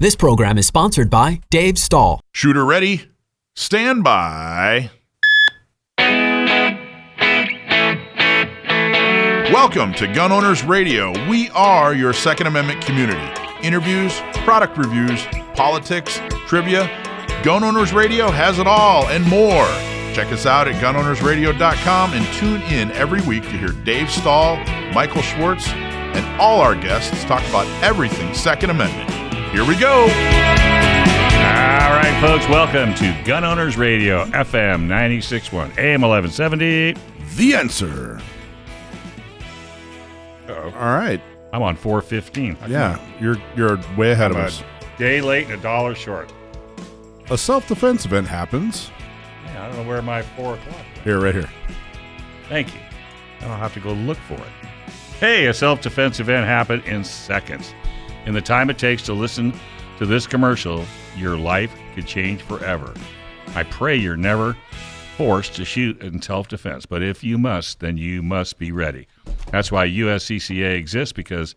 [0.00, 2.20] This program is sponsored by Dave Stahl.
[2.32, 3.10] Shooter ready?
[3.56, 4.92] Stand by.
[9.52, 11.10] Welcome to Gun Owners Radio.
[11.28, 13.20] We are your Second Amendment community.
[13.64, 15.20] Interviews, product reviews,
[15.56, 16.86] politics, trivia.
[17.42, 19.66] Gun Owners Radio has it all and more.
[20.14, 24.58] Check us out at gunownersradio.com and tune in every week to hear Dave Stahl,
[24.92, 29.27] Michael Schwartz, and all our guests talk about everything Second Amendment.
[29.52, 30.02] Here we go.
[30.02, 30.08] All
[31.94, 36.94] right, folks, welcome to Gun Owners Radio, FM 961, AM 1170.
[37.36, 38.20] The answer.
[40.48, 41.20] All right.
[41.52, 42.56] I'm on 415.
[42.68, 44.62] Yeah, you're you're way ahead I'm of a us.
[44.98, 46.30] day late and a dollar short.
[47.30, 48.90] A self-defense event happens.
[49.46, 51.02] Yeah, I don't know where my 4 o'clock is.
[51.04, 51.48] Here, right here.
[52.48, 52.80] Thank you.
[53.40, 54.52] I don't have to go look for it.
[55.18, 57.72] Hey, a self defense event happened in seconds.
[58.28, 59.54] In the time it takes to listen
[59.96, 60.84] to this commercial,
[61.16, 62.92] your life could change forever.
[63.54, 64.54] I pray you're never
[65.16, 69.08] forced to shoot in self defense, but if you must, then you must be ready.
[69.50, 71.54] That's why USCCA exists because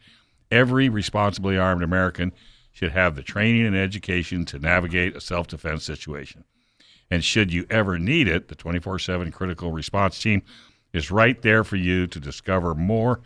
[0.49, 2.31] every responsibly armed American
[2.71, 6.45] should have the training and education to navigate a self defense situation.
[7.09, 10.41] And should you ever need it, the 24 7 critical response team
[10.93, 13.19] is right there for you to discover more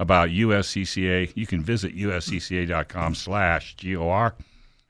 [0.00, 1.30] about USCCA.
[1.36, 4.34] You can visit uscca.com slash GOR.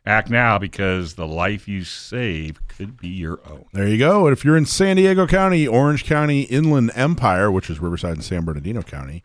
[0.07, 3.67] Act now because the life you save could be your own.
[3.75, 4.27] There you go.
[4.27, 8.25] And if you're in San Diego County, Orange County, Inland Empire, which is Riverside and
[8.25, 9.25] San Bernardino County,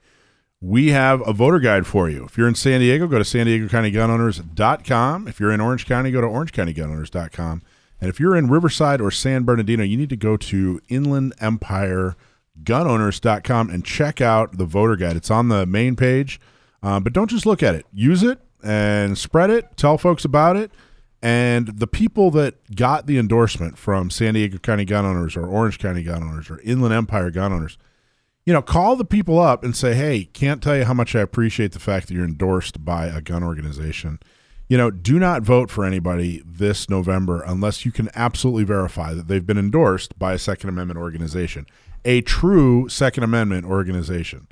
[0.60, 2.26] we have a voter guide for you.
[2.26, 5.28] If you're in San Diego, go to san diego county gun owners.com.
[5.28, 7.62] If you're in Orange County, go to orange county gun owners.com.
[8.02, 12.16] And if you're in Riverside or San Bernardino, you need to go to Inland Empire
[12.64, 15.16] gunowners.com and check out the voter guide.
[15.16, 16.40] It's on the main page.
[16.82, 17.86] Um, but don't just look at it.
[17.92, 19.76] Use it and spread it.
[19.78, 20.72] Tell folks about it.
[21.22, 25.80] And the people that got the endorsement from San Diego County gun owners or Orange
[25.80, 27.80] County gun owners or Inland Empire gun owners,
[28.46, 31.22] you know, call the people up and say, hey, can't tell you how much I
[31.22, 34.20] appreciate the fact that you're endorsed by a gun organization.
[34.68, 39.28] You know, do not vote for anybody this November unless you can absolutely verify that
[39.28, 41.66] they've been endorsed by a Second Amendment organization,
[42.06, 44.48] a true Second Amendment organization.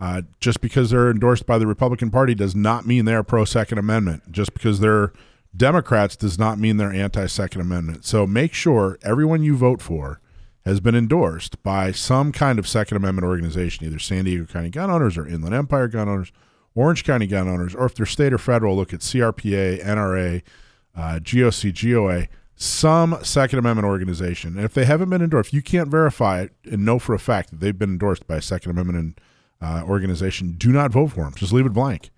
[0.00, 3.78] Uh, just because they're endorsed by the Republican Party does not mean they're pro Second
[3.78, 4.32] Amendment.
[4.32, 5.12] Just because they're
[5.56, 8.04] Democrats does not mean they're anti Second Amendment.
[8.04, 10.20] So make sure everyone you vote for
[10.64, 14.90] has been endorsed by some kind of Second Amendment organization, either San Diego County Gun
[14.90, 16.32] Owners or Inland Empire Gun Owners,
[16.74, 20.42] Orange County Gun Owners, or if they're state or federal, look at CRPA, NRA,
[20.96, 24.56] uh, GOC, GOA, some Second Amendment organization.
[24.56, 27.18] And if they haven't been endorsed, if you can't verify it and know for a
[27.18, 29.20] fact that they've been endorsed by a Second Amendment
[29.60, 31.34] uh, organization, do not vote for them.
[31.34, 32.10] Just leave it blank.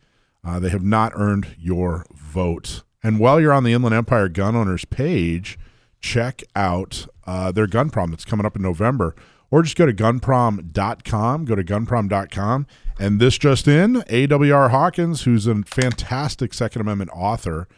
[0.44, 2.82] Uh, they have not earned your vote.
[3.02, 5.58] And while you're on the Inland Empire Gun Owners page,
[6.00, 9.14] check out uh, their gun prom that's coming up in November,
[9.50, 11.44] or just go to gunprom.com.
[11.44, 12.66] Go to gunprom.com.
[12.98, 17.68] And this just in, AWR Hawkins, who's a fantastic Second Amendment author,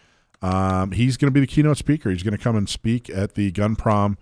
[0.42, 2.10] um, he's going to be the keynote speaker.
[2.10, 4.16] He's going to come and speak at the gun prom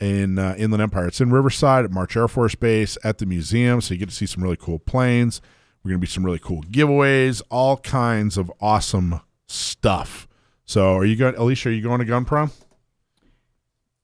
[0.00, 1.06] in uh, Inland Empire.
[1.06, 4.14] It's in Riverside at March Air Force Base at the museum, so you get to
[4.14, 5.40] see some really cool planes.
[5.84, 10.26] We're going to be some really cool giveaways, all kinds of awesome stuff.
[10.64, 11.68] So, are you going, Alicia?
[11.68, 12.50] Are you going to gun prom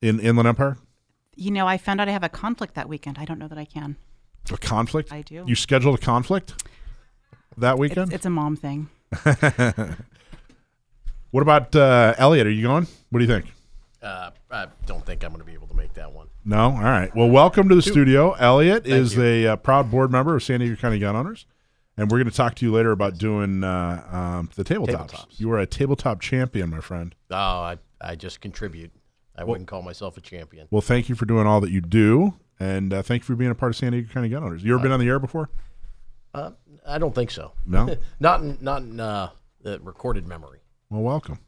[0.03, 0.79] in Inland Empire?
[1.35, 3.19] You know, I found out I have a conflict that weekend.
[3.19, 3.97] I don't know that I can.
[4.51, 5.13] A conflict?
[5.13, 5.45] I do.
[5.47, 6.55] You scheduled a conflict
[7.59, 8.13] that It's, weekend?
[8.13, 8.89] it's a mom thing.
[11.31, 12.47] what about uh, Elliot?
[12.47, 12.87] Are you going?
[13.11, 13.53] What do you think?
[14.03, 16.29] Uh, I don't think I'm going to be able to make that one.
[16.45, 16.71] No.
[16.71, 17.15] All right.
[17.15, 18.33] Well, welcome to the studio.
[18.33, 19.23] Elliot Thank is you.
[19.23, 21.47] a uh, proud board member of San Diego County Gun Owners,
[21.97, 25.11] and we're going to talk to you later about doing uh, um, the tabletops.
[25.11, 25.41] Tabletops.
[25.41, 27.15] You are a tabletop champion, my friend.
[27.31, 28.93] Oh, I, I just contribute.
[29.35, 30.69] I wouldn't call myself a champion.
[30.71, 33.51] Well, thank you for doing all that you do, and uh, thank you for being
[33.51, 34.63] a part of San Diego County Gun Owners.
[34.63, 35.51] You ever been on the air before?
[36.33, 36.53] Uh,
[36.87, 37.53] I don't think so.
[37.67, 37.97] No.
[38.21, 39.31] not in, not in uh,
[39.63, 40.61] the recorded memory.
[40.91, 41.39] Well, welcome.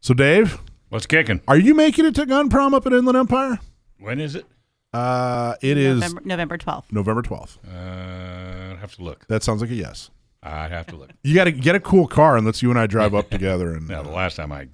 [0.00, 1.40] So, Dave, What's kicking?
[1.48, 3.58] are you making it to gun prom up at Inland Empire?
[3.98, 4.46] When is it?
[4.92, 6.84] Uh, it is November, November 12th.
[6.92, 7.58] November twelfth.
[7.66, 9.26] Uh, I'd have to look.
[9.26, 10.10] That sounds like a yes.
[10.42, 11.10] I'd have to look.
[11.24, 13.74] You got to get a cool car and let's you and I drive up together.
[13.74, 14.68] And Now, the last time I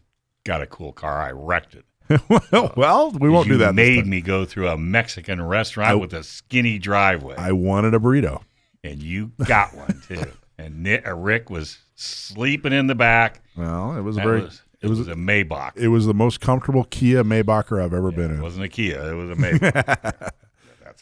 [0.45, 1.85] got a cool car, I wrecked it.
[2.53, 3.75] well, well, we won't you do that.
[3.75, 4.11] this made time.
[4.11, 8.43] me go through a Mexican restaurant I- with a skinny driveway, I wanted a burrito.
[8.85, 10.25] and you got one too.
[10.59, 13.42] and Nick, uh, Rick was sleeping in the back.
[13.57, 14.43] Well, it was a very.
[14.43, 14.99] was, it it was.
[15.01, 15.77] was a Maybach.
[15.77, 18.39] it was the most comfortable Kia Maybach I've ever been in.
[18.39, 19.13] It wasn't a Kia.
[19.13, 20.31] It was a Maybach.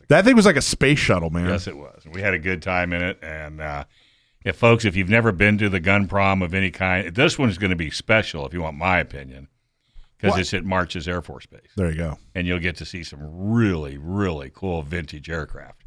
[0.09, 1.49] That thing was like a space shuttle, man.
[1.49, 2.03] yes, it was.
[2.13, 3.85] We had a good time in it, and uh,
[4.45, 7.59] if folks, if you've never been to the gun prom of any kind, this one's
[7.59, 9.49] going to be special, if you want my opinion,
[10.19, 12.19] because it's at March's Air Force Base, There you go.
[12.35, 15.80] and you'll get to see some really, really cool vintage aircraft.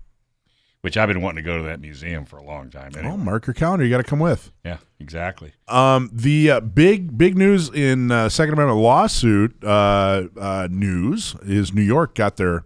[0.83, 2.91] Which I've been wanting to go to that museum for a long time.
[3.05, 3.85] Oh, mark your calendar.
[3.85, 4.51] You got to come with.
[4.65, 5.53] yeah, exactly.
[5.69, 11.73] Um, the uh, big big news in uh, Second Amendment lawsuit uh, uh, news is
[11.73, 12.65] New York got their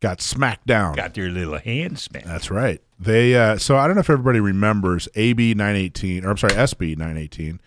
[0.00, 0.96] got smacked down.
[0.96, 2.26] Got their little hand smacked.
[2.26, 2.82] That's right.
[3.00, 6.98] They uh, so I don't know if everybody remembers AB 918 or I'm sorry SB
[6.98, 7.58] 918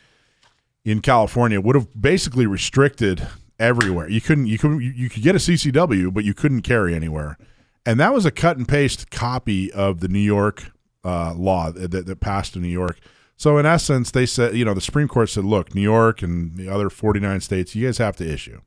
[0.86, 3.28] in California would have basically restricted
[3.60, 4.08] everywhere.
[4.08, 7.40] You couldn't you couldn't you, you could get a CCW but you couldn't carry anywhere.
[7.86, 10.72] And that was a cut and paste copy of the New York
[11.04, 13.00] uh, law that, that passed in New York.
[13.38, 16.56] So in essence, they said, you know, the Supreme Court said, look, New York and
[16.58, 18.62] the other 49 states, you guys have to issue.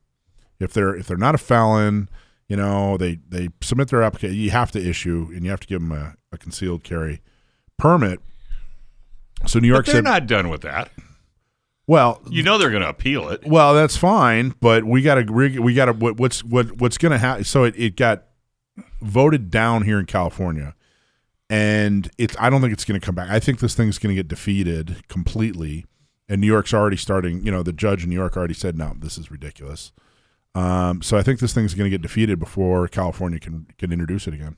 [0.59, 2.09] If they're if they're not a felon,
[2.47, 5.67] you know, they they submit their application, you have to issue and you have to
[5.67, 7.21] give them a, a concealed carry
[7.77, 8.19] permit.
[9.45, 10.89] So New York But they're said, not done with that.
[11.85, 13.45] well, You know they're going to appeal it.
[13.45, 17.11] well, that's fine, but we got to we got to what, what's what what's going
[17.11, 17.43] to happen.
[17.43, 18.23] So it, it got
[19.03, 20.75] voted down here in California,
[21.49, 23.29] and it's I don't think it's going to come back.
[23.29, 25.85] I think this thing's going to get defeated completely.
[26.29, 27.45] And New York's already starting.
[27.45, 29.91] You know, the judge in New York already said, "No, this is ridiculous."
[30.55, 34.27] Um, so I think this thing's going to get defeated before California can can introduce
[34.27, 34.55] it again,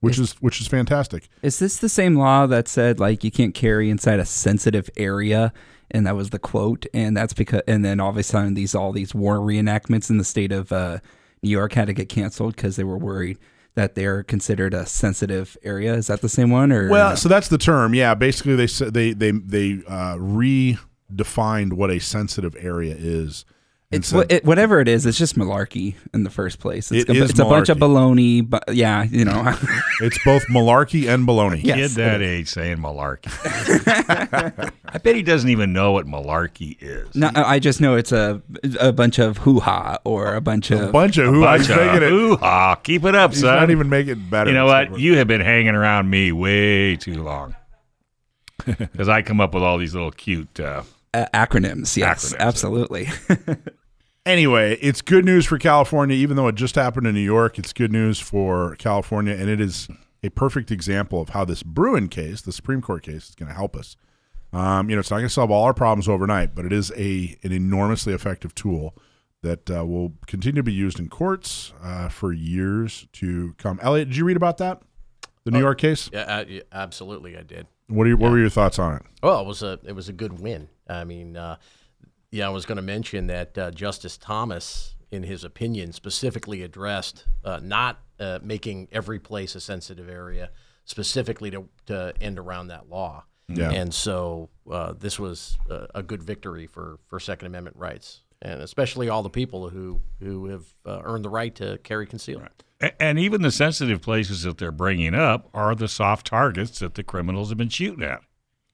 [0.00, 1.28] which is which is fantastic.
[1.42, 5.52] Is this the same law that said like you can't carry inside a sensitive area?
[5.88, 8.74] And that was the quote, and that's because, and then all of a sudden these
[8.74, 10.98] all these war reenactments in the state of uh,
[11.42, 13.38] New York had to get canceled because they were worried
[13.76, 15.94] that they're considered a sensitive area.
[15.94, 17.14] Is that the same one, or Well, no?
[17.14, 17.94] so that's the term.
[17.94, 23.44] Yeah, basically they they they they uh, redefined what a sensitive area is.
[23.92, 25.06] And It's said- what it, whatever it is.
[25.06, 26.90] It's just malarkey in the first place.
[26.90, 28.48] It's, It a, is it's a bunch of baloney.
[28.48, 29.54] But yeah, you know.
[30.02, 31.62] It's both malarkey and baloney.
[31.64, 33.30] Yes, Kid that age saying malarkey.
[34.88, 37.14] I bet he doesn't even know what malarkey is.
[37.14, 38.42] no, I just know it's a
[38.78, 41.70] a bunch of hoo ha or a bunch A of bunch of who I'm Bunch
[41.70, 42.10] of making it.
[42.10, 42.74] hoo-ha.
[42.76, 43.56] Keep it up, He's son.
[43.56, 44.50] not even making it better.
[44.50, 44.90] you know what?
[44.92, 47.54] like- You have been hanging around me way too long.
[48.66, 50.58] Because I come up with all these little cute.
[50.60, 50.82] Uh,
[51.22, 51.96] uh, acronyms.
[51.96, 52.38] Yes, Acronyms.
[52.38, 53.08] absolutely.
[54.26, 57.60] Anyway, it's good news for California, even though it just happened in New York.
[57.60, 59.86] It's good news for California, and it is
[60.24, 63.54] a perfect example of how this Bruen case, the Supreme Court case, is going to
[63.54, 63.96] help us.
[64.52, 66.90] Um, you know, it's not going to solve all our problems overnight, but it is
[66.96, 68.96] a an enormously effective tool
[69.42, 73.78] that uh, will continue to be used in courts uh, for years to come.
[73.80, 74.82] Elliot, did you read about that?
[75.44, 76.10] The New York case.
[76.12, 77.68] Yeah, uh, yeah, absolutely, I did.
[77.86, 79.02] What are your, what were your thoughts on it?
[79.22, 80.68] Well, it was a it was a good win.
[80.88, 81.56] I mean, uh,
[82.30, 87.24] yeah, I was going to mention that uh, Justice Thomas, in his opinion, specifically addressed
[87.44, 90.50] uh, not uh, making every place a sensitive area,
[90.84, 93.24] specifically to to end around that law.
[93.48, 93.70] Yeah.
[93.70, 98.60] And so uh, this was a, a good victory for for Second Amendment rights, and
[98.60, 102.42] especially all the people who who have uh, earned the right to carry concealed.
[102.80, 106.94] a- and even the sensitive places that they're bringing up are the soft targets that
[106.94, 108.20] the criminals have been shooting at.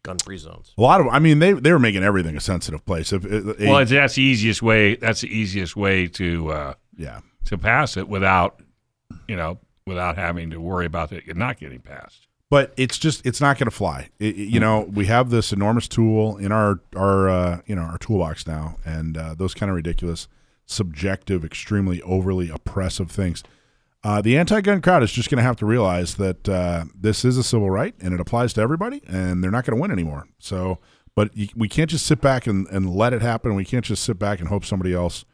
[0.02, 0.72] Gun-free zones.
[0.76, 3.12] A lot of, I mean, they they were making everything a sensitive place.
[3.12, 4.96] If, a- Well, it's, that's the easiest way.
[4.96, 8.60] That's the easiest way to uh, yeah, to pass it without,
[9.28, 12.26] you know, without having to worry about it not getting passed.
[12.50, 14.08] but it's just it's not going to fly.
[14.19, 17.82] It- it- you know, we have this enormous tool in our our uh, you know
[17.82, 20.28] our toolbox now, and uh, those kind of ridiculous,
[20.66, 23.43] subjective, extremely overly oppressive things.
[24.04, 27.36] Uh, the anti-gun crowd is just going to have to realize that uh, this is
[27.38, 30.26] a civil right and it applies to everybody, and they're not going to win anymore.
[30.38, 30.78] So,
[31.14, 33.54] but you, we can't just sit back and, and let it happen.
[33.54, 35.24] We can't just sit back and hope somebody else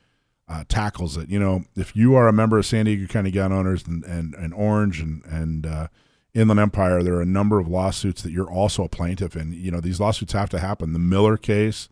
[0.48, 1.30] uh, tackles it.
[1.30, 4.34] You know, if you are a member of San Diego County Gun Owners and, and,
[4.34, 5.88] and Orange and, and uh,
[6.34, 9.52] Inland Empire, there are a number of lawsuits that you're also a plaintiff in.
[9.52, 10.92] You know, these lawsuits have to happen.
[10.92, 11.88] The Miller case,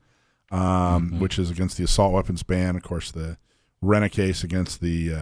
[0.51, 3.39] um, which is against the assault weapons ban, of course, the
[3.83, 5.15] Renna case against the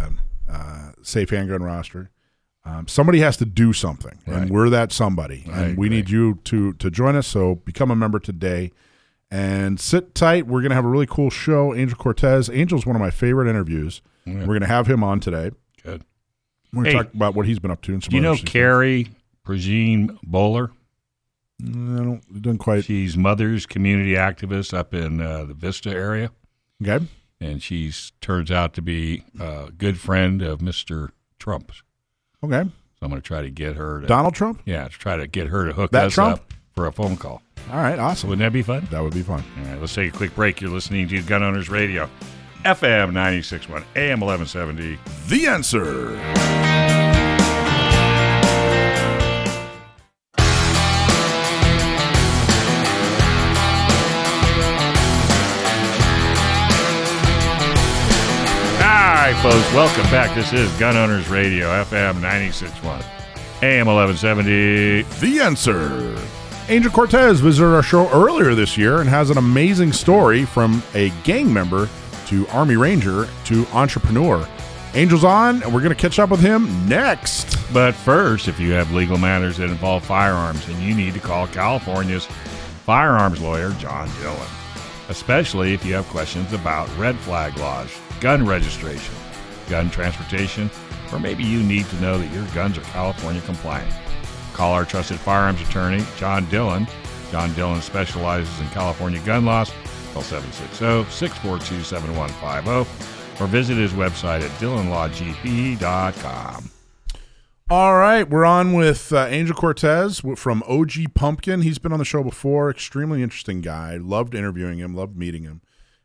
[0.49, 2.11] uh, safe handgun roster.
[2.67, 4.43] Um, somebody has to do something, Right.
[4.43, 5.45] and we're that somebody.
[5.53, 5.97] I and we agree.
[5.99, 7.27] need you to to join us.
[7.27, 8.73] So become a member today,
[9.31, 10.47] and sit tight.
[10.47, 11.75] We're gonna have a really cool show.
[11.75, 12.49] Angel Cortez.
[12.49, 14.01] Angel's one of my favorite interviews.
[14.25, 14.47] Yeah.
[14.47, 15.51] We're gonna have him on today.
[15.83, 16.05] Good.
[16.73, 17.93] We're gonna Hey, talk about what he's been up to.
[17.93, 19.09] And some Do you know interesting Carrie
[19.47, 20.71] Progene Bowler?
[21.63, 22.33] Mm, I don't.
[22.43, 22.85] Didn't quite.
[22.85, 26.31] She's mother's community activist up in uh, the Vista area,
[26.83, 27.05] Okay.
[27.45, 31.11] And she turns out to be a good friend of Mr.
[31.39, 31.83] Trump's.
[32.43, 32.63] Okay.
[32.63, 32.71] So
[33.03, 34.63] I'm going to try to get her to Donald Trump.
[34.65, 36.39] yeah, to try to get her to hook That us Trump?
[36.41, 37.43] up for a phone call.
[37.71, 37.99] All right.
[37.99, 38.29] Awesome.
[38.31, 38.87] Wouldn't that be fun?
[38.91, 39.43] That would be fun.
[39.59, 40.61] All right, let's take a quick break.
[40.61, 42.09] You're listening to Gun Owners Radio,
[42.65, 44.99] FM 96.1, AM 1170.
[45.29, 47.04] The answer.
[59.45, 60.35] Folks, welcome back.
[60.35, 63.05] This is Gun Owners Radio, FM 961,
[63.61, 65.03] AM 1170.
[65.21, 66.19] The answer.
[66.71, 71.11] Angel Cortez visited our show earlier this year and has an amazing story from a
[71.25, 71.91] gang member
[72.29, 74.49] to Army Ranger to entrepreneur.
[74.95, 77.59] Angel's on, and we're going to catch up with him next.
[77.71, 81.49] But first, if you have legal matters that involve firearms, then you need to call
[81.49, 82.25] California's
[82.87, 84.49] firearms lawyer, John Dillon.
[85.11, 89.15] Especially if you have questions about red flag laws, gun registration,
[89.69, 90.71] gun transportation,
[91.13, 93.93] or maybe you need to know that your guns are California compliant.
[94.53, 96.87] Call our trusted firearms attorney, John Dillon.
[97.31, 99.73] John Dillon specializes in California gun laws.
[100.13, 106.71] Call 760 642 7150 or visit his website at dillonlawgp.com.
[107.71, 111.63] All right, we're on with uh, Angel Cortez from OG Pumpkin.
[111.63, 112.71] He's been on the show before.
[112.71, 113.97] Extremely interesting guy.
[113.97, 114.95] Loved interviewing him.
[114.95, 115.63] Loved meeting him,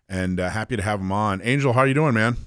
[0.08, 1.42] and uh, happy to have him on.
[1.44, 2.38] Angel, how are you doing, man?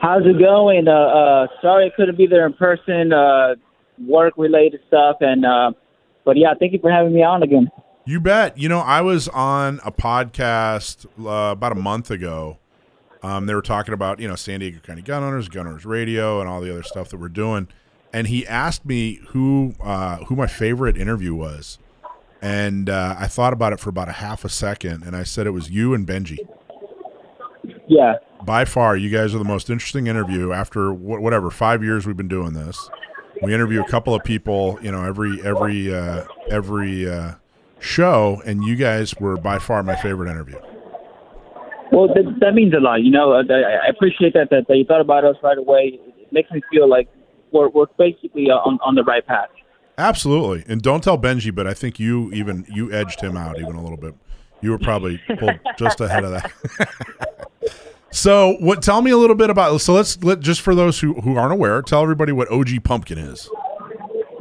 [0.00, 0.88] How's it going?
[0.88, 3.12] Uh, uh, sorry I couldn't be there in person.
[3.12, 3.54] Uh,
[4.06, 5.72] work related stuff, and uh,
[6.24, 7.70] but yeah, thank you for having me on again.
[8.04, 8.56] You bet.
[8.58, 12.58] You know, I was on a podcast uh, about a month ago.
[13.22, 16.40] Um, they were talking about you know San Diego County Gun Owners, Gun Owners Radio,
[16.40, 17.68] and all the other stuff that we're doing.
[18.12, 21.78] And he asked me who uh, who my favorite interview was,
[22.40, 25.46] and uh, I thought about it for about a half a second, and I said
[25.46, 26.38] it was you and Benji.
[27.88, 28.14] Yeah,
[28.44, 32.16] By far, you guys are the most interesting interview after wh- whatever five years we've
[32.16, 32.88] been doing this.
[33.42, 37.34] We interview a couple of people, you know, every every uh, every uh,
[37.78, 40.58] show, and you guys were by far my favorite interview.
[41.92, 43.02] well, that, that means a lot.
[43.02, 46.00] You know, I I appreciate that, that you thought about us right away.
[46.18, 47.08] It makes me feel like
[47.52, 49.48] we're we're basically on on the right path.
[49.98, 53.76] Absolutely, and don't tell Benji, but I think you even you edged him out even
[53.76, 54.14] a little bit.
[54.62, 56.50] You were probably pulled just ahead of that.
[58.16, 58.82] so, what?
[58.82, 59.78] Tell me a little bit about.
[59.82, 63.18] So let's let just for those who who aren't aware, tell everybody what OG Pumpkin
[63.18, 63.50] is.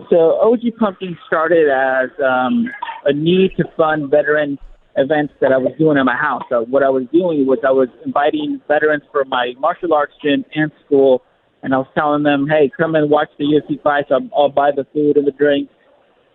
[0.10, 2.68] So OG Pumpkin started as um,
[3.04, 4.58] a need to fund veteran
[4.96, 6.44] events that I was doing at my house.
[6.50, 10.46] So what I was doing was I was inviting veterans for my martial arts gym
[10.56, 11.22] and school,
[11.62, 14.08] and I was telling them, "Hey, come and watch the UFC fights.
[14.10, 15.74] I'll, I'll buy the food and the drinks."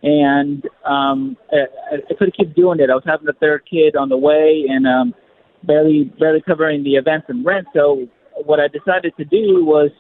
[0.03, 2.91] And um, I, I couldn't keep doing it.
[2.91, 5.15] I was having a third kid on the way, and um,
[5.65, 7.67] barely barely covering the events and rent.
[7.75, 8.07] So
[8.45, 9.91] what I decided to do was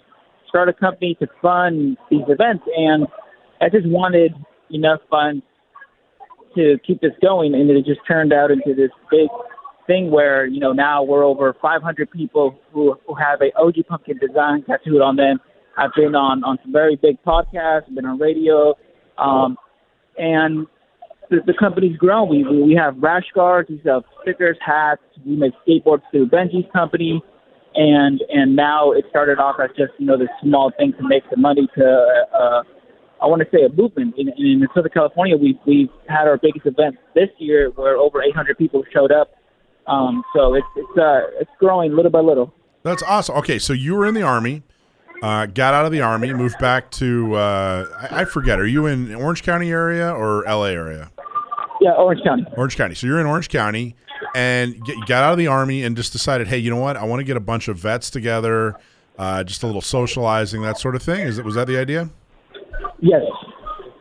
[0.48, 3.06] start a company to fund these events, and
[3.60, 4.32] I just wanted
[4.70, 5.42] enough funds
[6.56, 9.28] to keep this going, and it just turned out into this big
[9.86, 14.18] thing where you know now we're over 500 people who who have a OG Pumpkin
[14.18, 15.40] design tattooed on them.
[15.76, 18.74] I've been on on some very big podcasts, been on radio,
[19.18, 19.56] um,
[20.18, 20.66] and
[21.30, 22.28] the, the company's grown.
[22.28, 25.02] We we we have rash guards, we sell stickers, hats.
[25.25, 27.22] We make skateboards through Benji's company,
[27.75, 31.22] and and now it started off as just you know this small thing to make
[31.30, 32.26] some money to.
[32.34, 32.62] Uh,
[33.22, 35.37] I want to say a movement in, in Southern California.
[35.37, 39.30] We've we've had our biggest event this year where over 800 people showed up.
[39.87, 42.52] Um, so it's it's uh it's growing little by little.
[42.82, 43.37] That's awesome.
[43.37, 44.62] Okay, so you were in the army,
[45.22, 48.58] uh, got out of the army, moved back to uh, I forget.
[48.58, 51.10] Are you in Orange County area or LA area?
[51.80, 52.44] Yeah, Orange County.
[52.56, 52.94] Orange County.
[52.94, 53.96] So you're in Orange County,
[54.34, 56.96] and get, you got out of the army and just decided, hey, you know what?
[56.96, 58.76] I want to get a bunch of vets together,
[59.18, 61.26] uh, just a little socializing, that sort of thing.
[61.26, 62.10] Is it was that the idea?
[63.00, 63.22] Yes.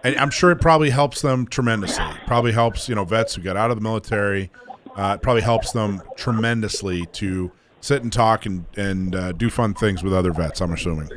[0.04, 2.06] And I'm sure it probably helps them tremendously.
[2.26, 4.52] Probably helps you know vets who got out of the military.
[4.96, 9.74] Uh, it probably helps them tremendously to sit and talk and and uh, do fun
[9.74, 10.62] things with other vets.
[10.62, 11.10] I'm assuming.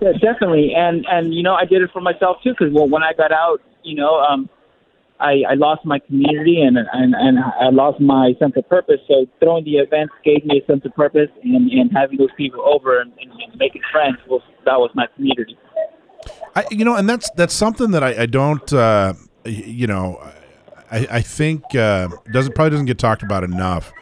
[0.00, 0.74] Yeah, definitely.
[0.74, 3.32] And and you know, I did it for myself too because well, when I got
[3.32, 4.48] out, you know, um,
[5.20, 9.00] I I lost my community and and and I lost my sense of purpose.
[9.08, 12.62] So throwing the events gave me a sense of purpose, and and having those people
[12.66, 15.58] over and, and, making friends was that was my community.
[16.54, 20.20] I, you know, and that's that's something that I, I don't, uh, you know,
[20.90, 23.92] I, I think uh, doesn't probably doesn't get talked about enough.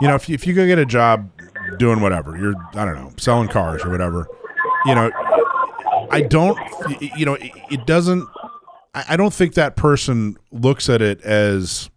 [0.00, 1.30] You know, if you, if you go get a job
[1.78, 4.28] doing whatever, you're I don't know selling cars or whatever,
[4.86, 5.10] you know,
[6.10, 6.58] I don't,
[7.16, 8.26] you know, it doesn't.
[8.98, 11.90] I I don't think that person looks at it as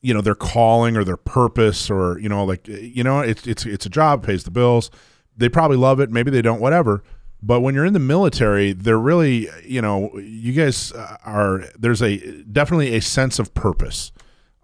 [0.00, 3.66] you know their calling or their purpose or you know like you know it's it's
[3.66, 4.90] it's a job pays the bills.
[5.36, 6.10] They probably love it.
[6.10, 7.02] Maybe they don't whatever.
[7.40, 12.42] But when you're in the military they're really you know you guys are there's a
[12.42, 14.12] definitely a sense of purpose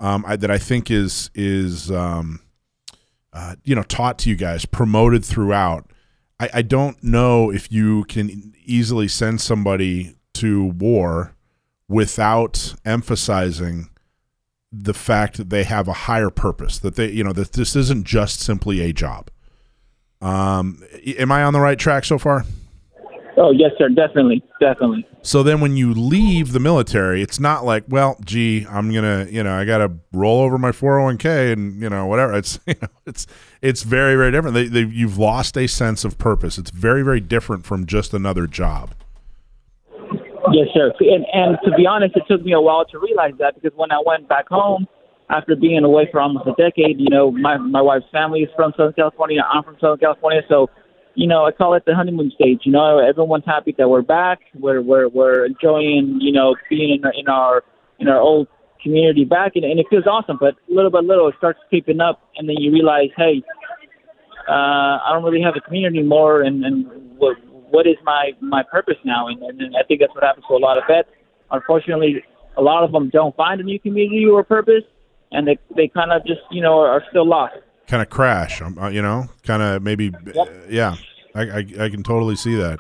[0.01, 2.41] um, I, that I think is is um,
[3.33, 5.91] uh, you know taught to you guys promoted throughout.
[6.41, 11.35] I, I don't know if you can easily send somebody to war
[11.89, 13.89] without emphasizing
[14.73, 18.05] the fact that they have a higher purpose that they you know that this isn't
[18.05, 19.31] just simply a job
[20.21, 20.83] Um,
[21.19, 22.45] am I on the right track so far?
[23.37, 23.89] Oh yes, sir.
[23.89, 25.07] Definitely, definitely.
[25.23, 29.43] So then when you leave the military, it's not like, well, gee, I'm gonna, you
[29.43, 32.35] know, I gotta roll over my 401k and you know whatever.
[32.35, 33.27] It's you know, it's
[33.61, 34.55] it's very very different.
[34.55, 36.59] They, they, you've lost a sense of purpose.
[36.59, 38.95] It's very very different from just another job.
[40.53, 40.93] Yes, sir.
[41.01, 43.91] And and to be honest, it took me a while to realize that because when
[43.91, 44.87] I went back home
[45.31, 48.73] after being away for almost a decade, you know, my my wife's family is from
[48.77, 49.43] Southern California.
[49.43, 50.69] I'm from Southern California, so
[51.15, 52.61] you know, I call it the honeymoon stage.
[52.65, 54.41] You know, everyone's happy that we're back.
[54.59, 57.63] We're we're we're enjoying, you know, being in, in our
[58.01, 58.49] in our old
[58.83, 60.37] community back, and, and it feels awesome.
[60.39, 63.43] But little by little, it starts creeping up, and then you realize, hey,
[64.49, 66.87] uh, I don't really have a community anymore, and and
[67.75, 69.27] what is my my purpose now?
[69.27, 71.09] And, and, I think that's what happens to a lot of vets.
[71.51, 72.25] Unfortunately,
[72.57, 74.85] a lot of them don't find a new community or purpose,
[75.33, 77.57] and they they kind of just you know are still lost
[77.89, 78.63] kind of crash.
[78.63, 80.13] Um, uh, you know, kind of maybe.
[80.25, 80.37] Yep.
[80.37, 80.97] Uh, yeah,
[81.35, 82.79] I, I, I can totally see that.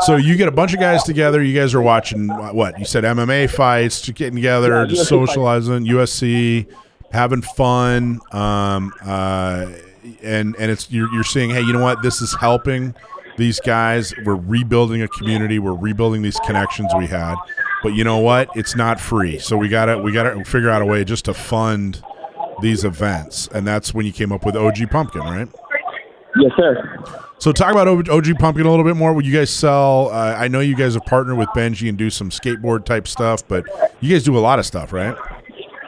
[0.00, 1.42] So you get a bunch of guys together.
[1.42, 5.84] You guys are watching what you said MMA fights, just getting together, yeah, just socializing,
[5.84, 6.66] USC
[7.12, 9.70] having fun, um, uh,
[10.22, 12.02] and and it's you're, you're seeing, hey, you know what?
[12.02, 12.94] This is helping
[13.36, 14.14] these guys.
[14.24, 15.58] We're rebuilding a community.
[15.58, 17.36] We're rebuilding these connections we had.
[17.82, 18.48] But you know what?
[18.54, 19.38] It's not free.
[19.38, 22.02] So we gotta we gotta figure out a way just to fund
[22.60, 25.48] these events, and that's when you came up with OG Pumpkin, right?
[26.36, 26.98] Yes, sir.
[27.38, 29.12] So talk about OG Pumpkin a little bit more.
[29.12, 30.10] Would you guys sell?
[30.12, 33.46] Uh, I know you guys have partnered with Benji and do some skateboard type stuff,
[33.46, 33.64] but
[34.00, 35.16] you guys do a lot of stuff, right?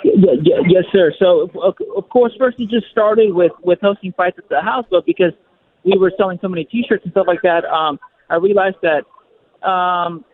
[0.03, 1.13] Yeah, yeah, yes, sir.
[1.19, 1.49] So
[1.97, 5.33] of course, first it just started with with hosting fights at the house, but because
[5.85, 7.99] we were selling so many T-shirts and stuff like that, um,
[8.31, 9.05] I realized that
[9.67, 10.25] um,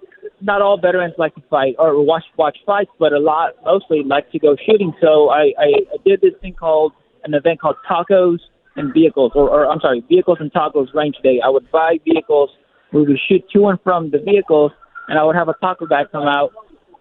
[0.40, 4.30] not all veterans like to fight or watch watch fights, but a lot mostly like
[4.32, 4.92] to go shooting.
[5.00, 6.92] So I, I, I did this thing called
[7.24, 8.38] an event called Tacos
[8.76, 11.40] and Vehicles, or, or I'm sorry, Vehicles and Tacos Range Day.
[11.44, 12.50] I would buy vehicles,
[12.92, 14.72] we would shoot to and from the vehicles,
[15.08, 16.52] and I would have a taco guy come out,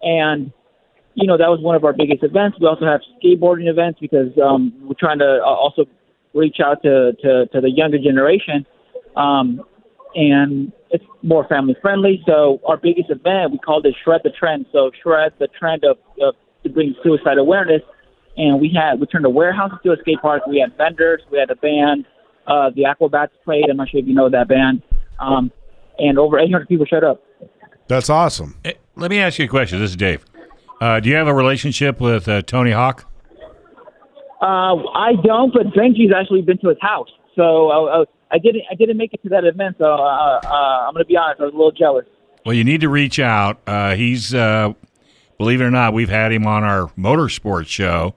[0.02, 0.52] and
[1.14, 2.58] you know that was one of our biggest events.
[2.60, 5.84] We also have skateboarding events because um, we're trying to uh, also
[6.34, 8.66] reach out to, to, to the younger generation.
[9.16, 9.62] Um,
[10.14, 12.22] and it's more family friendly.
[12.26, 14.66] So our biggest event, we called it Shred the Trend.
[14.72, 17.82] So shred the trend of, of to bring suicide awareness.
[18.36, 20.46] And we had we turned a warehouse into a skate park.
[20.46, 22.06] We had vendors, we had a band.
[22.46, 23.66] Uh, the Aquabats played.
[23.70, 24.82] I'm not sure if you know that band.
[25.18, 25.52] Um,
[25.98, 27.22] and over 800 people showed up.
[27.86, 28.56] That's awesome.
[28.64, 29.78] Hey, let me ask you a question.
[29.80, 30.24] This is Dave.
[30.80, 33.09] Uh, do you have a relationship with uh, Tony Hawk?
[34.40, 37.10] Uh, I don't, but Benji's actually been to his house.
[37.36, 40.86] So uh, uh I didn't I didn't make it to that event, so uh, uh,
[40.86, 41.40] I'm going to be honest.
[41.40, 42.06] I was a little jealous.
[42.46, 43.60] Well, you need to reach out.
[43.66, 44.72] Uh, he's uh,
[45.36, 48.14] believe it or not, we've had him on our motorsports show,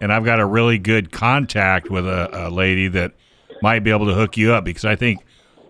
[0.00, 3.12] and I've got a really good contact with a, a lady that
[3.62, 5.24] might be able to hook you up because I think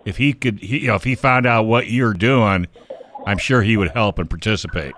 [0.05, 2.67] if he could, he, you know, if he found out what you're doing,
[3.27, 4.95] I'm sure he would help and participate.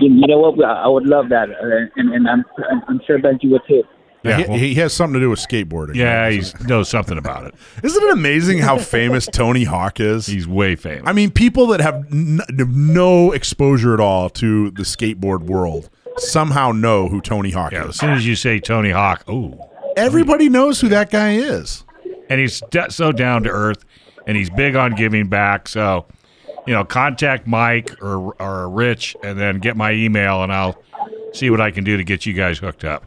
[0.00, 0.64] You know what?
[0.64, 2.44] I would love that, uh, and, and I'm
[2.88, 3.82] I'm sure Benji would too.
[4.24, 5.96] Yeah, he, well, he, has something to do with skateboarding.
[5.96, 7.54] Yeah, he knows something about it.
[7.82, 10.26] Isn't it amazing how famous Tony Hawk is?
[10.26, 11.02] He's way famous.
[11.06, 16.70] I mean, people that have n- no exposure at all to the skateboard world somehow
[16.70, 17.90] know who Tony Hawk yeah, is.
[17.90, 19.58] As soon as you say Tony Hawk, oh,
[19.96, 21.84] everybody knows who that guy is,
[22.28, 23.84] and he's so down to earth,
[24.26, 25.66] and he's big on giving back.
[25.66, 26.06] So,
[26.66, 30.80] you know, contact Mike or or Rich, and then get my email, and I'll
[31.32, 33.04] see what I can do to get you guys hooked up.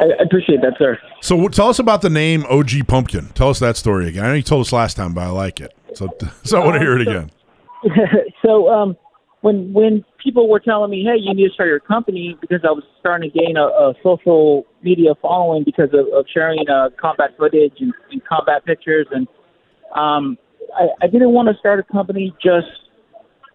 [0.00, 0.98] I appreciate that, sir.
[1.20, 3.28] So tell us about the name OG Pumpkin.
[3.34, 4.24] Tell us that story again.
[4.24, 5.74] I know you told us last time, but I like it.
[5.94, 6.08] So,
[6.42, 7.30] so I want to hear it again.
[8.42, 8.96] so, um,
[9.42, 12.70] when when people were telling me, "Hey, you need to start your company," because I
[12.70, 17.30] was starting to gain a, a social media following because of, of sharing uh, combat
[17.38, 19.26] footage and, and combat pictures, and
[19.94, 20.36] um,
[20.76, 22.66] I, I didn't want to start a company just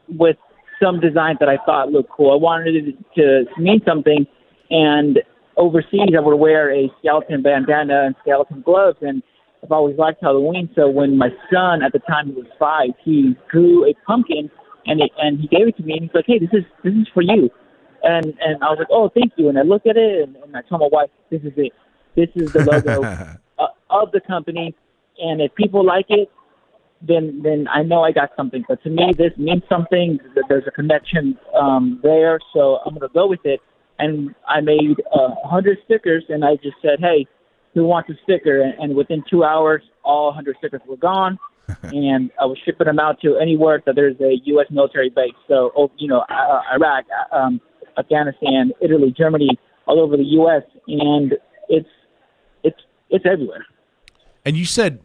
[0.08, 0.38] with
[0.82, 2.32] some design that I thought looked cool.
[2.32, 4.26] I wanted it to mean something,
[4.70, 5.20] and
[5.58, 9.24] overseas, I would wear a skeleton bandana and skeleton gloves, and
[9.64, 10.70] I've always liked Halloween.
[10.76, 14.50] So when my son, at the time he was five, he drew a pumpkin
[14.86, 16.94] and it, and he gave it to me, and he's like, "Hey, this is this
[16.94, 17.50] is for you,"
[18.04, 20.56] and and I was like, "Oh, thank you." And I looked at it, and, and
[20.56, 21.74] I told my wife, "This is it.
[22.16, 24.76] This is the logo uh, of the company,
[25.20, 26.30] and if people like it."
[27.02, 28.64] Then, then I know I got something.
[28.68, 30.20] But to me, this means something.
[30.50, 33.60] There's a connection um, there, so I'm gonna go with it
[34.00, 37.28] and I made a uh, hundred stickers, and I just said, "Hey,
[37.74, 41.38] who wants a sticker?" And, and within two hours, all hundred stickers were gone,
[41.84, 44.68] and I was shipping them out to anywhere that there's a U.S.
[44.70, 45.34] military base.
[45.48, 47.62] So, oh, you know, uh, Iraq, um,
[47.98, 49.50] Afghanistan, Italy, Germany,
[49.88, 51.34] all over the U.S., and
[51.70, 51.90] it's
[52.64, 52.80] it's
[53.10, 53.66] it's everywhere.
[54.46, 55.02] And you said,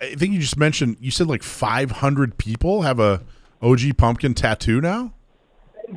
[0.00, 3.22] I think you just mentioned, you said like 500 people have a
[3.60, 5.12] OG Pumpkin tattoo now.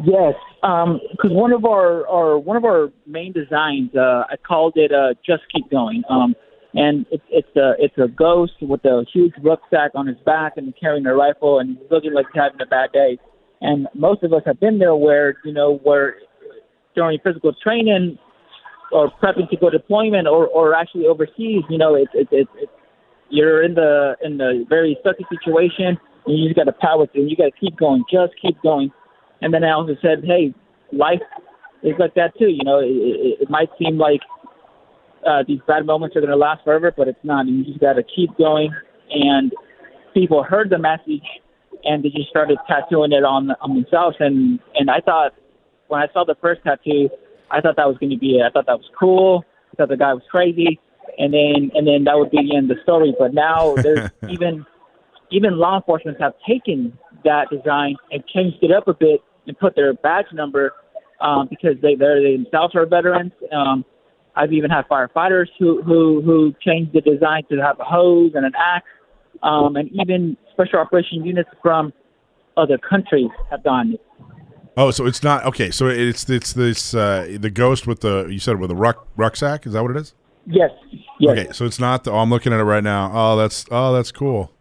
[0.04, 4.92] Yes, because one of our, our one of our main designs, uh, I called it
[4.92, 6.36] uh, "Just Keep Going," um,
[6.74, 10.74] and it's it's a it's a ghost with a huge rucksack on his back and
[10.78, 13.18] carrying a rifle, and looking like he's having a bad day.
[13.62, 16.16] And most of us have been there, where you know, where
[16.96, 18.18] during physical training
[18.96, 22.70] or prepping to go deployment or or actually overseas, you know, it's it's it's it,
[23.30, 27.26] you're in the in the very sucky situation, and you just got to power through.
[27.28, 28.92] You got to keep going, just keep going.
[29.42, 30.54] And then I also said, hey,
[30.94, 31.20] life
[31.84, 32.48] is like that too.
[32.48, 34.22] You know, it, it, it might seem like
[35.28, 37.48] uh, these bad moments are going to last forever, but it's not.
[37.48, 38.70] And you just got to keep going.
[39.12, 39.52] And
[40.14, 41.28] people heard the message,
[41.84, 44.16] and they just started tattooing it on on themselves.
[44.22, 45.34] And and I thought
[45.88, 47.10] when I saw the first tattoo,
[47.56, 48.44] I thought that was going to be it.
[48.44, 49.46] I thought that was cool.
[49.72, 50.80] I thought the guy was crazy,
[51.18, 53.16] and then and then that would be the end of the story.
[53.18, 54.66] But now there's even
[55.32, 59.76] even law enforcement have taken that design and changed it up a bit and put
[59.76, 60.74] their badge number
[61.22, 63.32] um, because they they themselves are veterans.
[63.52, 63.86] Um,
[64.36, 68.46] I've even had firefighters who who who changed the design to have a hose and
[68.46, 68.86] an axe,
[69.44, 71.94] um, and even special operation units from
[72.58, 74.05] other countries have done it.
[74.78, 75.72] Oh, so it's not okay.
[75.72, 79.66] So it's it's this uh, the ghost with the you said with the ruck, rucksack.
[79.66, 80.14] Is that what it is?
[80.46, 80.72] Yes.
[81.20, 81.38] Yes.
[81.40, 82.12] Okay, so it's not the.
[82.12, 83.12] Oh, I'm looking at it right now.
[83.14, 84.52] Oh, that's oh, that's cool.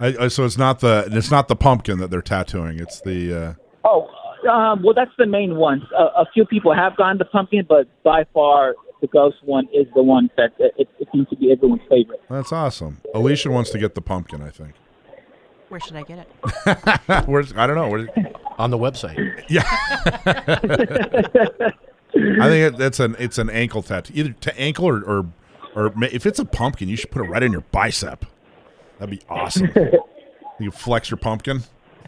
[0.00, 2.78] I, I, so it's not the it's not the pumpkin that they're tattooing.
[2.78, 3.34] It's the.
[3.34, 4.08] Uh, Oh,
[4.50, 5.82] um, well, that's the main one.
[5.96, 9.86] A, a few people have gone the pumpkin, but by far the ghost one is
[9.94, 12.20] the one that it, it seems to be everyone's favorite.
[12.28, 13.00] that's awesome.
[13.14, 14.42] Alicia wants to get the pumpkin.
[14.42, 14.74] I think.
[15.68, 17.24] Where should I get it?
[17.28, 17.88] Where's I don't know.
[17.88, 18.08] Where,
[18.58, 19.44] on the website.
[19.48, 19.64] yeah.
[22.14, 25.26] I think it, that's an it's an ankle tattoo, either to ankle or, or
[25.74, 28.24] or if it's a pumpkin, you should put it right in your bicep.
[28.98, 29.70] That'd be awesome.
[30.60, 31.62] you flex your pumpkin.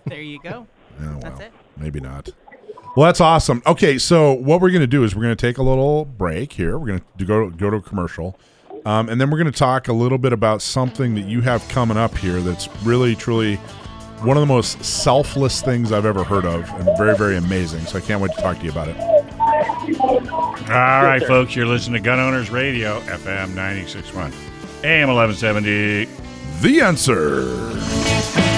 [0.06, 0.66] There you go.
[1.00, 1.52] Oh, well, That's it.
[1.76, 2.30] Maybe not.
[2.96, 3.62] Well, that's awesome.
[3.66, 6.54] Okay, so what we're going to do is we're going to take a little break
[6.54, 6.76] here.
[6.76, 8.36] We're going to go go to a commercial,
[8.84, 11.66] um, and then we're going to talk a little bit about something that you have
[11.68, 12.40] coming up here.
[12.40, 13.56] That's really, truly
[14.22, 17.80] one of the most selfless things I've ever heard of, and very, very amazing.
[17.86, 18.96] So I can't wait to talk to you about it.
[20.70, 24.32] All right, folks, you're listening to Gun Owners Radio, FM 961,
[24.84, 26.06] AM 1170.
[26.60, 28.49] The answer.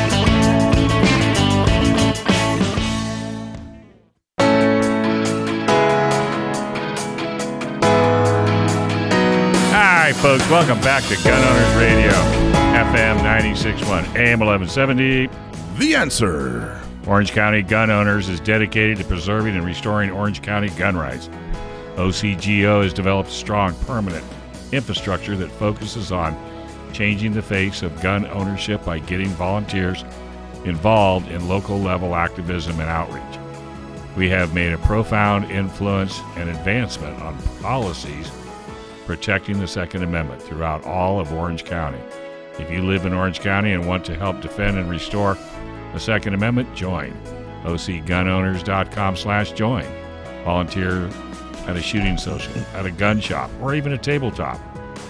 [10.02, 12.10] Right, folks, welcome back to Gun Owners Radio,
[12.74, 15.28] FM 961, AM 1170.
[15.78, 16.80] The answer.
[17.06, 21.28] Orange County Gun Owners is dedicated to preserving and restoring Orange County gun rights.
[21.94, 24.24] OCGO has developed a strong, permanent
[24.72, 26.36] infrastructure that focuses on
[26.92, 30.04] changing the face of gun ownership by getting volunteers
[30.64, 33.38] involved in local level activism and outreach.
[34.16, 38.32] We have made a profound influence and advancement on policies
[39.06, 42.00] protecting the Second Amendment throughout all of Orange County.
[42.58, 45.36] If you live in Orange County and want to help defend and restore
[45.92, 47.12] the Second Amendment, join
[47.64, 49.84] ocgunowners.com slash join.
[50.44, 51.08] Volunteer
[51.66, 54.58] at a shooting social, at a gun shop, or even a tabletop,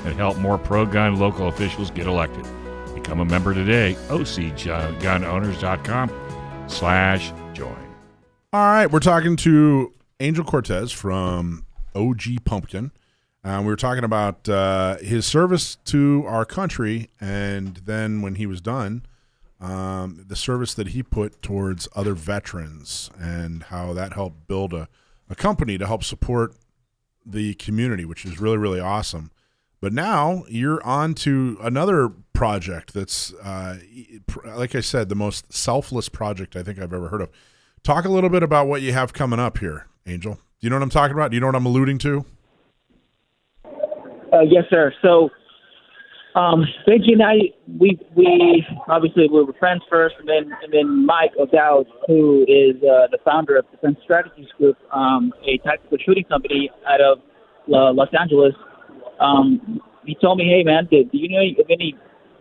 [0.04, 2.44] and help more pro-gun local officials get elected.
[2.94, 6.10] Become a member today, ocgunowners.com
[6.68, 7.94] slash join.
[8.52, 12.92] All right, we're talking to Angel Cortez from OG Pumpkin.
[13.44, 18.46] Uh, we were talking about uh, his service to our country, and then when he
[18.46, 19.04] was done,
[19.60, 24.88] um, the service that he put towards other veterans, and how that helped build a,
[25.28, 26.54] a company to help support
[27.26, 29.30] the community, which is really really awesome.
[29.80, 33.78] But now you're on to another project that's, uh,
[34.44, 37.30] like I said, the most selfless project I think I've ever heard of.
[37.82, 40.34] Talk a little bit about what you have coming up here, Angel.
[40.34, 41.32] Do you know what I'm talking about?
[41.32, 42.24] Do you know what I'm alluding to?
[44.32, 44.92] Uh, yes, sir.
[45.02, 45.28] So,
[46.34, 47.34] um, Benji and I,
[47.78, 52.76] we we obviously we were friends first, and then and then Mike O'Dowd, who is
[52.82, 57.18] uh, the founder of Defense Strategies Group, um, a tactical shooting company out of
[57.68, 58.54] uh, Los Angeles.
[59.20, 61.94] Um, he told me, "Hey, man, do, do you know of any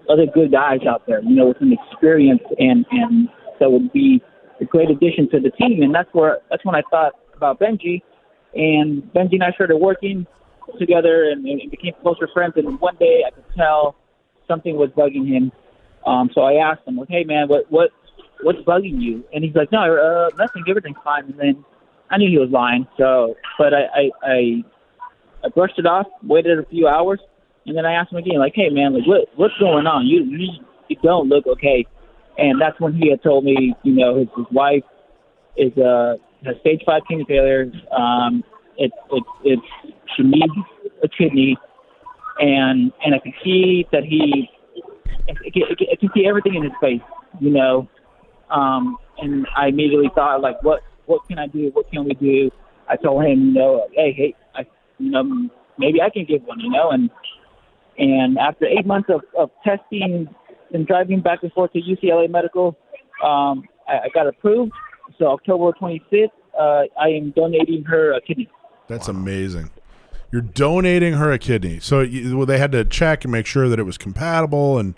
[0.09, 1.21] other good guys out there?
[1.21, 3.27] You know, with some experience and and
[3.59, 4.21] that would be
[4.61, 8.01] a great addition to the team." And that's where that's when I thought about Benji,
[8.53, 10.25] and Benji and I started working
[10.79, 12.53] together and, and became closer friends.
[12.57, 13.95] And one day I could tell
[14.47, 15.51] something was bugging him.
[16.05, 17.91] Um, so I asked him, like, "Hey, man, what what
[18.41, 20.63] what's bugging you?" And he's like, "No, uh, nothing.
[20.67, 21.65] Everything's fine." And then
[22.09, 22.87] I knew he was lying.
[22.97, 24.63] So, but I I I,
[25.45, 27.19] I brushed it off, waited a few hours,
[27.65, 30.07] And then I asked him again, like, hey man, like what what's going on?
[30.07, 31.85] You you, you don't look okay.
[32.37, 34.83] And that's when he had told me, you know, his, his wife
[35.57, 37.71] is uh has stage five kidney failure.
[37.95, 38.43] Um,
[38.77, 40.53] it's it's it's she needs
[41.03, 41.57] a kidney,
[42.39, 44.49] and and I could see that he,
[45.27, 47.01] I, I can see everything in his face,
[47.39, 47.87] you know.
[48.49, 51.71] Um, and I immediately thought, like, what what can I do?
[51.73, 52.51] What can we do?
[52.89, 54.65] I told him, you know, hey, hey, I,
[54.97, 57.09] you know, maybe I can give one, you know, and
[57.97, 60.27] and after eight months of, of testing
[60.73, 62.77] and driving back and forth to UCLA Medical,
[63.23, 64.71] um, I, I got approved.
[65.19, 68.49] So October 25th, uh, I am donating her a kidney.
[68.91, 69.71] That's amazing.
[70.31, 71.79] You're donating her a kidney.
[71.79, 74.77] So you, well, they had to check and make sure that it was compatible.
[74.79, 74.95] And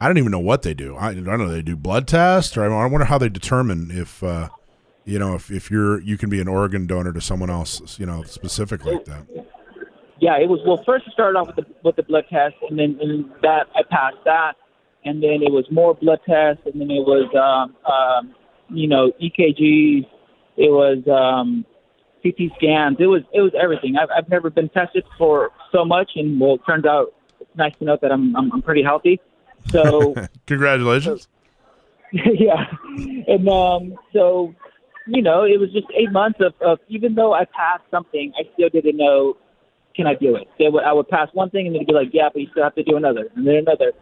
[0.00, 0.96] I don't even know what they do.
[0.96, 1.48] I, I don't know.
[1.48, 4.48] They do blood tests, or I wonder how they determine if, uh,
[5.04, 8.06] you know, if, if you're you can be an organ donor to someone else, you
[8.06, 9.26] know, specific like that.
[10.18, 10.60] Yeah, it was.
[10.66, 13.66] Well, first it started off with the with the blood test, and then and that
[13.74, 14.54] I passed that,
[15.04, 18.34] and then it was more blood tests, and then it was, um, um,
[18.70, 20.06] you know, EKGs.
[20.56, 21.66] It was um,
[22.26, 22.96] CT scans.
[22.98, 23.96] It was it was everything.
[23.96, 27.76] I've I've never been tested for so much, and well, it turns out it's nice
[27.78, 29.20] to know that I'm I'm, I'm pretty healthy.
[29.70, 30.14] So
[30.46, 31.28] Congratulations.
[32.12, 32.66] yeah,
[33.26, 34.54] and um, so
[35.06, 38.42] you know, it was just eight months of, of even though I passed something, I
[38.54, 39.36] still didn't know
[39.94, 40.48] can I do it.
[40.58, 42.64] They would I would pass one thing and they'd be like, yeah, but you still
[42.64, 43.92] have to do another, and then another,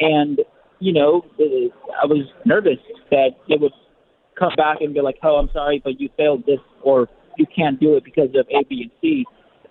[0.00, 0.40] and
[0.80, 2.78] you know, it, I was nervous
[3.10, 3.72] that they would
[4.38, 7.78] come back and be like, oh, I'm sorry, but you failed this, or you can't
[7.80, 9.24] do it because of A, B, and C.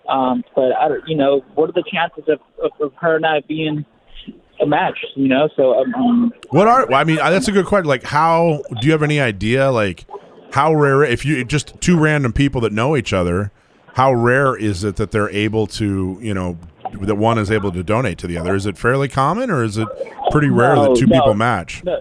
[0.08, 3.46] Um, but I don't, you know, what are the chances of, of, of her not
[3.48, 3.84] being
[4.60, 4.98] a match?
[5.16, 6.86] You know, so um, What are?
[6.86, 7.88] Well, I mean, that's a good question.
[7.88, 9.70] Like, how do you have any idea?
[9.70, 10.04] Like,
[10.52, 11.02] how rare?
[11.02, 13.50] If you just two random people that know each other,
[13.94, 16.58] how rare is it that they're able to, you know,
[17.00, 18.54] that one is able to donate to the other?
[18.54, 19.88] Is it fairly common, or is it
[20.30, 21.18] pretty rare No, that two no.
[21.18, 21.82] people match?
[21.82, 21.98] No.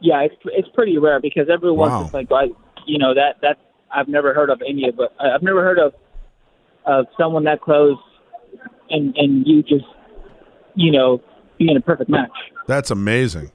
[0.00, 2.02] Yeah, it's it's pretty rare because everyone's Wow.
[2.02, 2.48] just like, I,
[2.86, 3.56] you know, that that
[3.94, 5.10] I've never heard of any of it.
[5.20, 5.94] I've never heard of
[6.84, 7.98] of someone that close
[8.90, 9.84] and and you just,
[10.74, 11.20] you know,
[11.58, 12.30] being a perfect match.
[12.66, 13.50] That's amazing.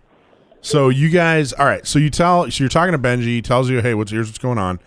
[0.62, 1.86] So you guys, all right.
[1.86, 3.24] So you tell, so you're talking to Benji.
[3.26, 4.80] He tells you, "Hey, what's here's what's going on,"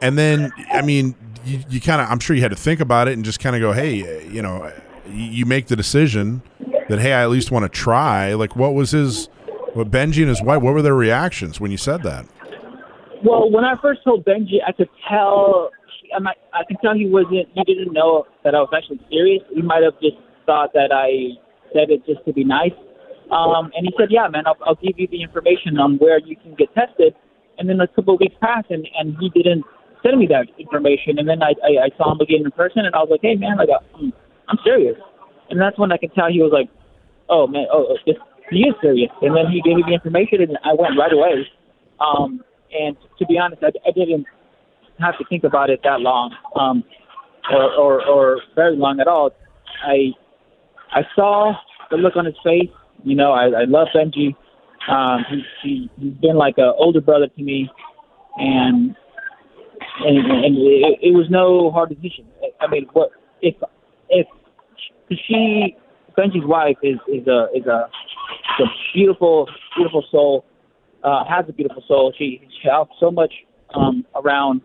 [0.00, 3.08] and then, I mean, you, you kind of, I'm sure you had to think about
[3.08, 4.72] it and just kind of go, "Hey, you know,"
[5.10, 6.42] you make the decision
[6.88, 9.26] that, "Hey, I at least want to try." Like, what was his,
[9.74, 10.62] what Benji and his wife?
[10.62, 12.26] What were their reactions when you said that?
[13.24, 15.70] Well, when I first told Benji, I could tell.
[16.14, 17.48] I might, I could tell he wasn't.
[17.54, 19.42] He didn't know that I was actually serious.
[19.54, 21.36] He might have just thought that I
[21.72, 22.72] said it just to be nice.
[23.30, 26.36] Um, and he said, "Yeah, man, I'll, I'll give you the information on where you
[26.36, 27.14] can get tested."
[27.58, 29.64] And then a couple of weeks passed, and and he didn't
[30.02, 31.18] send me that information.
[31.18, 33.34] And then I I, I saw him again in person, and I was like, "Hey,
[33.34, 34.12] man, like I'm,
[34.48, 34.96] I'm serious."
[35.50, 36.70] And that's when I could tell he was like,
[37.28, 38.16] "Oh man, oh this,
[38.48, 41.44] he is serious." And then he gave me the information, and I went right away.
[42.00, 42.40] Um,
[42.72, 44.26] and to be honest, I, I didn't
[45.00, 46.84] have to think about it that long, um,
[47.50, 49.30] or, or or very long at all.
[49.84, 50.12] I
[50.92, 51.54] I saw
[51.90, 52.70] the look on his face.
[53.04, 54.34] You know, I, I love Benji.
[54.88, 57.70] Um, he, he he's been like a older brother to me,
[58.36, 58.96] and
[60.00, 62.26] and, and it, it was no hard decision.
[62.60, 63.10] I mean, what
[63.42, 63.54] if
[64.08, 64.26] if
[65.10, 65.76] she
[66.16, 67.88] Benji's wife is is a is a,
[68.58, 70.44] is a beautiful beautiful soul.
[71.04, 72.12] Uh, has a beautiful soul.
[72.18, 73.32] She she helps so much
[73.74, 74.60] um, around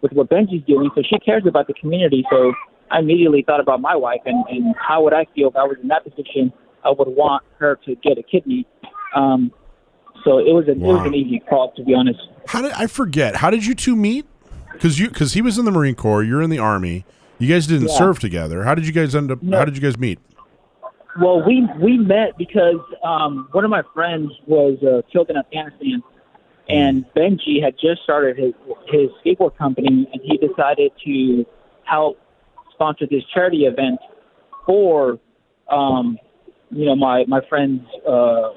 [0.00, 2.24] with what Benji's doing, so she cares about the community.
[2.30, 2.52] So
[2.90, 5.76] I immediately thought about my wife and, and how would I feel if I was
[5.82, 6.52] in that position.
[6.84, 8.66] I would want her to get a kidney.
[9.16, 9.50] Um,
[10.22, 12.20] so it was a, it was an easy call, to be honest.
[12.46, 13.36] How did I forget?
[13.36, 14.26] How did you two meet?
[14.72, 17.04] Because you because he was in the Marine Corps, you're in the Army.
[17.38, 17.96] You guys didn't Yeah.
[17.98, 18.64] serve together.
[18.64, 19.42] How did you guys end up?
[19.42, 19.58] No.
[19.58, 20.18] How did you guys meet?
[21.20, 26.02] Well, we we met because um, one of my friends was uh, killed in Afghanistan,
[26.68, 28.52] and Benji had just started his
[28.88, 31.46] his skateboard company, and he decided to
[31.84, 32.18] help
[32.72, 34.00] sponsor this charity event
[34.66, 35.18] for,
[35.70, 36.18] um,
[36.70, 38.50] you know, my my friend's uh,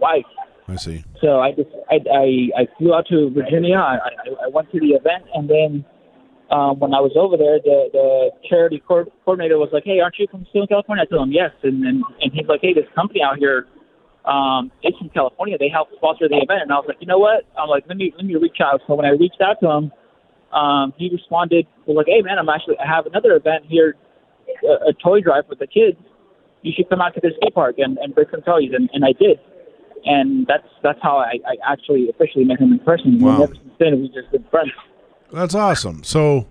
[0.00, 0.24] wife.
[0.66, 1.04] I see.
[1.20, 3.76] So I just I I, I flew out to Virginia.
[3.76, 5.84] I, I I went to the event, and then
[6.50, 10.18] um, when I was over there, the the charity co- coordinator was like, "Hey, aren't
[10.18, 12.90] you from Southern California?" I told him yes, and and, and he's like, "Hey, this
[12.94, 13.66] company out here,
[14.26, 15.56] um, it's from California.
[15.58, 17.96] They help sponsor the event." And I was like, "You know what?" I'm like, "Let
[17.96, 19.92] me let me reach out." So when I reached out to him,
[20.52, 23.94] um, he responded, "Was like, hey man, I'm actually I have another event here,
[24.66, 25.98] a, a toy drive with the kids.
[26.62, 29.04] You should come out to the skate park and and bring some toys." And and
[29.04, 29.38] I did.
[30.02, 33.20] And that's that's how I, I actually officially met him in person.
[33.20, 33.34] Wow.
[33.34, 34.72] And ever since then, we've just good friends.
[35.32, 36.02] That's awesome.
[36.04, 36.48] So,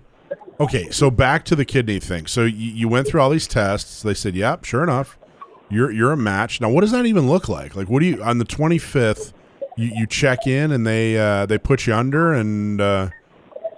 [0.59, 2.27] okay, so back to the kidney thing.
[2.27, 4.01] So you, you went through all these tests.
[4.01, 5.17] They said, "Yep, sure enough,
[5.69, 6.61] You're you're a match.
[6.61, 7.75] Now, what does that even look like?
[7.75, 9.33] Like, what do you on the 25th?
[9.77, 13.09] You, you check in and they uh, they put you under and uh,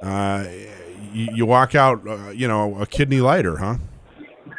[0.01, 0.47] uh,
[1.13, 3.75] you, you walk out, uh, you know, a kidney lighter, huh?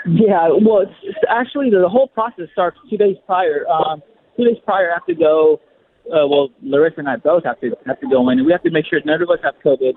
[0.07, 3.66] Yeah, well, it's, it's actually the, the whole process starts two days prior.
[3.68, 4.02] Um,
[4.37, 5.61] two days prior, I have to go.
[6.07, 8.62] Uh, well, Larissa and I both have to have to go in, and we have
[8.64, 9.92] to make sure none of us have COVID.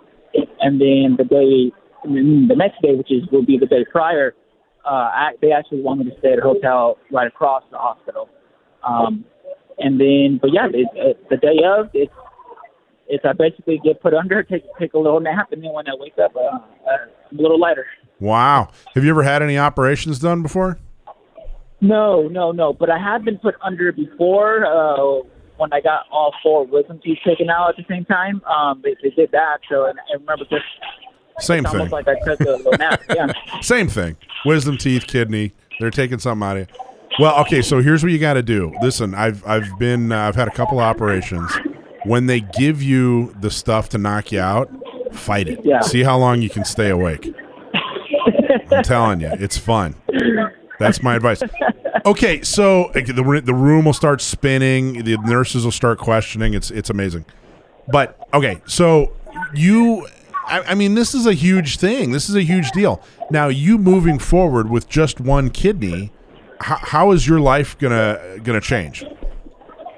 [0.59, 1.71] And then the day,
[2.03, 4.35] then the next day, which is will be the day prior,
[4.85, 8.29] uh, I, they actually wanted to stay at a hotel right across the hospital.
[8.87, 9.25] Um,
[9.77, 12.13] and then, but yeah, it, it, the day of, it's
[13.07, 15.91] it's I basically get put under, take take a little nap, and then when I
[15.95, 16.59] wake up, uh, uh,
[17.31, 17.85] I'm a little lighter.
[18.19, 18.69] Wow.
[18.93, 20.79] Have you ever had any operations done before?
[21.81, 22.73] No, no, no.
[22.73, 27.19] But I have been put under before uh, when I got all four wisdom teeth
[27.25, 28.41] taken out at the same time.
[28.45, 30.65] Um, they, they did that, so and I remember just
[31.39, 31.73] Same thing.
[31.73, 33.01] almost like I took a little nap.
[33.09, 33.31] Yeah.
[33.61, 34.17] Same thing.
[34.45, 35.53] Wisdom teeth, kidney.
[35.79, 36.75] They're taking something out of you.
[37.19, 37.61] Well, okay.
[37.61, 38.73] So here's what you got to do.
[38.81, 41.51] Listen, I've I've been uh, I've had a couple operations.
[42.05, 44.69] When they give you the stuff to knock you out,
[45.13, 45.61] fight it.
[45.63, 45.79] Yeah.
[45.81, 47.33] See how long you can stay awake.
[48.71, 49.95] I'm telling you, it's fun.
[50.79, 51.41] That's my advice.
[52.05, 55.03] Okay, so the the room will start spinning.
[55.03, 56.53] The nurses will start questioning.
[56.53, 57.25] It's it's amazing.
[57.87, 59.13] But okay, so
[59.53, 60.07] you,
[60.45, 62.11] I, I mean, this is a huge thing.
[62.11, 63.01] This is a huge deal.
[63.31, 66.11] Now, you moving forward with just one kidney,
[66.61, 69.03] how, how is your life gonna gonna change?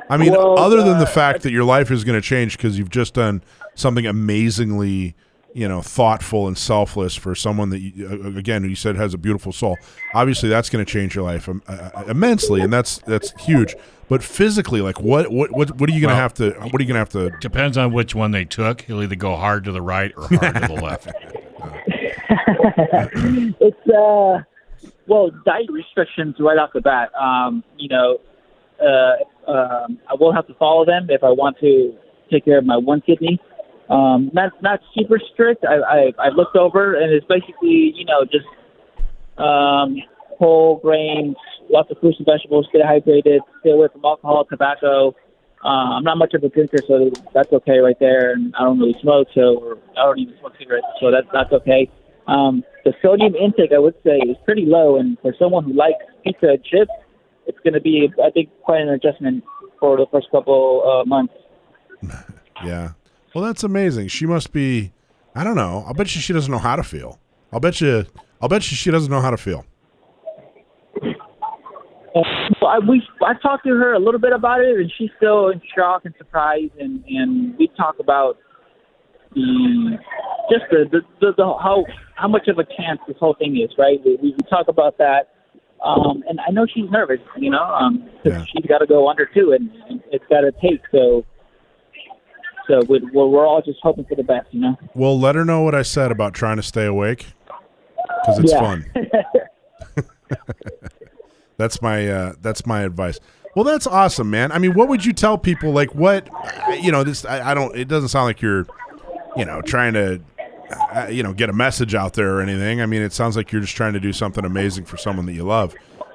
[0.10, 2.56] I mean, Well, other than the uh, fact that your life is going to change
[2.56, 3.44] because you've just done
[3.76, 5.16] something amazingly,
[5.58, 9.18] you know, thoughtful and selfless for someone that, you, uh, again, you said has a
[9.18, 9.76] beautiful soul.
[10.14, 13.76] Obviously, that's going to change your life um, uh, immensely, and that's that's huge.
[14.08, 16.52] But physically, like, what what what, what are you going to Well- have to?
[16.52, 17.32] What are you going to have to?
[17.40, 18.82] Depends on which one they took.
[18.82, 21.08] He'll either go hard to the right or hard to the left.
[23.60, 24.44] it's uh,
[25.08, 27.10] well, diet restrictions right off the bat.
[27.20, 28.20] Um, you know,
[28.80, 31.96] uh, um, I will have to follow them if I want to
[32.32, 33.40] take care of my one kidney.
[33.90, 35.64] Um, not not super strict.
[35.64, 38.46] I, I I looked over and it's basically you know just
[39.38, 39.98] um,
[40.38, 41.36] whole grains,
[41.70, 45.16] lots of fruits and vegetables, stay hydrated, stay away from alcohol, tobacco.
[45.64, 48.32] Uh, I'm not much of a drinker, so that's okay right there.
[48.32, 51.90] And I don't really smoke, so I don't even smoke cigarettes, so that's that's okay.
[52.28, 56.04] Um, the sodium intake, I would say, is pretty low, and for someone who likes
[56.24, 56.92] pizza and chips,
[57.48, 59.44] it's going to be, I think, quite an adjustment
[59.80, 61.34] for the first couple uh, months.
[62.66, 62.94] Yeah.
[63.38, 64.08] Well, that's amazing.
[64.08, 64.94] She must be.
[65.36, 65.84] I don't know.
[65.86, 67.20] I'll bet you she doesn't know how to feel.
[67.54, 68.08] I'll bet you.
[68.42, 69.64] I'll bet you she doesn't know how to feel.
[72.16, 72.26] Well,
[72.66, 75.62] I, we I talked to her a little bit about it, and she's still in
[75.76, 76.72] shock and surprise.
[76.80, 78.40] And and we talk about
[79.36, 80.00] the
[80.50, 83.70] just the the, the, the how how much of a chance this whole thing is,
[83.78, 84.00] right?
[84.04, 85.30] We, we talk about that,
[85.86, 88.44] um, and I know she's nervous, you know, um, Yeah.
[88.46, 90.82] she's got to go under too, and, and it's got to take.
[90.92, 91.24] So
[92.68, 94.76] so we, we're we're all just hoping for the best, you know.
[94.94, 97.28] Well, let her know what I said about trying to stay awake
[98.22, 98.60] because it's Yeah.
[98.60, 98.86] fun.
[101.58, 103.20] that's my uh, that's my advice.
[103.56, 104.52] Well, that's awesome, man.
[104.52, 105.72] I mean, what would you tell people?
[105.72, 106.30] Like, what
[106.82, 107.04] you know?
[107.04, 107.76] This I, I don't.
[107.76, 108.68] It doesn't sound like you're,
[109.36, 110.22] you know, trying to,
[110.94, 112.82] uh, you know, get a message out there or anything.
[112.82, 115.34] I mean, it sounds like you're just trying to do something amazing for someone that
[115.34, 115.74] you love.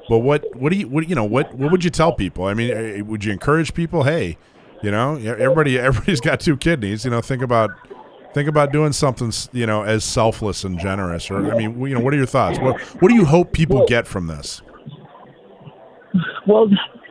[0.09, 2.45] But what what do you what you know what what would you tell people?
[2.45, 4.05] I mean, uh, would you encourage people?
[4.05, 4.37] Hey,
[4.83, 7.05] you know, everybody everybody's got two kidneys.
[7.05, 7.71] You know, think about
[8.35, 11.31] think about doing something you know as selfless and generous.
[11.31, 12.59] Or I mean, you know, what are your thoughts?
[12.59, 14.63] What what do you hope people get from this?
[16.47, 16.69] Well,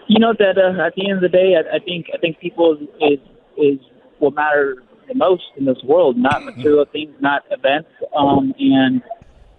[0.07, 2.39] you know that uh, at the end of the day, I, I think I think
[2.39, 3.19] people is
[3.57, 3.79] is
[4.19, 9.01] what matter the most in this world, not material things, not events, um, and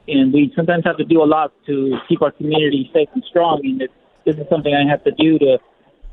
[0.08, 3.60] and we sometimes have to do a lot to keep our community safe and strong.
[3.64, 3.90] And if
[4.24, 5.58] this is something I have to do to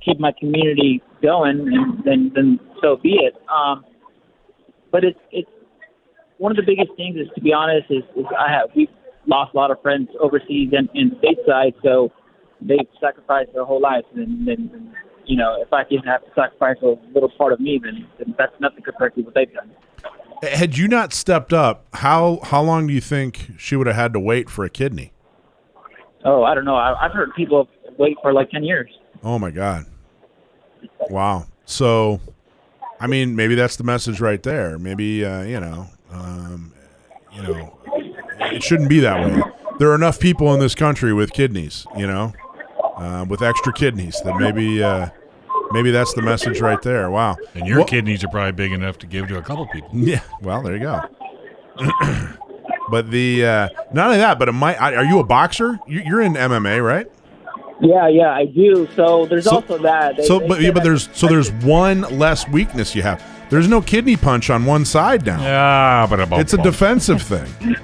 [0.03, 3.35] keep my community going, and then then so be it.
[3.49, 3.85] Um,
[4.91, 5.49] but it's it's
[6.37, 8.89] one of the biggest things is to be honest is, is I have we've
[9.27, 12.11] lost a lot of friends overseas and, and stateside, so
[12.61, 14.95] they've sacrificed their whole lives, and then
[15.25, 18.35] you know if I can have to sacrifice a little part of me, then, then
[18.37, 19.71] that's nothing compared to what they've done.
[20.41, 24.13] Had you not stepped up, how how long do you think she would have had
[24.13, 25.11] to wait for a kidney?
[26.25, 26.75] Oh, I don't know.
[26.75, 27.67] I, I've heard people
[27.97, 28.89] wait for like ten years.
[29.23, 29.85] Oh my God!
[31.09, 31.45] Wow.
[31.65, 32.19] So,
[32.99, 34.79] I mean, maybe that's the message right there.
[34.79, 36.73] Maybe uh, you know, um,
[37.33, 37.77] you know,
[38.41, 39.41] it shouldn't be that way.
[39.77, 42.33] There are enough people in this country with kidneys, you know,
[42.97, 45.09] uh, with extra kidneys that maybe uh,
[45.71, 47.09] maybe that's the message right there.
[47.11, 47.37] Wow.
[47.55, 49.89] And your Well- kidneys are probably big enough to give to a couple people.
[49.93, 50.21] Yeah.
[50.41, 51.01] Well, there you go.
[52.89, 54.77] but the uh, not only that, but it might.
[54.77, 55.79] Are you a boxer?
[55.87, 57.07] You- You're in MMA, right?
[57.81, 58.87] Yeah, yeah, I do.
[58.95, 60.17] So there's So- also that.
[60.17, 63.23] They- So, they but yeah, but there's so there's one less weakness you have.
[63.49, 65.41] There's no kidney punch on one side now.
[65.41, 67.47] Yeah, but It's a defensive thing.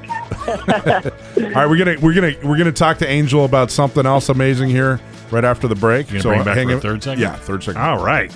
[0.48, 4.70] All right, we're gonna we're gonna we're gonna talk to Angel about something else amazing
[4.70, 5.00] here
[5.32, 6.12] right after the break.
[6.12, 7.22] You gonna bring back hang for a in- third second.
[7.22, 7.82] Yeah, third second.
[7.82, 8.32] All right.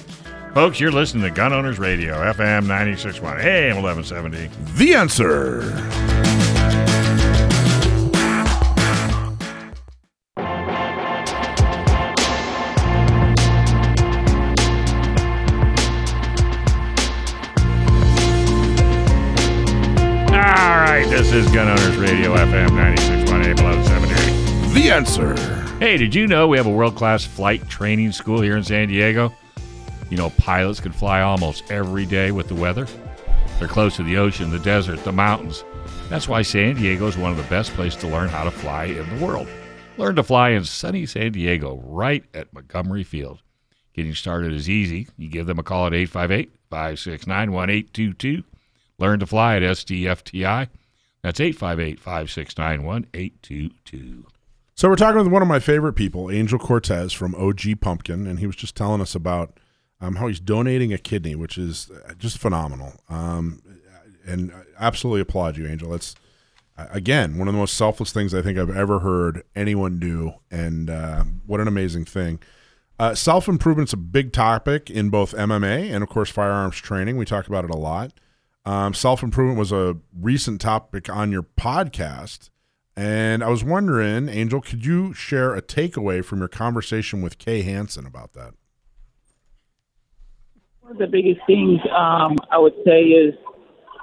[0.55, 4.49] Folks, you're listening to Gun Owners Radio, FM 96.1, AM 1170.
[4.78, 5.62] The answer.
[21.30, 24.74] This is Gun Owners Radio, FM 96.1, AM 1170.
[24.74, 25.36] The answer.
[25.78, 28.88] Hey, did you know we have a world class flight training school here in San
[28.88, 29.32] Diego?
[30.10, 32.88] You know, pilots can fly almost every day with the weather.
[33.60, 35.64] They're close to the ocean, the desert, the mountains.
[36.10, 38.86] That's why San Diego is one of the best places to learn how to fly
[38.86, 39.48] in the world.
[39.98, 43.44] Learn to fly in sunny San Diego right at Montgomery Field.
[43.94, 45.08] Getting started is easy.
[45.16, 48.44] You give them a call at 858 569 1822.
[48.98, 50.70] Learn to fly at SDFTI.
[51.22, 54.26] That's 858 569 1822.
[54.76, 58.39] So we're talking with one of my favorite people, Angel Cortez from OG Pumpkin, and
[58.39, 59.59] he was just telling us about
[59.99, 62.93] um, how he's donating a kidney, which is uh, just phenomenal.
[63.09, 63.61] Um,
[64.26, 65.89] and I absolutely applaud you, Angel.
[65.89, 66.15] That's
[66.78, 70.36] uh, again one of the most selfless things I think I've ever heard anyone do,
[70.49, 72.39] and uh, what an amazing thing.
[72.99, 77.15] Uh, Self improvement's a big topic in both MMA and, of course, firearms training.
[77.15, 78.11] We talk about it a lot.
[78.70, 82.51] Um, Self improvement was a recent topic on your podcast.
[82.95, 87.63] And I was wondering, Angel, could you share a takeaway from your conversation with Kay
[87.63, 88.53] Hansen about that?
[90.82, 93.34] One of the biggest things um, I would say is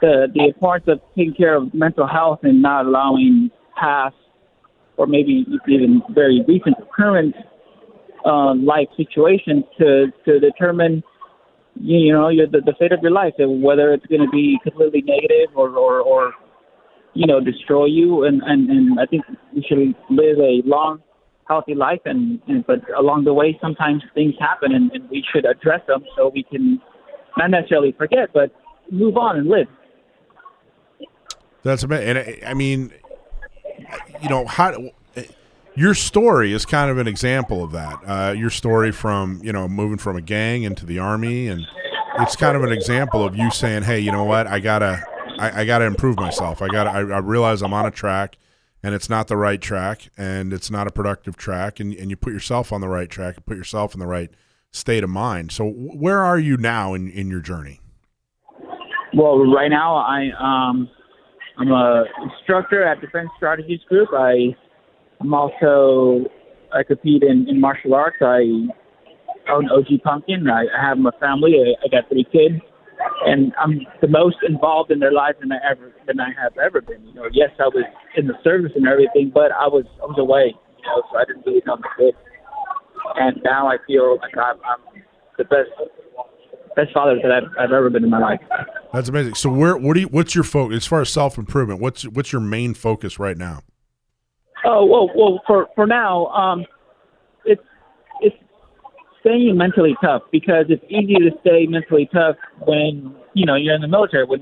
[0.01, 4.17] the the importance of taking care of mental health and not allowing past
[4.97, 7.37] or maybe even very recent current
[8.25, 11.05] uh, life situations to to determine
[11.81, 14.31] you, you know your, the, the fate of your life and whether it's going to
[14.31, 16.33] be completely negative or, or or
[17.15, 19.25] you know destroy you and and and I think
[19.55, 19.79] we should
[20.11, 21.03] live a long
[21.49, 25.45] healthy life and, and but along the way sometimes things happen and, and we should
[25.45, 26.81] address them so we can
[27.37, 28.51] not necessarily forget but
[28.91, 29.69] move on and live
[31.63, 32.09] That's amazing.
[32.09, 32.93] And I, I mean,
[34.23, 34.73] you know, how
[35.77, 38.01] your story is kind of an example of that.
[38.07, 41.67] Uh, your story from you know moving from a gang into the army, and
[42.19, 44.47] it's kind of an example of you saying, "Hey, you know what?
[44.47, 45.03] I gotta,
[45.39, 46.63] I, I gotta improve myself.
[46.63, 46.91] I gotta.
[46.91, 48.39] I, I realize I'm on a track,
[48.83, 52.17] and it's not the right track, and it's not a productive track, and and you
[52.17, 54.31] put yourself on the right track, and put yourself in the right
[54.73, 55.53] state of mind.
[55.53, 57.81] So, where are you now in in your journey?
[59.15, 60.89] Well, right now I um
[61.59, 64.09] I'm a instructor at Defense Strategies Group.
[64.13, 64.57] I
[65.21, 66.27] I'm also
[66.73, 68.19] I compete in, in martial arts.
[68.21, 68.43] I
[69.51, 70.49] own OG Pumpkin.
[70.49, 71.55] I, I have my family.
[71.57, 72.61] I, I got three kids,
[73.25, 76.81] and I'm the most involved in their lives than I ever than I have ever
[76.81, 77.07] been.
[77.07, 77.85] You know, yes, I was
[78.17, 80.55] in the service and everything, but I was I was away.
[80.55, 82.17] You know, so I didn't really know my kids.
[83.17, 85.03] And now I feel like I'm, I'm
[85.39, 85.71] the best
[86.75, 88.41] best father that I've, I've ever been in my life.
[88.93, 89.35] That's amazing.
[89.35, 91.81] So where what do you what's your focus as far as self improvement?
[91.81, 93.61] What's what's your main focus right now?
[94.65, 96.65] Oh well, well for for now, um,
[97.45, 97.63] it's
[98.21, 98.37] it's
[99.21, 103.83] staying mentally tough because it's easy to stay mentally tough when you know you're in
[103.83, 104.25] the military.
[104.25, 104.41] When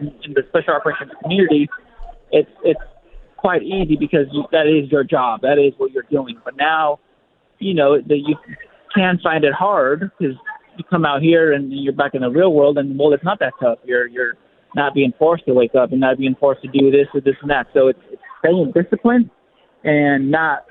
[0.00, 1.68] in the special operations community,
[2.32, 2.80] it's it's
[3.36, 5.42] quite easy because you, that is your job.
[5.42, 6.40] That is what you're doing.
[6.44, 7.00] But now,
[7.58, 8.36] you know, that you
[8.94, 10.36] can find it hard because
[10.76, 13.38] you come out here and you're back in the real world, and well, it's not
[13.40, 13.78] that tough.
[13.84, 14.34] You're you're
[14.74, 17.34] not being forced to wake up and not being forced to do this or this
[17.42, 17.66] and that.
[17.74, 19.28] So it's, it's staying disciplined
[19.84, 20.64] and not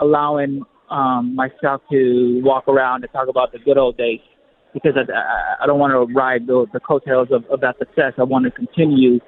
[0.00, 4.20] allowing um, myself to walk around and talk about the good old days
[4.72, 8.12] because I, I, don't want to ride the, the coattails of, of that success.
[8.18, 9.18] I want to continue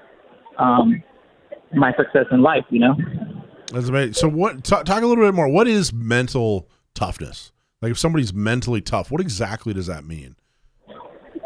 [0.59, 1.03] um,
[1.75, 2.95] my success in life, you know?
[3.73, 4.15] That's amazing.
[4.15, 5.49] So what talk, talk a little bit more.
[5.49, 7.53] What is mental toughness?
[7.81, 10.37] Like if somebody's mentally tough, what exactly does that mean?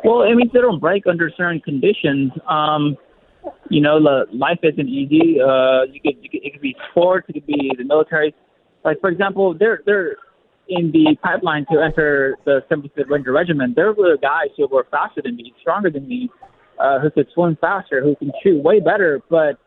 [0.04, 2.32] Well, it means they don't break under certain conditions.
[2.48, 2.96] Um,
[3.70, 3.96] you know,
[4.32, 5.40] life isn't easy.
[5.40, 8.34] Uh, you could, you could, it could be sports, it could be the military.
[8.84, 10.16] Like for example, they're they're
[10.68, 13.76] in the pipeline to enter the 75th Ranger Regiment.
[13.76, 16.30] There were guys who were faster than me, stronger than me,
[16.78, 19.58] uh, who could swim faster, who can shoot way better, but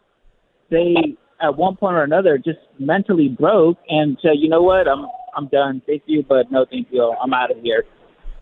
[0.69, 0.95] they
[1.41, 5.05] at one point or another just mentally broke and said, you know what, I'm
[5.36, 5.82] I'm done.
[5.86, 7.13] Thank you, but no thank you.
[7.21, 7.84] I'm out of here.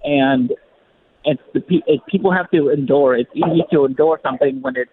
[0.04, 0.52] And
[1.26, 3.16] it's the it, people have to endure.
[3.16, 4.90] It's easy to endure something when it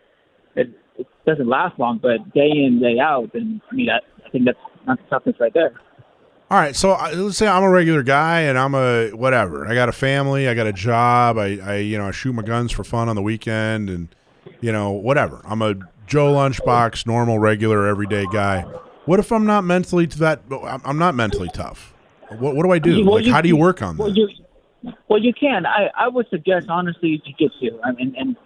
[0.57, 4.31] it, it doesn't last long, but day in day out, and I mean that I
[4.31, 5.81] think that's not the toughness right there.
[6.51, 9.69] All right, so uh, let's say I'm a regular guy and I'm a whatever.
[9.69, 11.39] I got a family, I got a job.
[11.39, 14.09] I, I you know I shoot my guns for fun on the weekend, and
[14.61, 15.41] you know whatever.
[15.45, 15.75] I'm a
[16.07, 18.63] Joe Lunchbox, normal, regular, everyday guy.
[19.07, 20.43] What if I'm not mentally to that?
[20.51, 21.95] I'm I'm not mentally tough.
[22.39, 23.05] What, what do I do?
[23.05, 24.17] Well, like, you- how do you work on Well, that?
[24.17, 24.29] you,
[25.09, 25.67] well, you can.
[25.67, 27.79] I, I would suggest honestly jujitsu.
[27.85, 28.37] I mean, and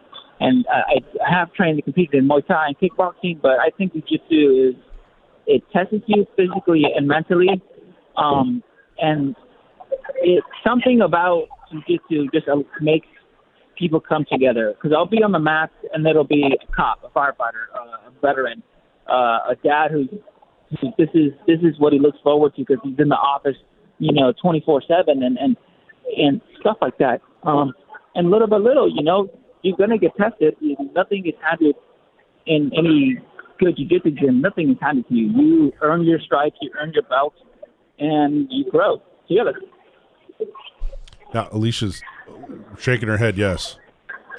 [0.44, 3.94] and I, I have trained and competed in Muay Thai and kickboxing, but I think
[3.94, 4.74] jujitsu is
[5.46, 7.62] it tests you physically and mentally,
[8.16, 8.62] um,
[8.98, 9.34] and
[10.16, 13.06] it's something about jujitsu just uh, makes
[13.78, 14.74] people come together.
[14.74, 18.12] Because I'll be on the mat and there'll be a cop, a firefighter, uh, a
[18.20, 18.62] veteran,
[19.08, 20.08] uh, a dad who's
[20.80, 23.56] who this is this is what he looks forward to because he's in the office,
[23.98, 25.56] you know, twenty four seven and and
[26.18, 27.20] and stuff like that.
[27.44, 27.72] Um,
[28.14, 29.28] and little by little, you know,
[29.64, 30.56] you're gonna get tested.
[30.94, 31.74] Nothing is handed
[32.46, 33.18] in any
[33.58, 34.40] good jiu-jitsu gym.
[34.40, 35.26] Nothing is handed to you.
[35.28, 37.38] You earn your stripes, you earn your belts,
[37.98, 39.54] and you grow together.
[41.32, 42.02] Now, Alicia's
[42.78, 43.36] shaking her head.
[43.36, 43.78] Yes.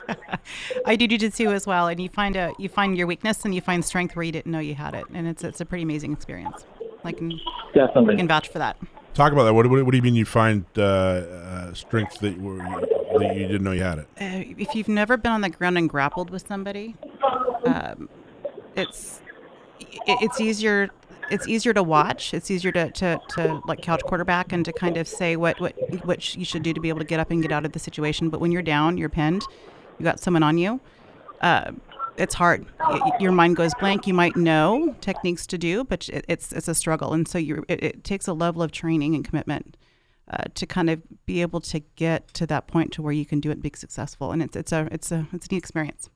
[0.86, 3.61] I do jujitsu as well, and you find a you find your weakness and you
[3.61, 6.13] find strength where you didn't know you had it, and it's it's a pretty amazing
[6.13, 6.63] experience.
[7.03, 7.39] Like, can,
[7.73, 8.17] Definitely.
[8.17, 8.78] can vouch for that.
[9.16, 9.53] Talk about that.
[9.53, 12.57] What, what, what do you mean you find uh, uh, strength that, you-
[13.18, 14.07] that you didn't know you had it?
[14.20, 16.95] Uh, if you've never been on the ground and grappled with somebody,
[17.66, 18.09] um,
[18.76, 19.22] it's
[19.80, 20.89] it, it's easier.
[21.32, 22.36] It's easier to watch.
[22.36, 25.74] It's easier to, to, to like couch quarterback and to kind of say what what
[26.05, 27.80] what you should do to be able to get up and get out of the
[27.80, 28.30] situation.
[28.30, 29.43] But when you're down, you're pinned,
[29.97, 30.80] you got someone on you.
[31.41, 31.72] Uh,
[32.18, 32.66] it's hard.
[33.20, 34.07] Your mind goes blank.
[34.07, 37.63] You might know techniques to do, but it, it's it's a struggle, and so you
[37.68, 39.78] it, it takes a level of training and commitment
[40.30, 43.39] uh, to kind of be able to get to that point to where you can
[43.39, 44.32] do it and be successful.
[44.32, 46.09] And it's it's a it's a it's a neat experience.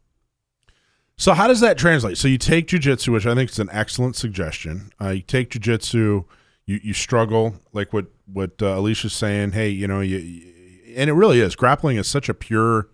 [1.18, 2.18] So how does that translate?
[2.18, 4.92] So you take jujitsu, which I think is an excellent suggestion.
[5.02, 6.24] Uh, you take jujitsu,
[6.66, 9.52] you you struggle, like what what uh, Alicia's saying.
[9.52, 10.54] Hey, you know, you, you-
[10.96, 11.56] and it really is.
[11.56, 12.90] Grappling is such a pure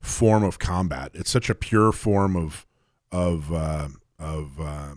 [0.00, 1.10] form of combat.
[1.14, 2.66] It's such a pure form of
[3.12, 3.88] of uh,
[4.18, 4.94] of uh,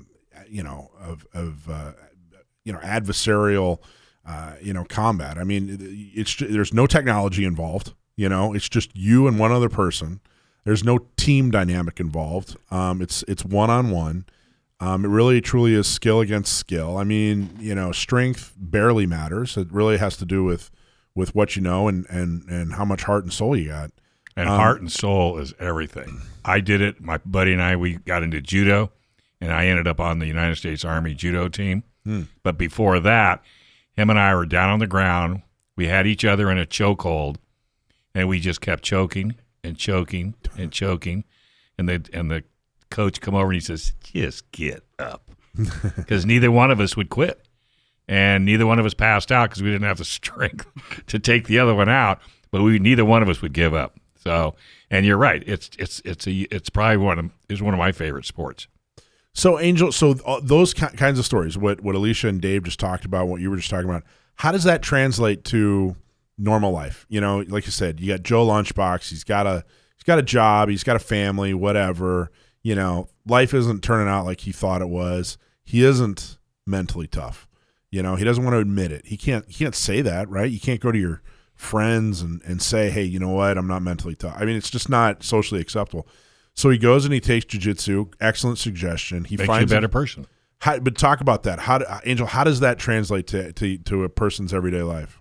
[0.48, 1.94] you know of of uh,
[2.64, 3.80] you know adversarial
[4.26, 5.38] uh, you know combat.
[5.38, 5.78] I mean,
[6.16, 7.94] it's there's no technology involved.
[8.16, 10.20] You know, it's just you and one other person.
[10.66, 12.56] There's no team dynamic involved.
[12.72, 14.26] Um, it's it's one on one.
[14.80, 16.98] Um, it really truly is skill against skill.
[16.98, 19.56] I mean, you know, strength barely matters.
[19.58, 20.70] It really has to do with
[21.16, 23.92] with what you know and and and how much heart and soul you got.
[24.36, 26.22] And Um, heart and soul is everything.
[26.44, 27.02] I did it.
[27.02, 28.92] My buddy and I, we got into judo,
[29.40, 31.84] and I ended up on the United States Army judo team.
[32.44, 33.42] But before that,
[33.94, 35.42] him and I were down on the ground.
[35.78, 37.38] We had each other in a chokehold,
[38.14, 41.24] and we just kept choking and choking and choking.
[41.78, 42.44] And the and the
[42.92, 45.30] coach come over and he says, "Just get up,"
[45.96, 47.40] because neither one of us would quit,
[48.08, 50.68] and neither one of us passed out because we didn't have the strength
[51.08, 52.20] to take the other one out.
[52.52, 53.98] But we neither one of us would give up.
[54.24, 54.56] So,
[54.90, 55.44] and you're right.
[55.46, 58.68] It's it's it's a it's probably one of is one of my favorite sports.
[59.34, 62.80] So Angel, so uh, those ki- kinds of stories, what what Alicia and Dave just
[62.80, 64.04] talked about, what you were just talking about,
[64.36, 65.98] how does that translate to
[66.38, 67.06] normal life?
[67.10, 69.10] You know, like you said, you got Joe Lunchbox.
[69.10, 69.66] He's got a
[69.98, 70.70] he's got a job.
[70.70, 71.54] He's got a family.
[71.54, 72.32] Whatever.
[72.62, 75.38] You know, life isn't turning out like he thought it was.
[75.66, 77.46] He isn't mentally tough.
[77.92, 79.06] You know, he doesn't want to admit it.
[79.06, 79.46] He can't.
[79.50, 80.50] He can't say that, right?
[80.50, 81.22] You can't go to your
[81.64, 83.58] friends and and say, hey, you know what?
[83.58, 84.36] I'm not mentally tough.
[84.38, 86.08] I mean, it's just not socially acceptable.
[86.54, 88.14] So he goes and he takes jujitsu.
[88.22, 89.24] Excellent suggestion.
[89.26, 90.28] He Makes you a better person.
[90.60, 91.60] how, but talk about that.
[91.60, 92.28] How, do, Angel?
[92.28, 95.20] How does that translate to, to to a person's everyday life?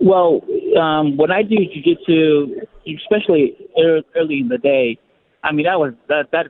[0.00, 0.42] Well,
[0.80, 3.56] um, when I do jujitsu, especially
[4.14, 4.98] early in the day,
[5.42, 6.46] I mean that was that that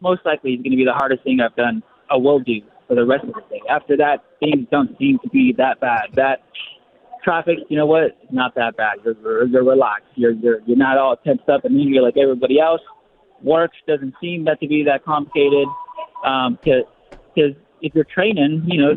[0.00, 1.82] most likely is going to be the hardest thing I've done.
[2.10, 3.62] I will do for the rest of the day.
[3.70, 6.08] After that, things don't seem to be that bad.
[6.14, 6.42] That
[7.28, 8.04] traffic, you know what?
[8.04, 8.98] It's not that bad.
[9.04, 10.08] You're, you're, relaxed.
[10.14, 12.80] You're you're you're not all tensed up and angry like everybody else.
[13.42, 15.68] Work doesn't seem that to be that complicated.
[16.24, 18.96] Um, if you're training, you know,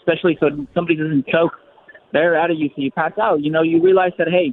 [0.00, 1.52] especially so somebody doesn't choke
[2.14, 3.42] they're out of you so you pass out.
[3.42, 4.52] You know, you realize that hey,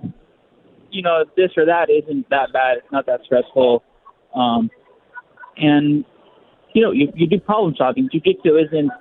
[0.90, 2.78] you know, this or that isn't that bad.
[2.78, 3.84] It's not that stressful.
[4.36, 4.70] Um,
[5.58, 6.04] and
[6.74, 8.10] you know, you, you do problem solving.
[8.12, 8.92] Jiu-jitsu isn't,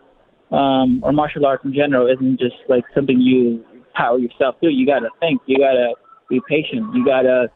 [0.50, 3.64] um, or martial arts in general isn't just like something you
[3.94, 4.70] power yourself through.
[4.70, 5.40] You got to think.
[5.46, 5.94] You got to
[6.28, 6.94] be patient.
[6.94, 7.50] You got to.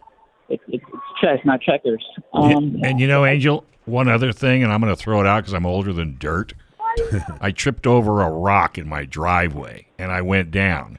[0.49, 2.05] It, it, it's chess, not checkers.
[2.35, 5.41] Um, and you know, Angel, one other thing, and I'm going to throw it out
[5.41, 6.53] because I'm older than dirt.
[7.41, 10.99] I tripped over a rock in my driveway and I went down.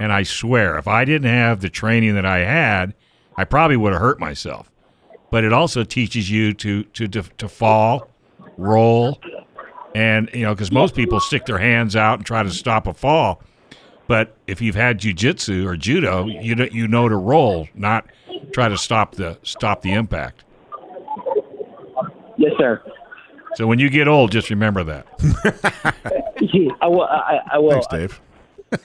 [0.00, 2.94] And I swear, if I didn't have the training that I had,
[3.36, 4.70] I probably would have hurt myself.
[5.30, 8.08] But it also teaches you to to to, to fall,
[8.56, 9.20] roll,
[9.94, 12.94] And you know, because most people stick their hands out and try to stop a
[12.94, 13.42] fall,
[14.08, 18.06] but if you've had jujitsu or judo, you know, you know to roll, not
[18.52, 20.44] try to stop the stop the impact.
[22.36, 22.82] Yes, sir.
[23.54, 25.06] So when you get old, just remember that.
[26.80, 27.02] I will.
[27.02, 27.82] I, I will.
[27.82, 28.20] Thanks, Dave.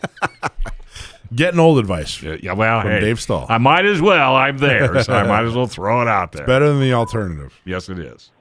[1.36, 2.22] Getting old advice.
[2.22, 3.48] Yeah, yeah, well, From hey, Dave Stahl.
[3.50, 4.36] I might as well.
[4.36, 6.44] I'm there, so I might as well throw it out there.
[6.44, 7.60] It's Better than the alternative.
[7.66, 8.32] Yes, it is.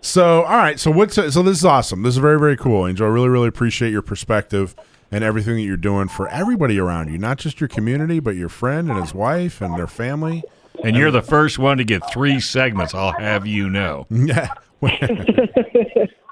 [0.00, 0.80] So, all right.
[0.80, 2.02] So, what's so this is awesome.
[2.02, 3.06] This is very, very cool, Angel.
[3.06, 4.74] I really, really appreciate your perspective
[5.10, 8.48] and everything that you're doing for everybody around you, not just your community, but your
[8.48, 10.42] friend and his wife and their family.
[10.84, 12.94] And you're the first one to get three segments.
[12.94, 14.06] I'll have you know.
[14.30, 14.48] Yeah.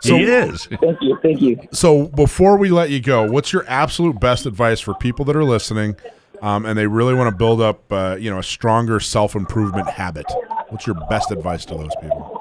[0.03, 0.67] he is.
[0.67, 1.19] Thank you.
[1.23, 1.61] Thank you.
[1.71, 5.45] So, before we let you go, what's your absolute best advice for people that are
[5.45, 5.97] listening,
[6.41, 9.87] um, and they really want to build up, uh, you know, a stronger self improvement
[9.91, 10.25] habit?
[10.71, 12.39] What's your best advice to those people?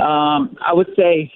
[0.00, 1.32] Um, I would say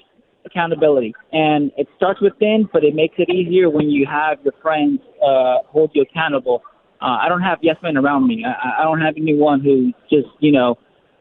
[0.51, 5.01] accountability, and it starts within, but it makes it easier when you have your friends
[5.23, 6.63] uh, hold you accountable.
[7.01, 8.45] Uh, I don't have yes men around me.
[8.45, 10.77] I, I don't have anyone who just you know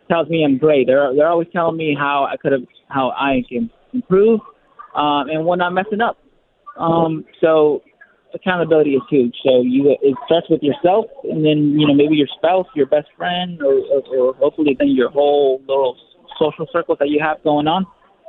[0.10, 0.88] tells me I'm great.
[0.88, 4.40] They're they're always telling me how I could have how I can improve,
[4.96, 6.18] um, and when I'm messing up.
[6.80, 7.82] Um, so
[8.34, 9.36] accountability is huge.
[9.44, 13.08] So you it starts with yourself, and then you know maybe your spouse, your best
[13.18, 15.96] friend, or, or, or hopefully then your whole little
[16.40, 17.86] social circle that you have going on.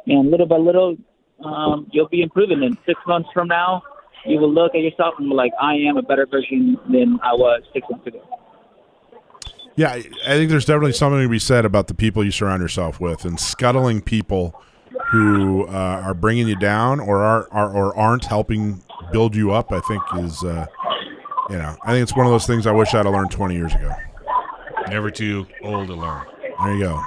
[0.09, 0.97] And little by little,
[1.45, 2.63] um, you'll be improving.
[2.63, 3.83] And six months from now,
[4.25, 7.35] you will look at yourself and be like, I am a better version than I
[7.35, 8.23] was six months ago.
[9.77, 12.61] Yeah, I I think there's definitely something to be said about the people you surround
[12.61, 14.61] yourself with, and scuttling people
[15.11, 18.83] who uh, are bringing you down or are, are or aren't helping
[19.13, 19.71] build you up.
[19.73, 20.67] I think is, uh,
[21.49, 23.55] you know, I think it's one of those things I wish I'd have learned 20
[23.55, 23.95] years ago.
[24.89, 26.27] Never too old to learn
[26.61, 27.03] There you go,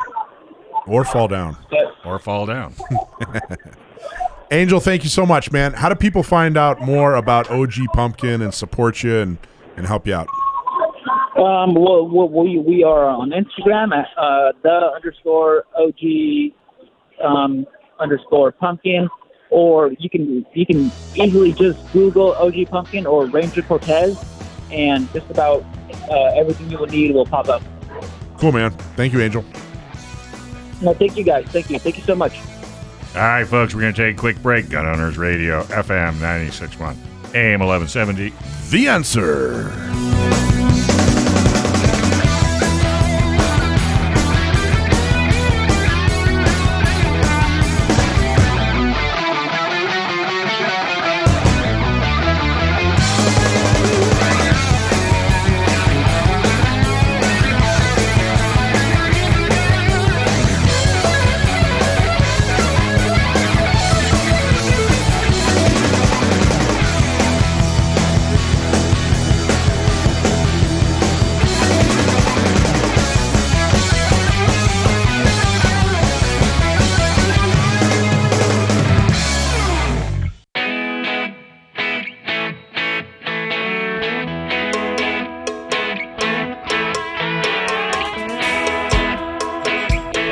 [0.87, 1.57] or fall down.
[2.05, 2.73] Or fall down.
[4.51, 5.73] Angel, thank you so much, man.
[5.73, 9.37] How do people find out more about OG Pumpkin and support you and,
[9.77, 10.27] and help you out?
[11.37, 16.51] Um, well, well, we we are on Instagram at uh, the underscore OG
[17.23, 17.65] um,
[17.99, 19.09] underscore pumpkin,
[19.49, 24.23] or you can you can easily just Google OG pumpkin or Ranger Cortez,
[24.71, 25.63] and just about
[26.09, 27.63] uh, everything you will need will pop up.
[28.37, 28.71] Cool, man.
[28.95, 29.45] Thank you, Angel.
[30.81, 31.45] No, thank you guys.
[31.47, 31.79] Thank you.
[31.79, 32.39] Thank you so much.
[33.13, 34.69] All right, folks, we're going to take a quick break.
[34.69, 36.95] Gun Owners Radio, FM 961,
[37.35, 38.33] AM 1170.
[38.69, 40.60] The answer.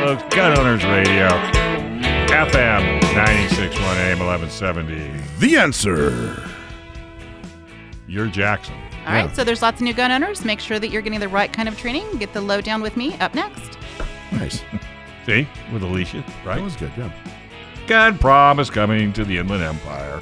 [0.10, 1.28] Folks, Gun Owners Radio,
[2.30, 5.12] FM 961, AM 1170.
[5.38, 6.41] The answer.
[8.07, 8.74] You're Jackson.
[9.05, 10.43] All right, so there's lots of new gun owners.
[10.43, 12.18] Make sure that you're getting the right kind of training.
[12.18, 13.78] Get the lowdown with me up next.
[14.32, 14.64] Nice.
[15.28, 16.64] See, with Alicia, That right?
[16.64, 16.91] was good.
[16.97, 17.12] Yeah.
[17.86, 20.20] Gun Prom is coming to the Inland Empire.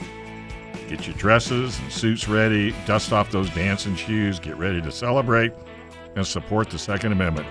[0.90, 5.54] Get your dresses and suits ready, dust off those dancing shoes, get ready to celebrate
[6.18, 7.48] and support the Second Amendment.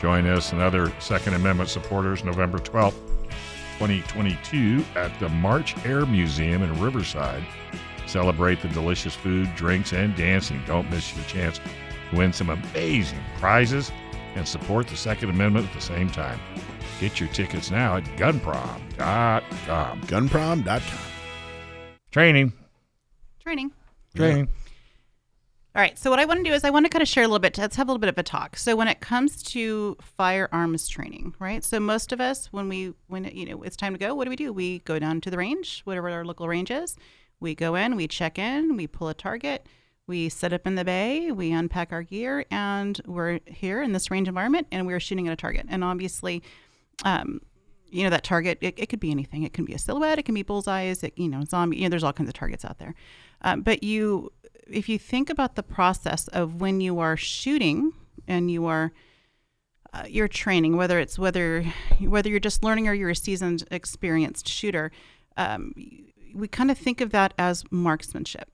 [0.00, 2.94] Join us and other Second Amendment supporters November 12th,
[3.78, 7.44] 2022 at the March Air Museum in Riverside.
[8.06, 10.62] Celebrate the delicious food, drinks, and dancing.
[10.66, 13.92] Don't miss your chance to win some amazing prizes
[14.34, 16.40] and support the Second Amendment at the same time.
[17.00, 20.00] Get your tickets now at gunprom.com.
[20.02, 20.98] Gunprom.com.
[22.10, 22.52] Training.
[23.40, 23.70] Training.
[24.16, 24.48] Training.
[25.78, 25.96] All right.
[25.96, 27.38] So what I want to do is I want to kind of share a little
[27.38, 27.56] bit.
[27.56, 28.56] Let's have a little bit of a talk.
[28.56, 31.62] So when it comes to firearms training, right?
[31.62, 34.30] So most of us, when we when you know it's time to go, what do
[34.30, 34.52] we do?
[34.52, 36.96] We go down to the range, whatever our local range is.
[37.38, 39.68] We go in, we check in, we pull a target,
[40.08, 44.10] we set up in the bay, we unpack our gear, and we're here in this
[44.10, 45.66] range environment, and we're shooting at a target.
[45.68, 46.42] And obviously,
[47.04, 47.40] um,
[47.90, 50.24] you know that target it, it could be anything it can be a silhouette it
[50.24, 52.78] can be bullseyes it, you know zombie you know there's all kinds of targets out
[52.78, 52.94] there
[53.42, 54.32] um, but you
[54.70, 57.92] if you think about the process of when you are shooting
[58.26, 58.92] and you are
[59.92, 61.62] uh, you're training whether it's whether
[62.00, 64.90] whether you're just learning or you're a seasoned experienced shooter
[65.36, 65.72] um,
[66.34, 68.50] we kind of think of that as marksmanship.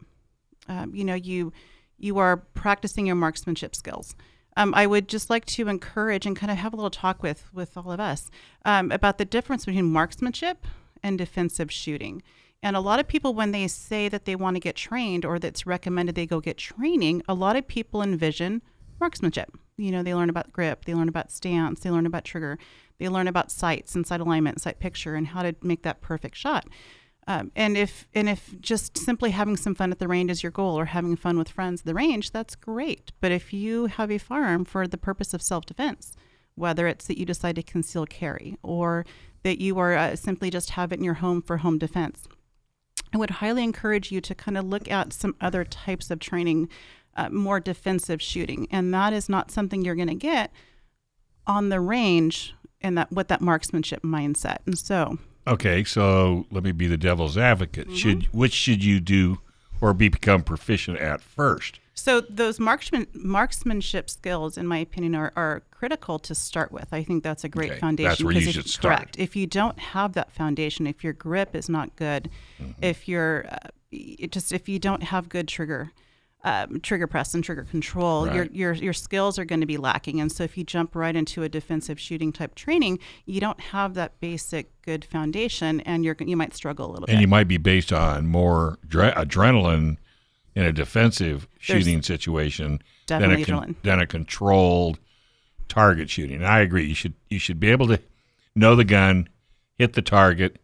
[0.69, 1.53] Um, you know, you
[1.99, 4.15] you are practicing your marksmanship skills.
[4.57, 7.53] Um, I would just like to encourage and kind of have a little talk with
[7.53, 8.31] with all of us
[8.65, 10.67] um, about the difference between marksmanship
[11.03, 12.23] and defensive shooting.
[12.65, 15.39] And a lot of people, when they say that they want to get trained or
[15.39, 18.63] that's recommended they go get training, a lot of people envision
[18.99, 19.51] marksmanship.
[19.77, 22.59] You know, they learn about grip, they learn about stance, they learn about trigger,
[22.99, 26.37] they learn about sights and sight alignment, sight picture, and how to make that perfect
[26.37, 26.67] shot.
[27.27, 30.53] Um, and if and if just simply having some fun at the range is your
[30.53, 33.13] goal, or having fun with friends at the range, that's great.
[33.21, 36.17] But if you have a firearm for the purpose of self-defense,
[36.55, 39.05] whether it's that you decide to conceal carry or
[39.43, 42.27] that you are uh, simply just have it in your home for home defense,
[43.15, 46.69] I would highly encourage you to kind of look at some other types of training,
[47.17, 50.51] uh, more defensive shooting, and that is not something you're going to get
[51.47, 54.59] on the range and that with that marksmanship mindset.
[54.67, 57.87] And so Okay, so let me be the devil's advocate.
[57.87, 57.97] Mm-hmm.
[57.97, 59.39] Should which should you do
[59.85, 61.79] or be become proficient at first?
[61.93, 66.89] So those marksman marksmanship skills, in my opinion, are, are critical to start with.
[66.93, 68.09] I think that's a great Okay, foundation.
[68.09, 68.97] that's where you should if, start.
[68.97, 69.19] Correct.
[69.19, 72.31] If you don't have that foundation, if your grip is not good,
[72.61, 72.83] Mm-hmm.
[72.83, 75.93] if you're uh, it just if you don't have good trigger.
[76.47, 78.55] Um, trigger press and trigger control, your, Right.
[78.55, 80.21] your your skills are going to be lacking.
[80.21, 83.95] And so, if you jump right into a defensive shooting type training, you don't have
[83.95, 87.13] that basic good foundation, and you're you might struggle a little bit.
[87.13, 87.23] And bit.
[87.23, 89.97] you might be based on more dre- adrenaline
[90.55, 94.99] in a defensive There's shooting situation than a, con- than a controlled
[95.69, 96.37] target shooting.
[96.37, 96.85] And I agree.
[96.85, 98.01] You should you should be able to
[98.55, 99.29] know the gun,
[99.79, 100.59] hit the target,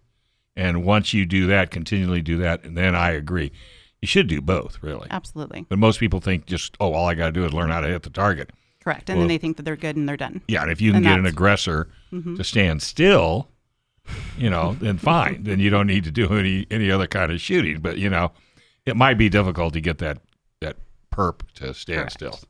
[0.54, 2.64] and once you do that, continually do that.
[2.64, 3.50] And then I agree.
[4.02, 5.06] You should do both, really.
[5.10, 7.80] Absolutely But most people think just, oh, all I got to do is learn how
[7.80, 8.50] to hit the target.
[8.82, 10.40] correct, and Well- then they think that they're good and they're done.
[10.48, 12.36] Yeah, and if you can And get an aggressor Mm-hmm.
[12.36, 13.50] to stand still,
[14.38, 15.42] you know, then fine.
[15.44, 17.80] then you don't need to do any any other kind of shooting.
[17.80, 18.32] But you know,
[18.86, 20.18] it might be difficult to get that
[20.62, 20.76] that
[21.14, 22.12] perp to stand Correct.
[22.14, 22.40] still.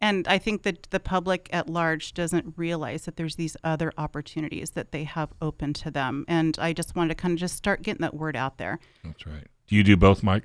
[0.00, 4.70] And I think that the public at large doesn't realize that there's these other opportunities
[4.70, 6.24] that they have open to them.
[6.26, 8.78] And I just wanted to kind of just start getting that word out there.
[9.04, 9.46] That's right.
[9.68, 10.44] Do you do both, Mike?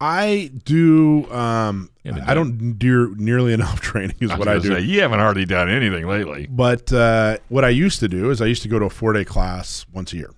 [0.00, 1.30] I do.
[1.30, 1.90] Um,
[2.24, 4.16] I don't do nearly enough training.
[4.20, 4.74] Is what I do.
[4.74, 6.46] Say, you haven't hardly done anything lately.
[6.48, 9.12] But uh, what I used to do is I used to go to a four
[9.12, 10.30] day class once a year.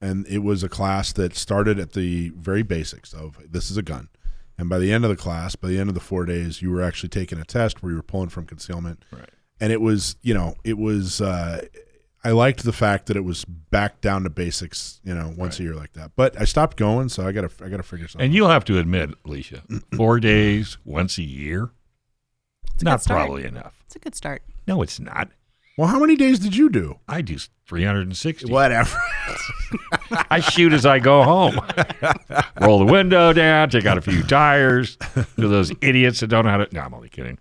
[0.00, 3.82] And it was a class that started at the very basics of this is a
[3.82, 4.08] gun.
[4.56, 6.70] And by the end of the class, by the end of the four days, you
[6.70, 9.04] were actually taking a test where you were pulling from concealment.
[9.10, 9.28] Right.
[9.60, 11.66] And it was, you know, it was, uh,
[12.28, 15.62] I liked the fact that it was back down to basics, you know, once a
[15.62, 16.10] year like that.
[16.14, 18.26] But I stopped going, so I got to, I got to figure something.
[18.26, 19.62] And you'll have to admit, Alicia,
[19.96, 21.70] four days once a year,
[22.74, 23.82] It's not probably enough.
[23.86, 24.42] It's a good start.
[24.66, 25.30] No, it's not.
[25.78, 26.98] well, how many days did you do?
[27.08, 28.52] I do 360.
[28.52, 28.94] Whatever.
[30.30, 31.58] I shoot as I go home.
[32.60, 34.98] Roll the window down, take out a few tires.
[35.14, 36.74] To those idiots that don't know how to.
[36.74, 37.38] No, I'm only kidding.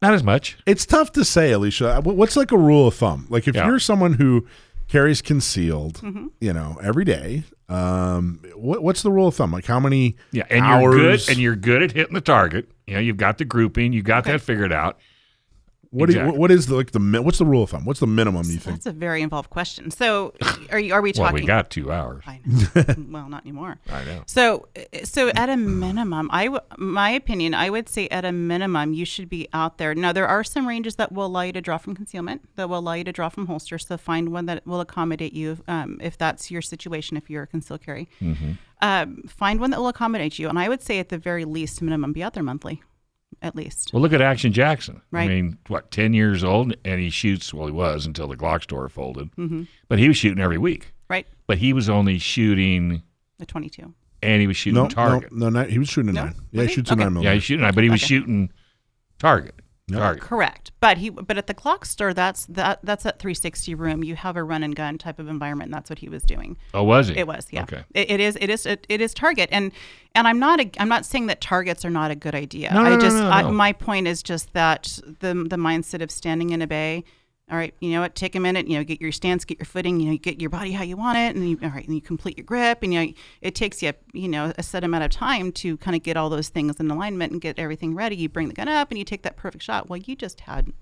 [0.00, 0.56] Not as much.
[0.66, 2.00] It's tough to say, Alicia.
[2.02, 3.26] What's like a rule of thumb?
[3.28, 3.66] Like if Yeah.
[3.66, 4.46] you're someone who
[4.86, 6.28] carries concealed, Mm-hmm.
[6.40, 9.50] you know, every day, um, what, what's the rule of thumb?
[9.52, 10.94] Like how many Yeah, and hours?
[10.94, 12.70] you're good, and you're good at hitting the target.
[12.86, 14.98] You know, you've got the grouping, you got that figured out.
[15.90, 17.84] What, do you- what is the like the what's the rule of thumb?
[17.84, 18.76] What's the minimum you think?
[18.76, 19.90] That's a very involved question.
[19.90, 20.34] So,
[20.70, 21.24] are you, are we talking?
[21.34, 22.24] Well, we got two hours.
[22.26, 22.84] I know.
[23.08, 23.78] well, not anymore.
[23.90, 24.22] I know.
[24.26, 24.68] So,
[25.04, 29.04] so at a minimum, I, w- my opinion, I would say at a minimum, you
[29.04, 29.94] should be out there.
[29.94, 32.78] Now, there are some ranges that will allow you to draw from concealment, that will
[32.78, 33.78] allow you to draw from holster.
[33.78, 37.16] So, find one that will accommodate you um, if that's your situation.
[37.16, 38.08] If you're a concealed carry,
[38.80, 40.48] um, find one that will accommodate you.
[40.48, 42.82] And I would say at the very least, minimum, be out there monthly,
[43.42, 43.90] at least.
[43.92, 45.00] Well, look at Action Jackson.
[45.12, 48.62] I mean, what, 10 years old, and he shoots, well, he was until the Glock
[48.64, 49.62] store folded, Mm-hmm.
[49.88, 50.92] but he was shooting every week.
[51.08, 53.02] Right, But he was only shooting,
[53.38, 53.94] the 22.
[54.22, 55.32] and he was shooting No, no, target.
[55.32, 56.24] no, not, he was shooting a No?
[56.24, 56.34] nine.
[56.50, 56.74] Yeah, Was he he?
[56.74, 57.00] shoots Okay.
[57.00, 57.34] a nine Yeah, millimeter.
[57.34, 58.06] he's shooting, but he was Okay.
[58.06, 58.50] shooting
[59.18, 59.54] target.
[59.88, 59.98] Yep.
[59.98, 60.22] Target.
[60.22, 64.04] Correct, but he but at the Glock store, that's that that's that 360 room.
[64.04, 65.68] You have a run and gun type of environment.
[65.68, 66.56] And that's what he was doing.
[66.74, 67.16] Oh, was he?
[67.16, 67.62] It was, yeah.
[67.62, 67.84] Okay.
[67.94, 69.72] It, it is, it is, it, it is Target, and
[70.14, 72.72] and I'm not, a, I'm not saying that targets are not a good idea.
[72.72, 73.52] No, no, I no, just, no, I, no.
[73.52, 77.04] my point is just that the the mindset of standing in a bay.
[77.50, 78.14] All right, you know what?
[78.14, 78.68] Take a minute.
[78.68, 80.00] You know, get your stance, get your footing.
[80.00, 82.02] You know, get your body how you want it, and you, all right, and you
[82.02, 82.82] complete your grip.
[82.82, 85.96] And you know, it takes you, you know, a set amount of time to kind
[85.96, 88.16] of get all those things in alignment and get everything ready.
[88.16, 89.88] You bring the gun up, and you take that perfect shot.
[89.88, 90.72] Well, you just had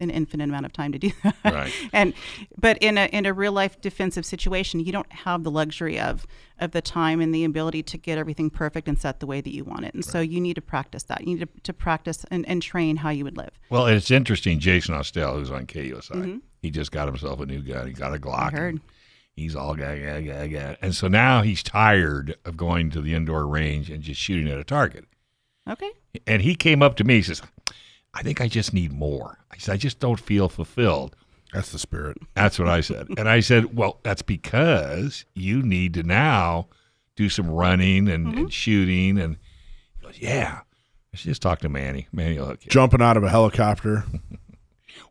[0.00, 1.36] an infinite amount of time to do that.
[1.44, 1.72] Right.
[1.92, 2.14] and
[2.58, 6.26] but in a in a real life defensive situation, you don't have the luxury of
[6.58, 9.52] of the time and the ability to get everything perfect and set the way that
[9.52, 9.94] you want it.
[9.94, 11.26] And so you need to practice that.
[11.26, 13.58] You need to, to practice and, and train how you would live.
[13.70, 14.60] Well, it's interesting.
[14.60, 17.88] Jason Ostell, who's on KUSI, he just got himself a new gun.
[17.88, 18.48] He got a Glock.
[18.48, 18.56] Mm-hmm.
[18.56, 18.80] I heard.
[19.34, 20.76] He's all gah, gah, gah, gah.
[20.82, 24.58] And so now he's tired of going to the indoor range and just shooting at
[24.58, 25.06] a target.
[25.68, 25.90] Okay.
[26.26, 27.40] And he came up to me, he says,
[28.14, 29.38] I think I just need more.
[29.50, 31.16] I said, I just don't feel fulfilled.
[31.52, 32.18] That's the spirit.
[32.34, 33.08] That's what I said.
[33.18, 36.68] and I said, Well, that's because you need to now
[37.16, 38.38] do some running and, mm-hmm.
[38.38, 39.18] and shooting.
[39.18, 39.36] And
[39.98, 40.60] he goes, Yeah.
[41.12, 42.08] I should just talk to Manny.
[42.10, 42.70] Manny will hook you.
[42.70, 44.04] Jumping out of a helicopter.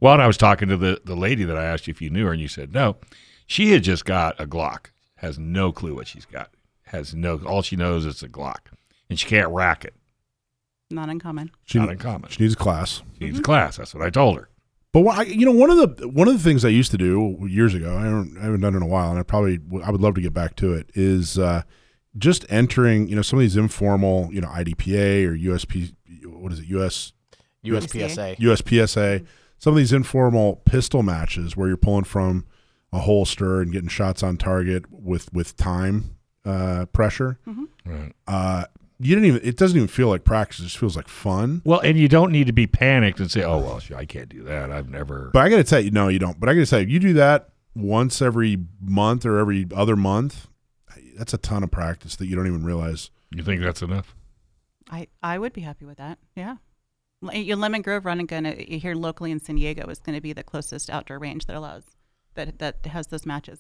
[0.02, 2.10] Well, and I was talking to the, the lady that I asked you if you
[2.10, 2.97] knew her, and you said no.
[3.45, 4.88] She had just got a Glock,
[5.18, 6.49] has no clue what she's got,
[6.86, 8.72] has no, all she knows is a Glock,
[9.10, 9.93] and she can't rack it.
[10.91, 11.51] Not uncommon.
[11.65, 12.29] She, Not uncommon.
[12.29, 13.01] she needs a class.
[13.19, 13.77] She needs a class.
[13.77, 14.49] That's what I told her.
[14.93, 16.97] But what I, you know, one of the one of the things I used to
[16.97, 19.59] do years ago, I don't, I haven't done it in a while, and I probably
[19.83, 20.89] I would love to get back to it.
[20.93, 21.61] Is uh,
[22.17, 25.93] just entering, you know, some of these informal, you know, IDPA or USP,
[26.25, 27.13] what is it, US
[27.63, 28.37] USPSA.
[28.37, 29.25] USPSA,
[29.57, 32.45] some of these informal pistol matches where you're pulling from
[32.91, 37.39] a holster and getting shots on target with with time uh, pressure.
[37.85, 38.11] Right.
[38.27, 38.65] Uh,
[39.02, 39.41] you didn't even.
[39.43, 40.60] It doesn't even feel like practice.
[40.60, 41.62] It just feels like fun.
[41.66, 44.30] Well, and you don't need to be panicked and say, "Oh well, sure, I can't
[44.30, 44.72] do that.
[44.72, 46.39] I've never." But I got to tell you, no, you don't.
[46.39, 50.47] But I got to say, you do that once every month or every other month.
[51.18, 53.12] That's a ton of practice that you don't even realize.
[53.32, 54.16] You think that's enough?
[54.89, 56.20] I, I would be happy with that.
[56.36, 56.58] Yeah.
[57.34, 60.22] Your Lemon Grove Run and Gun uh, here locally in San Diego is going to
[60.22, 61.84] be the closest outdoor range that allows
[62.34, 63.60] that that has those matches.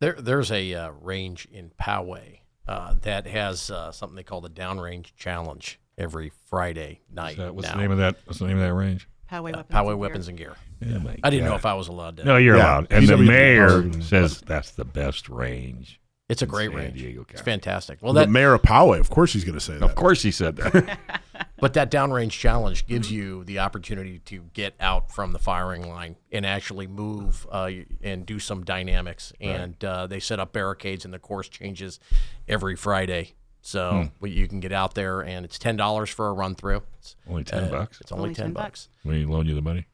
[0.00, 4.50] There, there's a uh, range in Poway uh, that has uh, something they call the
[4.50, 7.32] Downrange Challenge every Friday night.
[7.32, 7.74] Is that- what's now.
[7.74, 8.16] the name of that?
[8.24, 9.08] What's the name of that range?
[9.30, 9.66] Poway Uh, weapons.
[9.70, 9.96] Poway and gear.
[9.96, 10.52] Weapons and Gear.
[10.80, 12.24] Yeah, my I didn't know if I was allowed to.
[12.24, 12.62] No, you're Yeah.
[12.78, 12.86] allowed.
[12.90, 16.00] And the mayor says that's the best range.
[16.30, 16.94] it's a great San range.
[16.98, 17.98] Diego It's fantastic.
[18.02, 19.82] Well, the that mayor of Poway, of course, he's going to say that.
[19.84, 20.98] Of course, he said that.
[21.60, 26.16] but that downrange challenge gives you the opportunity to get out from the firing line
[26.32, 27.70] and actually move uh,
[28.02, 29.32] and do some dynamics.
[29.40, 31.98] And uh, they set up barricades, and the course changes
[32.46, 33.34] every Friday.
[33.60, 36.82] So well, you can get out there, and it's ten dollars for a run through.
[37.00, 38.00] It's Only 10 bucks?
[38.00, 39.86] It's only, Only ten 10 bucks, we loan you the money.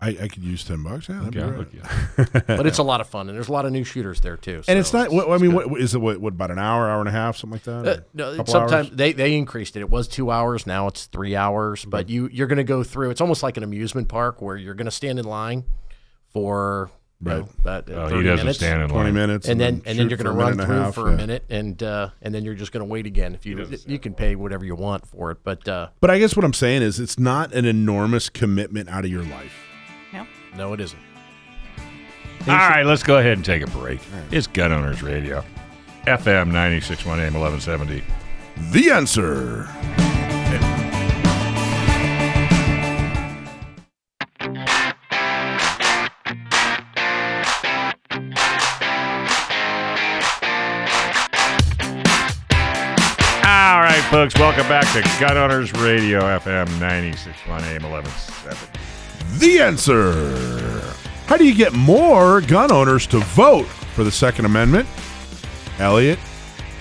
[0.00, 1.08] I, I could use ten bucks.
[1.08, 1.54] Yeah, Okay, right.
[1.54, 1.82] hook you.
[2.56, 4.62] but it's a lot of fun, and there's a lot of new shooters there too.
[4.68, 5.10] And it's so not.
[5.12, 5.98] What, I mean, what is it?
[6.00, 7.98] What, what about an hour, hour and a half, something like that?
[7.98, 8.90] Uh, no, sometimes hours?
[8.96, 9.80] they, they increased it.
[9.80, 10.68] It was two hours.
[10.68, 11.84] Now it's three hours.
[11.84, 13.10] But you you're going to go through.
[13.10, 15.64] It's almost like an amusement park where you're going to stand in line
[16.32, 16.90] for
[17.20, 17.50] you know, Right.
[17.60, 18.58] about, uh, Oh, he doesn't minutes.
[18.58, 19.14] stand in twenty line.
[19.14, 21.16] minutes, and then and then you're going to run minute and through half, for a
[21.16, 23.34] minute, and uh, and then you're just going to wait again.
[23.34, 26.36] If you you can pay whatever you want for it, but uh, But I guess
[26.36, 29.64] what I'm saying is, it's not an enormous commitment out of your life.
[30.56, 30.72] No.
[30.72, 31.00] it isn't.
[32.46, 34.00] All right, let's go ahead and take a break.
[34.30, 35.44] It's Gun Owners Radio,
[36.06, 38.02] FM 961 AM 1170.
[38.70, 39.68] The answer.
[53.44, 58.78] All right, folks, welcome back to Gun Owners Radio, FM 961 AM 1170.
[59.36, 60.80] The answer.
[61.26, 64.88] How do you get more gun owners to vote for the Second Amendment?
[65.78, 66.18] Elliot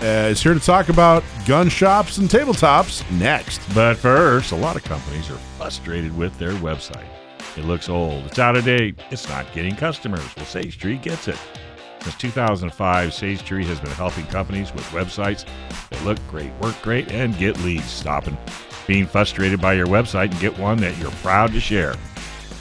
[0.02, 3.62] uh, is here to talk about gun shops and tabletops next.
[3.76, 7.08] But first, a lot of companies are frustrated with their website.
[7.58, 10.36] It looks old, it's out of date, it's not getting customers.
[10.36, 11.38] Well, Sage Tree gets it.
[12.02, 15.46] Since 2005, Sage Tree has been helping companies with websites
[15.90, 17.90] that look great, work great, and get leads.
[17.90, 18.38] Stopping
[18.86, 21.96] being frustrated by your website and get one that you're proud to share.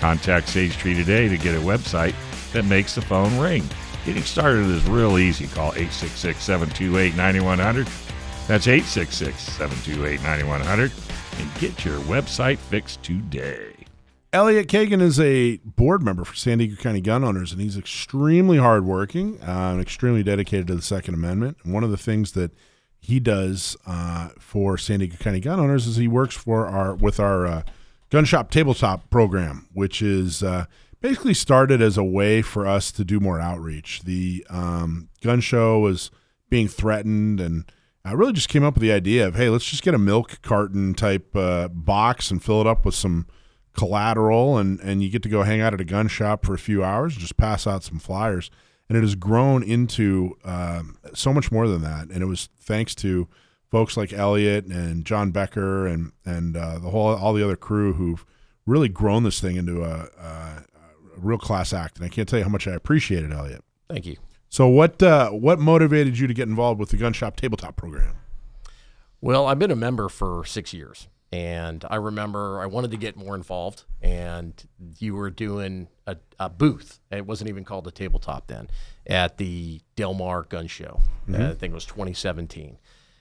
[0.07, 2.15] Contact Sage Tree today to get a website
[2.53, 3.69] that makes the phone ring.
[4.05, 5.49] Getting started is real easy.
[5.49, 7.89] Call 866 728 9100.
[8.47, 10.93] That's 866 728 9100
[11.41, 13.75] and get your website fixed today.
[14.33, 18.59] Elliot Kagan is a board member for San Diego County Gun Owners, and he's extremely
[18.59, 21.57] hardworking uh, and extremely dedicated to the Second Amendment.
[21.65, 22.53] And one of the things that
[23.01, 27.19] he does uh, for San Diego County Gun Owners is he works for our with
[27.19, 27.63] our uh,
[28.11, 30.67] gun shop tabletop program, which is uh,
[31.01, 34.03] basically started as a way for us to do more outreach.
[34.03, 36.11] The um, gun show was
[36.49, 37.71] being threatened, and
[38.05, 40.41] I really just came up with the idea of, hey, let's just get a milk
[40.43, 43.27] carton type uh, box and fill it up with some
[43.73, 46.59] collateral, and and you get to go hang out at a gun shop for a
[46.59, 48.51] few hours, and just pass out some flyers.
[48.89, 52.09] And it has grown into um, so much more than that.
[52.09, 53.27] And it was thanks to
[53.71, 57.95] folks like Elliot and John Becker and and uh, the whole all the other crew
[57.95, 58.25] who've
[58.67, 60.65] really grown this thing into a, a, a
[61.17, 61.97] real class act.
[61.97, 63.65] And I can't tell you how much I appreciate it, Elliot.
[63.89, 64.17] Thank you.
[64.49, 68.17] So what uh, what motivated you to get involved with the gun shop tabletop program?
[69.21, 73.17] Well, I've been a member for six years, And I remember I wanted to get
[73.17, 74.53] more involved, and
[74.99, 77.01] you were doing a, a booth.
[77.11, 78.69] It wasn't even called a tabletop then
[79.07, 81.01] at the Del Mar Gun Show.
[81.33, 82.79] Uh, I think it was 2017.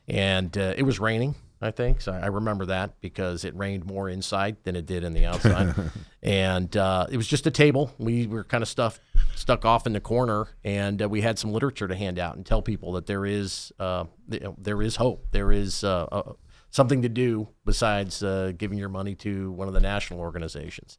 [0.08, 2.02] And uh, it was raining, I think.
[2.02, 5.74] So I remember that because it rained more inside than it did in the outside.
[6.24, 7.92] and uh, it was just a table.
[7.98, 9.00] We were kind of stuff
[9.36, 12.46] stuck off in the corner, and uh, we had some literature to hand out and
[12.46, 15.28] tell people that there is uh, you know, there is hope.
[15.32, 16.34] There is uh, uh,
[16.70, 20.98] something to do besides uh, giving your money to one of the national organizations.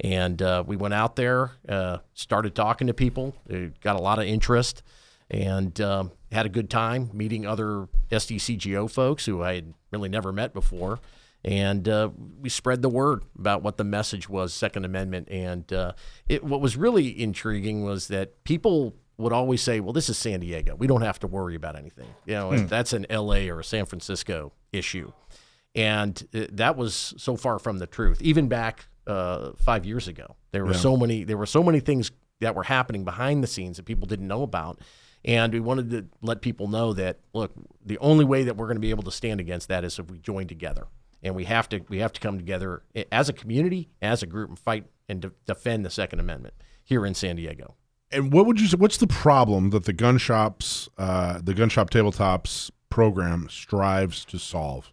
[0.00, 4.18] And uh, we went out there, uh, started talking to people, It got a lot
[4.18, 4.82] of interest,
[5.30, 10.32] and um, had a good time meeting other SDCGO folks who I had really never
[10.32, 11.00] met before.
[11.44, 12.10] And uh,
[12.40, 15.28] we spread the word about what the message was, Second Amendment.
[15.30, 15.92] And uh,
[16.28, 20.40] it, what was really intriguing was that people would always say, "Well, this is San
[20.40, 20.74] Diego.
[20.74, 22.08] We don't have to worry about anything.
[22.26, 25.12] You know, that's an LA or a San Francisco issue."
[25.74, 28.20] And uh, that was so far from the truth.
[28.22, 32.10] Even back uh, five years ago, there were so many there were so many things
[32.40, 34.80] that were happening behind the scenes that people didn't know about.
[35.26, 37.52] And we wanted to let people know that look,
[37.84, 40.08] the only way that we're going to be able to stand against that is if
[40.08, 40.86] we join together,
[41.22, 44.48] and we have to we have to come together as a community, as a group,
[44.48, 46.54] and fight and de- defend the Second Amendment
[46.84, 47.74] here in San Diego.
[48.12, 48.76] And what would you say?
[48.76, 54.38] What's the problem that the gun shops, uh, the gun shop tabletops program strives to
[54.38, 54.92] solve?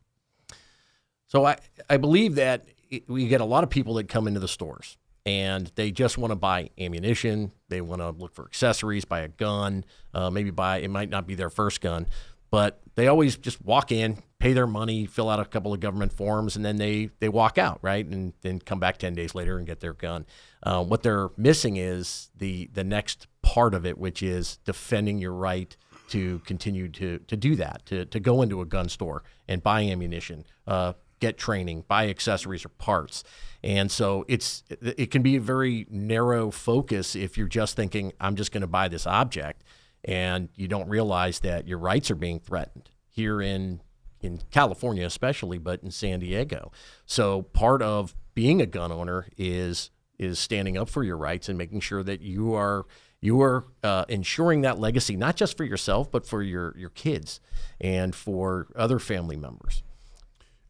[1.27, 1.57] So I,
[1.89, 2.65] I believe that
[3.07, 6.31] we get a lot of people that come into the stores and they just want
[6.31, 7.51] to buy ammunition.
[7.69, 11.25] They want to look for accessories, buy a gun, uh, maybe buy, it might not
[11.27, 12.07] be their first gun,
[12.51, 16.13] but they always just walk in, pay their money, fill out a couple of government
[16.13, 18.05] forms, and then they, they walk out, right?
[18.05, 20.25] And then come back 10 days later and get their gun.
[20.61, 25.33] Uh, what they're missing is the, the next part of it, which is defending your
[25.33, 25.75] right
[26.09, 29.81] to continue to, to do that, to, to go into a gun store and buy
[29.81, 30.93] ammunition, uh,
[31.23, 33.23] get training, buy accessories or parts.
[33.63, 38.35] And so it's it can be a very narrow focus if you're just thinking I'm
[38.35, 39.63] just going to buy this object
[40.03, 43.79] and you don't realize that your rights are being threatened here in
[44.19, 46.73] in California especially but in San Diego.
[47.05, 51.57] So part of being a gun owner is is standing up for your rights and
[51.57, 52.85] making sure that you are
[53.21, 57.39] you are uh, ensuring that legacy not just for yourself but for your your kids
[57.79, 59.83] and for other family members.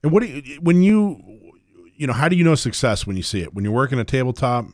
[0.03, 1.21] And what do you, when you,
[1.95, 3.53] you know, how do you know success when you see it?
[3.53, 4.65] When you're working a tabletop,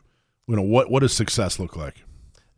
[0.48, 2.04] you know, what, what does success look like?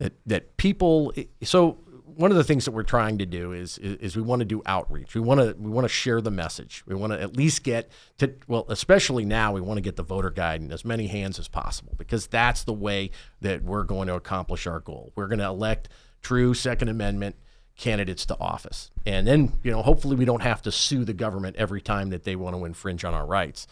[0.02, 1.12] that that people
[1.44, 4.40] so one of the things that we're trying to do is is, is we want
[4.40, 5.14] to do outreach.
[5.14, 6.82] We want to we want to share the message.
[6.86, 10.02] We want to at least get to well, especially now we want to get the
[10.02, 13.12] voter guide in as many hands as possible because that's the way
[13.42, 15.12] that we're going to accomplish our goal.
[15.14, 15.88] We're going to elect
[16.20, 17.36] true Second Amendment
[17.76, 18.90] candidates to office.
[19.06, 22.24] And then, you know, hopefully we don't have to sue the government every time that
[22.24, 23.66] they want to infringe on our rights.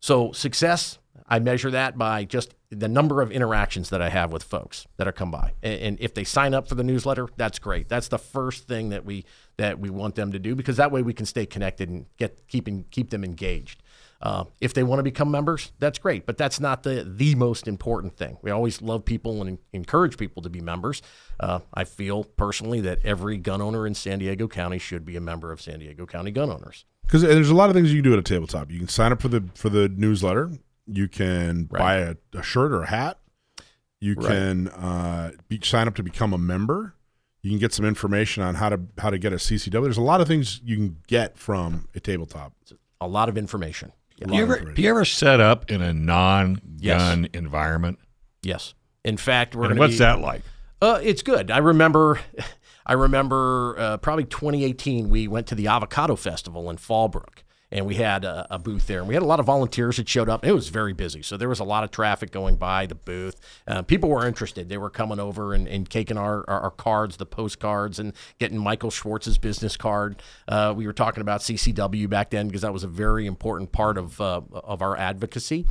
[0.00, 4.42] So success, I measure that by just the number of interactions that I have with
[4.42, 5.52] folks that are come by.
[5.62, 7.88] And, and if they sign up for the newsletter, that's great.
[7.88, 9.24] That's the first thing that we
[9.56, 12.46] that we want them to do because that way we can stay connected and get
[12.48, 13.82] keeping keep them engaged.
[14.20, 17.68] Uh, if they want to become members, that's great, but that's not the the most
[17.68, 18.36] important thing.
[18.42, 21.02] We always love people and encourage people to be members.
[21.38, 25.20] Uh, I feel personally that every gun owner in San Diego County should be a
[25.20, 26.84] member of San Diego County Gun Owners.
[27.02, 28.70] Because there's a lot of things you can do at a tabletop.
[28.72, 30.50] You can sign up for the for the newsletter.
[30.86, 33.18] You can buy a, a shirt or a hat.
[34.00, 34.26] You Right.
[34.28, 36.94] can uh, be, sign up to become a member.
[37.42, 39.82] You can get some information on how to how to get a CCW.
[39.84, 42.52] There's a lot of things you can get from a tabletop.
[43.00, 43.92] A lot of information.
[44.26, 47.98] Do you, ever, do you ever set up in a non-gun environment?
[48.42, 48.74] Yes.
[49.04, 50.42] In fact, we're And what's be, that like?
[50.82, 51.50] Uh, it's good.
[51.50, 52.20] I remember,
[52.86, 55.08] I remember uh, probably 2018.
[55.08, 59.00] We went to the Avocado Festival in Fallbrook, and we had a, a booth there,
[59.00, 60.44] and we had a lot of volunteers that showed up.
[60.44, 63.40] It was very busy, so there was a lot of traffic going by the booth.
[63.66, 64.68] Uh, people were interested.
[64.68, 68.58] They were coming over and, and taking our, our, our cards, the postcards, and getting
[68.58, 70.22] Michael Schwartz's business card.
[70.46, 73.98] Uh, we were talking about CCW back then because that was a very important part
[73.98, 75.66] of uh, of our advocacy.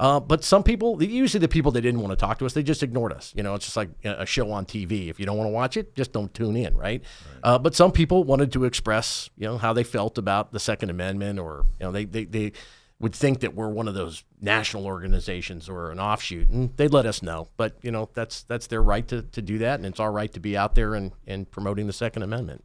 [0.00, 2.62] Uh, but some people, usually the people that didn't want to talk to us, they
[2.62, 3.34] just ignored us.
[3.36, 5.10] You know, it's just like a show on TV.
[5.10, 7.04] If you don't want to watch it, just don't tune in, right?
[7.42, 10.88] Uh, but some people wanted to express, you know, how they felt about the Second
[10.88, 12.52] Amendment, or you know, they they, they
[12.98, 17.04] would think that we're one of those national organizations or an offshoot, and they'd let
[17.04, 17.50] us know.
[17.58, 20.32] But you know, that's that's their right to, to do that, and it's our right
[20.32, 22.64] to be out there and, and promoting the Second Amendment.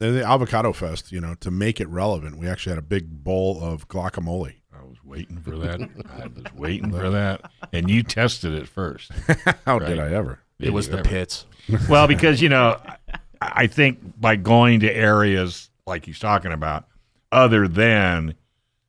[0.00, 3.22] And the Avocado Fest, you know, to make it relevant, we actually had a big
[3.22, 4.61] bowl of guacamole.
[4.78, 5.80] I was waiting for that.
[6.18, 7.50] I was waiting for that.
[7.72, 9.10] And you tested it first.
[9.66, 9.88] How Right.
[9.88, 10.40] did I ever?
[10.58, 11.46] It was the pits.
[11.88, 12.96] well, because you know, I
[13.40, 16.86] I think by going to areas like he's talking about,
[17.32, 18.34] other than you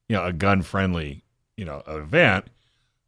[0.09, 1.23] you know a gun friendly
[1.57, 2.45] you know event,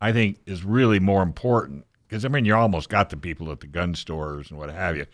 [0.02, 3.60] I think is really more important because I mean you almost got the people at
[3.60, 5.06] the gun stores and what have you,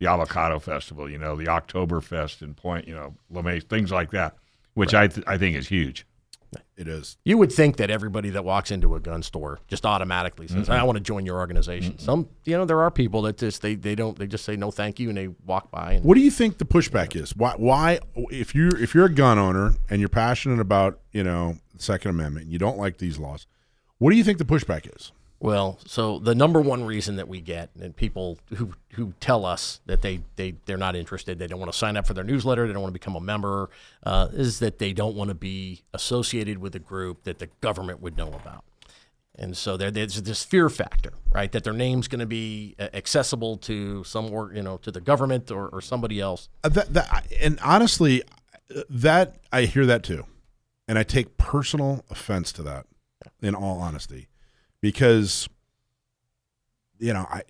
[0.00, 4.36] the avocado festival, you know, the Oktoberfest in Point, you know, LeMay, things like that,
[4.74, 6.04] which I th- I think is huge.
[6.76, 7.16] It is.
[7.24, 10.76] You would think that everybody that walks into a gun store just automatically says, "I
[10.76, 10.86] mm-hmm.
[10.86, 12.04] want to join your organization." Mm-hmm.
[12.04, 14.70] Some, you know, there are people that just they, they don't they just say no,
[14.70, 15.94] thank you, and they walk by.
[15.94, 17.34] And What do you think the pushback is?
[17.36, 17.54] Why?
[17.56, 18.00] Why?
[18.14, 22.10] If you if you're a gun owner and you're passionate about you know the Second
[22.10, 23.46] Amendment, and you don't like these laws.
[23.98, 25.12] What do you think the pushback is?
[25.38, 29.80] Well, so the number one reason that we get, and people who who tell us
[29.84, 32.66] that they they they're not interested, they don't want to sign up for their newsletter,
[32.66, 33.68] they don't want to become a member,
[34.04, 38.00] uh, is that they don't want to be associated with a group that the government
[38.00, 38.64] would know about.
[39.38, 41.52] And so there, there's this fear factor, right?
[41.52, 45.02] That their name's going to be uh, accessible to some, or you know, to the
[45.02, 46.48] government or, or somebody else.
[46.64, 48.22] Uh, That, that and honestly,
[48.74, 50.24] uh, that I hear that too,
[50.88, 52.86] and I take personal offense to that.
[53.42, 54.28] In all honesty,
[54.80, 55.48] because
[56.98, 57.42] you know I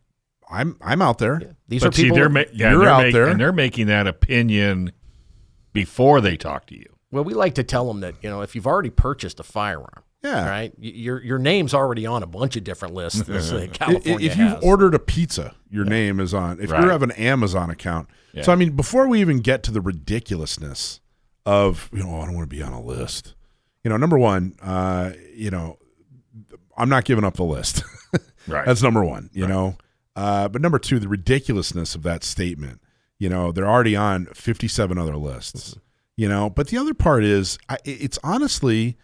[0.51, 1.57] I'm I'm out there.
[1.69, 2.17] These but are people.
[2.17, 3.27] see, they're ma- yeah, you're they're out make- there.
[3.29, 4.93] and they're making that opinion
[5.73, 6.87] before they talk to you.
[7.11, 10.03] well, we like to tell them that you know if you've already purchased a firearm,
[10.23, 10.49] Yeah.
[10.49, 14.37] right, your your name's already on a bunch of different lists that I- California if
[14.37, 14.63] you've has.
[14.65, 16.61] ordered a pizza, your name is on.
[16.61, 16.83] If Right.
[16.85, 18.43] you have an Amazon account, Yeah.
[18.43, 21.01] so I mean, before we even get to the ridiculousness
[21.45, 23.35] of you know, I don't want to be on a list.
[23.85, 25.79] You know, number one, uh, you know,
[26.77, 27.83] I'm not giving up the list.
[28.49, 28.65] Right.
[28.65, 29.29] That's number one.
[29.33, 29.77] You know,
[30.15, 32.81] uh, but number two, the ridiculousness of that statement.
[33.19, 35.77] You know, they're already on 57 other lists.
[36.17, 38.99] You know, but the other part is, I, it's honestly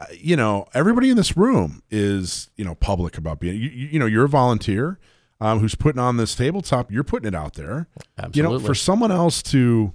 [0.00, 3.98] uh, you know, everybody in this room is, you know, public about being, you, you
[3.98, 4.98] know, you're a volunteer
[5.40, 6.90] um, who's putting on this tabletop.
[6.90, 7.86] You're putting it out there.
[8.18, 8.38] Absolutely.
[8.38, 9.92] You know, for someone else to,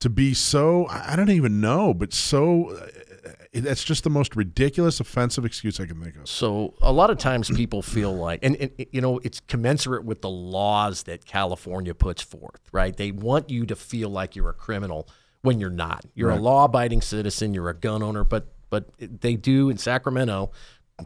[0.00, 2.86] to be so, I I don't even know, but so, uh,
[3.60, 6.28] that's just the most ridiculous, offensive excuse I can think of.
[6.28, 10.22] So a lot of times people feel like, and, and you know, it's commensurate with
[10.22, 12.96] the laws that California puts forth, right?
[12.96, 15.08] They want you to feel like you're a criminal
[15.42, 16.04] when you're not.
[16.14, 17.54] You're a law-abiding citizen.
[17.54, 20.50] You're a gun owner, but but they do in Sacramento,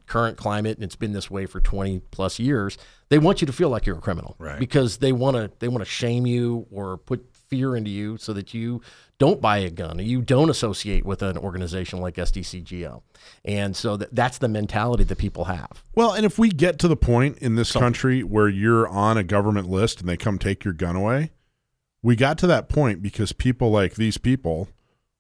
[0.07, 2.77] current climate, and it's been this way for 20 plus years.
[3.09, 4.59] They want you to feel like you're a criminal, Right.
[4.59, 8.33] Because they want to they want to shame you or put fear into you so
[8.33, 8.81] that you
[9.19, 13.03] don't buy a gun or you don't associate with an organization like SDCGO.
[13.45, 15.85] And so that, that's the mentality that people have.
[15.95, 19.23] Well, and if we get to the point in this country where you're on a
[19.23, 21.31] government list and they come take your gun away,
[22.03, 24.69] we got to that point because people like these people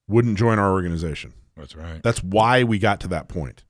[0.08, 1.34] wouldn't join our organization.
[1.54, 2.02] That's right.
[2.02, 3.62] That's why we got to that point,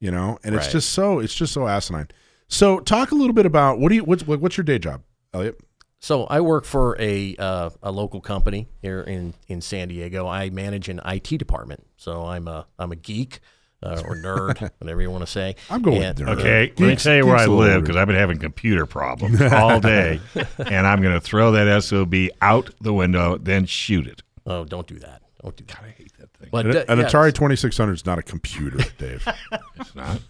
[0.00, 0.38] you know.
[0.44, 0.72] And it's Right.
[0.72, 2.08] just so it's just so asinine.
[2.46, 5.02] So, talk a little bit about what do you what's what's your day job,
[5.32, 5.58] Elliot?
[6.02, 10.26] So I work for a uh, a local company here in, in San Diego.
[10.26, 11.86] I manage an IT department.
[11.96, 13.38] So I'm a I'm a geek
[13.84, 15.54] uh, or nerd, whatever you want to say.
[15.70, 16.38] I'm going And- with nerd.
[16.40, 18.38] Okay, let me tell you where geeks I a little live because I've been having
[18.40, 20.20] computer problems all day,
[20.58, 24.22] and I'm going to throw that SOB out the window, then shoot it.
[24.44, 25.22] Oh, don't do that.
[25.40, 25.82] Don't do that.
[25.84, 26.48] I hate that thing.
[26.50, 29.26] But An, uh, an yeah, Atari 2600 is not a computer, Dave.
[29.76, 30.20] It's not.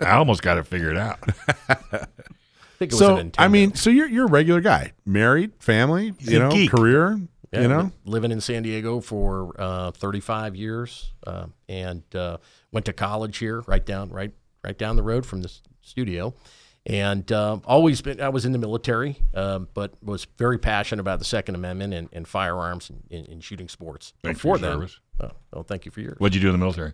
[0.00, 1.20] I almost got it figured out.
[2.76, 5.52] I think it was so, a I mean, so you're you're a regular guy, married,
[5.60, 6.70] family, you know, geek.
[6.70, 7.18] career,
[7.52, 7.90] Yeah, you know.
[8.04, 12.36] living in San Diego for uh, 35 years, uh, and uh,
[12.72, 16.34] went to college here, right down, right, right down the road from the studio,
[16.84, 18.20] and uh, always been.
[18.20, 22.08] I was in the military, um, but was very passionate about the Second Amendment and,
[22.12, 24.12] and firearms and, and, and shooting sports.
[24.22, 25.00] Thanks for Before your then, service.
[25.22, 26.16] oh, oh, thank you for yours.
[26.18, 26.92] What'd you do in the military?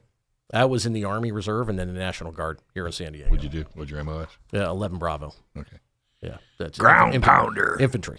[0.53, 3.31] I was in the Army Reserve and then the National Guard here in San Diego.
[3.31, 3.69] What'd you do?
[3.75, 4.29] What'd your MOS?
[4.53, 5.35] Yeah, 11 Bravo.
[5.57, 5.77] Okay.
[6.21, 7.77] Yeah, that's Ground infantry- pounder.
[7.81, 8.19] Infantry.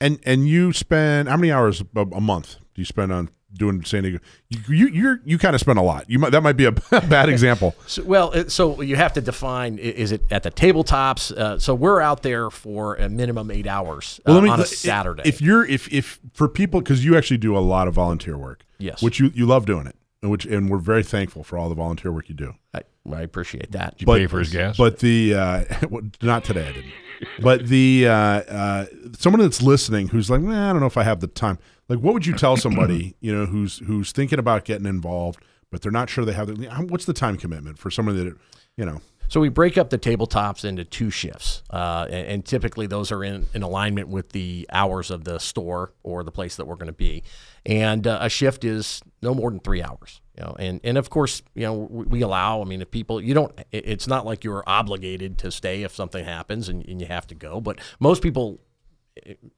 [0.00, 3.84] And and you spend how many hours a, a month do you spend on doing
[3.84, 4.18] San Diego?
[4.48, 6.10] You you you're, you kind of spend a lot.
[6.10, 7.76] You might that might be a bad example.
[7.86, 11.30] So, well, so you have to define: is it at the tabletops?
[11.30, 14.60] Uh, so we're out there for a minimum eight hours uh, Well, let me on
[14.60, 15.22] a Saturday.
[15.24, 18.64] If you're if if for people because you actually do a lot of volunteer work,
[18.78, 19.00] Yes.
[19.00, 21.74] which you you love doing it, and which and we're very thankful for all the
[21.74, 22.54] volunteer work you do.
[22.72, 22.82] I,
[23.12, 23.98] I appreciate that.
[23.98, 24.76] Did you pay for his gas?
[24.76, 25.64] But the uh,
[26.22, 26.92] not today, I didn't.
[27.40, 28.86] But the uh, uh,
[29.18, 31.58] someone that's listening who's like, nah, I don't know if I have the time.
[31.88, 35.82] Like, what would you tell somebody you know who's who's thinking about getting involved, but
[35.82, 38.36] they're not sure they have the what's the time commitment for someone that
[38.76, 39.00] you know?
[39.34, 43.24] So we break up the tabletops into two shifts, uh, and, and typically those are
[43.24, 46.86] in, in alignment with the hours of the store or the place that we're going
[46.86, 47.24] to be.
[47.66, 50.20] And uh, a shift is no more than three hours.
[50.38, 52.62] You know, and, and of course, you know, we, we allow.
[52.62, 55.92] I mean, if people, you don't, it- it's not like you're obligated to stay if
[55.92, 57.60] something happens and, and you have to go.
[57.60, 58.60] But most people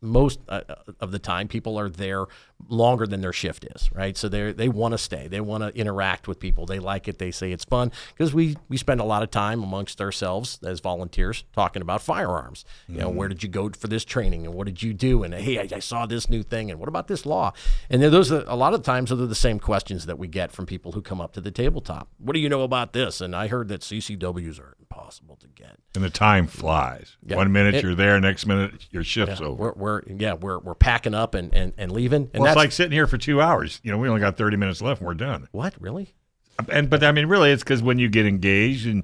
[0.00, 0.60] most uh,
[1.00, 2.26] of the time people are there
[2.68, 4.16] longer than their shift is right?
[4.16, 5.28] So they they want to stay.
[5.28, 6.66] They want to interact with people.
[6.66, 7.18] They like it.
[7.18, 7.92] They say it's fun.
[8.12, 12.64] Because we we spend a lot of time amongst ourselves as volunteers talking about firearms.
[12.88, 13.34] You know where mm-hmm.
[13.34, 15.22] did you go for this training and what did you do?
[15.22, 17.52] And hey I, I saw this new thing and what about this law?
[17.90, 20.28] And then those are, a lot of times those are the same questions that we
[20.28, 22.08] get from people who come up to the tabletop.
[22.18, 23.20] What do you know about this?
[23.20, 25.78] And I heard that CCWs are impossible to get.
[25.94, 27.16] And the time flies.
[27.24, 27.36] Yeah.
[27.36, 29.72] One minute It- you're there, next minute your shift's yeah, over.
[29.74, 32.72] we're, we're yeah we're, we're packing up and, and, and leaving and well, it's like
[32.72, 33.80] sitting here for two hours.
[33.82, 35.48] You know, we only got 30 minutes left and we're done.
[35.52, 36.14] what really
[36.70, 39.02] And but I mean, really, it's because when you get engaged and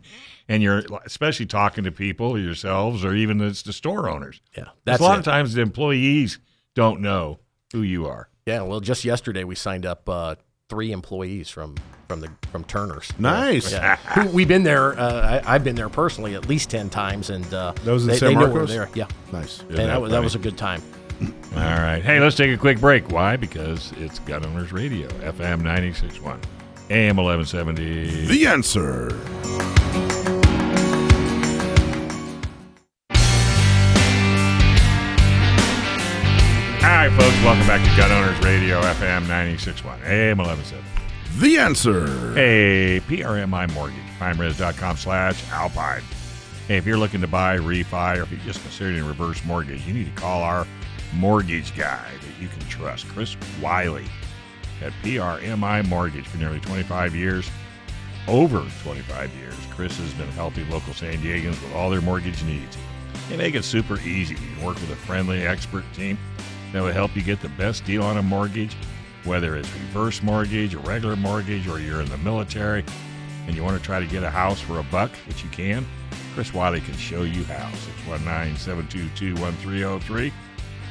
[0.48, 4.40] and you're especially talking to people yourselves or even it's the store owners.
[4.56, 5.18] yeah That's a lot it.
[5.20, 6.38] of times the employees
[6.74, 7.38] don't know
[7.72, 8.28] who you are.
[8.46, 10.34] Yeah, well, just yesterday we signed up uh,
[10.68, 11.76] three employees from
[12.08, 13.08] from the from Turner's.
[13.18, 13.70] Nice.
[13.72, 14.98] Yeah, Who- we've been there.
[14.98, 18.30] Uh, I, I've been there personally at least ten times, and uh, Those they, San
[18.30, 18.68] they know we're Marcos?
[18.70, 18.88] there.
[18.94, 19.60] Yeah, Nice.
[19.60, 20.82] and that, was, that was a good time.
[21.54, 22.00] All right.
[22.02, 23.10] Hey, let's take a quick break.
[23.10, 23.36] Why?
[23.36, 26.40] Because it's Gun Owners Radio, FM 961,
[26.90, 28.26] AM 1170.
[28.26, 29.08] The answer.
[36.82, 40.92] All right, folks, welcome back to Gun Owners Radio, FM 961, AM 1170.
[41.38, 42.34] The answer.
[42.34, 46.02] Hey, PRMI Mortgage, primeres.com slash alpine.
[46.66, 49.86] Hey, if you're looking to buy, refi, or if you're just considering a reverse mortgage,
[49.86, 50.66] you need to call our
[51.14, 54.06] mortgage guy that you can trust, Chris Wiley
[54.82, 57.50] at PRMI Mortgage for nearly 25 years.
[58.28, 62.78] Over 25 years, Chris has been helping local San Diegans with all their mortgage needs.
[63.28, 64.34] They make it super easy.
[64.34, 66.18] You can work with a friendly expert team
[66.72, 68.74] that will help you get the best deal on a mortgage,
[69.24, 72.84] whether it's reverse mortgage, a regular mortgage, or you're in the military
[73.46, 75.84] and you want to try to get a house for a buck, which you can.
[76.34, 77.68] Chris Wiley can show you how.
[78.06, 80.32] 619-722-1303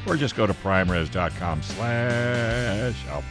[0.08, 3.24] or just go to primeres.com slash help.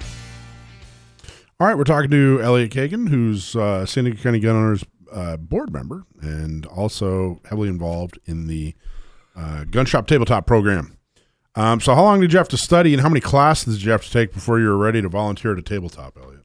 [1.59, 5.73] All right, we're talking to Elliot Kagan, who's uh, San County Gun Owners uh, board
[5.73, 8.75] member and also heavily involved in the
[9.37, 10.97] uh, gun shop tabletop program.
[11.57, 13.91] Um, so, how long did you have to study, and how many classes did you
[13.91, 16.45] have to take before you were ready to volunteer at a tabletop, Elliot?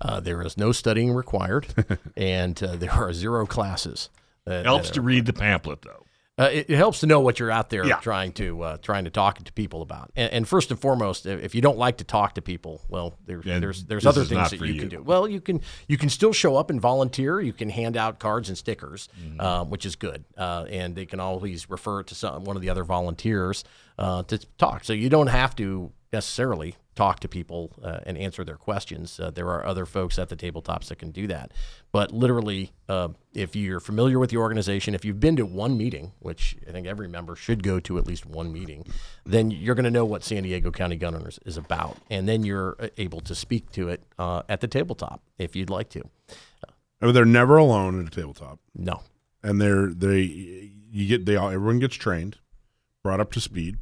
[0.00, 1.66] Uh, there is no studying required,
[2.16, 4.08] and uh, there are zero classes.
[4.46, 6.04] that- Helps that to read the pamphlet, though.
[6.36, 8.00] Uh, it, it helps to know what you're out there Yeah.
[8.00, 10.10] trying to uh, trying to talk to people about.
[10.16, 13.44] And, and first and foremost, if you don't like to talk to people, well, there's
[13.44, 14.80] there's there's other things that you, you.
[14.80, 15.00] can do.
[15.02, 17.40] Well, you can you can still show up and volunteer.
[17.40, 19.40] You can hand out cards and stickers, Mm-hmm.
[19.40, 20.24] um, which is good.
[20.36, 23.62] Uh, and they can always refer to some one of the other volunteers
[23.98, 24.82] uh, to talk.
[24.82, 29.18] So you don't have to necessarily talk to people uh, and answer their questions.
[29.18, 31.50] Uh, there are other folks at the tabletops that can do that.
[31.92, 36.12] But literally, uh, if you're familiar with the organization, if you've been to one meeting,
[36.20, 38.86] which I think every member should go to at least one meeting,
[39.24, 42.44] then you're going to know what San Diego County Gun Owners is about, and then
[42.44, 46.02] you're uh, able to speak to it uh, at the tabletop if you'd like to.
[47.02, 49.02] Uh, They're never alone at a tabletop, No,
[49.42, 52.38] and they're they you get they all everyone gets trained,
[53.02, 53.78] brought up to speed.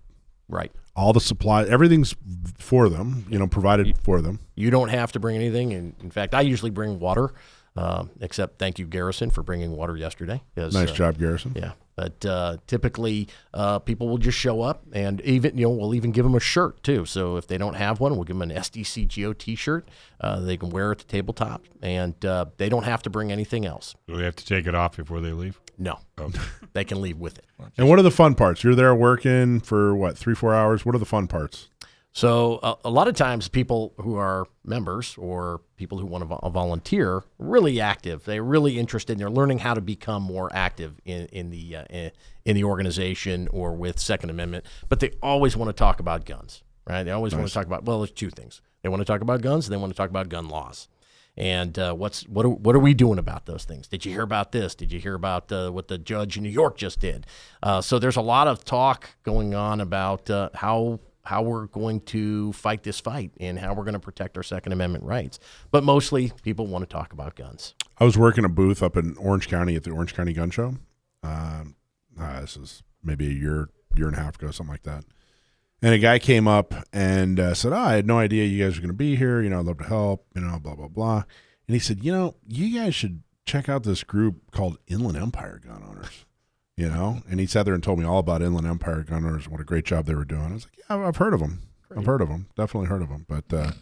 [0.49, 0.73] right.
[0.95, 2.15] All the supply, everything's
[2.59, 4.41] for them, you know, provided for them.
[4.57, 5.73] You don't have to bring anything.
[5.73, 7.33] And in fact, I usually bring water.
[7.75, 10.43] Um, except thank you, Garrison, for bringing water yesterday.
[10.55, 11.55] 'cause, Nice uh, job, Garrison.
[11.57, 15.95] Yeah, but uh, typically uh, people will just show up, and even you know we'll
[15.95, 17.07] even give them a shirt too.
[17.07, 19.89] So if they don't have one, we'll give them an SDCGO T-shirt.
[20.21, 23.33] Uh, they can wear it at the tabletop, and uh, they don't have to bring
[23.33, 23.95] anything else.
[24.07, 25.59] Do we have to take it off before they leave?
[25.79, 25.99] No,
[26.73, 27.47] they can leave with it.
[27.79, 28.63] And what are the fun parts?
[28.65, 30.85] You're there working for what three, four hours.
[30.85, 31.69] What are the fun parts?
[32.15, 36.27] So uh, a lot of times, people who are members or people who want to
[36.27, 38.25] vo- volunteer really active.
[38.25, 39.13] They're really interested.
[39.13, 42.11] and They're learning how to become more active in in the uh, in,
[42.45, 44.67] in the organization or with Second Amendment.
[44.91, 47.03] But they always want to talk about guns, right?
[47.03, 47.85] They always want to talk about.
[47.85, 48.61] Well, there's two things.
[48.83, 49.67] They want to talk about guns.
[49.67, 50.89] and They want to talk about gun laws.
[51.37, 53.89] And uh, what's what are, what are we doing about those things?
[53.89, 54.75] Did you hear about this?
[54.75, 57.27] Did you hear about uh, what the judge in New York just did?
[57.63, 62.01] Uh, so there's a lot of talk going on about uh, how how we're going
[62.01, 65.39] to fight this fight and how we're going to protect our Second Amendment rights.
[65.71, 67.75] But mostly, people want to talk about guns.
[67.99, 70.75] I was working a booth up in Orange County at the Orange County Gun Show.
[71.23, 71.77] Um,
[72.21, 75.05] uh, this is maybe a year, year and a half ago, something like that.
[75.83, 78.77] And a guy came up and uh, said, oh, "I had no idea you guys
[78.77, 79.43] were going to be here.
[79.43, 80.27] You know, I'd love to help.
[80.35, 81.25] You know, blah blah blah."
[81.67, 85.61] And he said, "You know, you guys should check out this group called Inland Empire
[85.65, 86.25] Gun Owners."
[86.77, 89.49] You know, and he sat there and told me all about Inland Empire Gun Owners,
[89.49, 90.43] what a great job they were doing.
[90.43, 91.63] I was like, "Yeah, I've heard of them.
[91.95, 92.47] I've heard of them.
[92.57, 93.73] Definitely heard of them." But uh,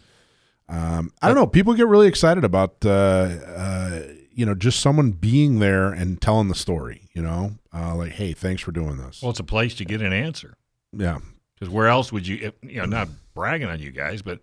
[0.67, 1.47] um, I don't know.
[1.47, 4.01] People get really excited about uh, uh,
[4.33, 7.09] you know just someone being there and telling the story.
[7.13, 10.01] You know, uh, like, "Hey, thanks for doing this." Well, it's a place to get
[10.01, 10.55] an answer.
[10.91, 11.19] Yeah,
[11.61, 14.39] Because where else would you, if, you know, not bragging on you guys, but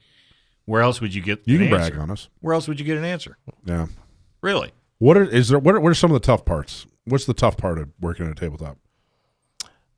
[0.67, 1.41] where else would you get?
[1.47, 2.01] you an can brag answer?
[2.01, 2.29] on us.
[2.39, 3.37] Where else would you get an answer?
[3.65, 3.89] Yeah.
[4.41, 4.71] Really?
[4.99, 5.59] What are is there?
[5.59, 6.87] What are, what are some of the tough parts?
[7.07, 8.79] What's the tough part of working at a tabletop?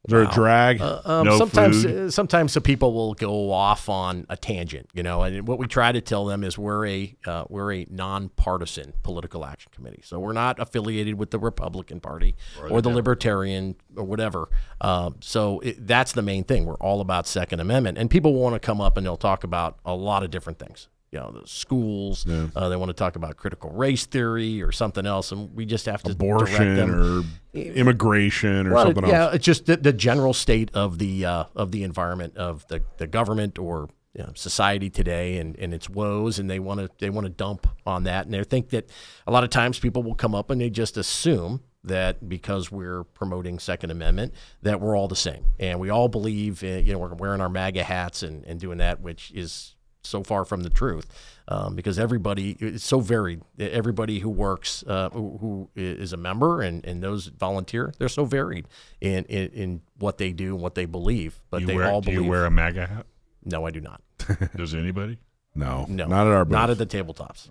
[0.09, 0.81] Is there a drag?
[0.81, 1.97] Uh, um, No sometimes, food.
[2.07, 5.23] uh, sometimes the people will go off on a tangent, you know.
[5.23, 9.45] And what we try to tell them is we're a uh, we're a nonpartisan political
[9.45, 12.35] action committee, so we're not affiliated with the Republican Party
[12.71, 14.49] or, the Libertarian or whatever.
[14.81, 16.65] Uh, so it, that's the main thing.
[16.65, 19.79] We're all about Second Amendment, and people want to come up and they'll talk about
[19.85, 20.89] a lot of different things.
[21.13, 22.25] You know, the schools.
[22.55, 25.87] Uh, they want to talk about critical race theory or something else, and we just
[25.87, 26.95] have to direct Abortion them.
[26.95, 27.23] or
[27.53, 29.35] immigration or Well, something yeah, else?
[29.37, 33.07] it's just the, the general state of the uh, of the environment of the, the
[33.07, 37.11] government or you know, society today and, and its woes, and they want to they
[37.11, 38.89] want to dump on that, and they think that
[39.27, 43.05] a lot of times people will come up and they just assume that because we're
[43.05, 46.99] promoting Second Amendment that we're all the same, and we all believe in, you know
[46.99, 50.71] we're wearing our MAGA hats and, and doing that, which is so far from the
[50.71, 51.07] truth
[51.49, 56.63] um, because everybody it's so varied everybody who works uh, who, who is a member
[56.63, 58.67] and, and those volunteer they're so varied
[59.01, 62.01] in, in, in what they do and what they believe but you they wear, all
[62.01, 63.07] do believe you wear a MAGA hat?
[63.45, 64.01] no i do not
[64.57, 65.19] Does anybody?
[65.55, 66.53] No, no not at our booth.
[66.53, 67.49] not at the tabletops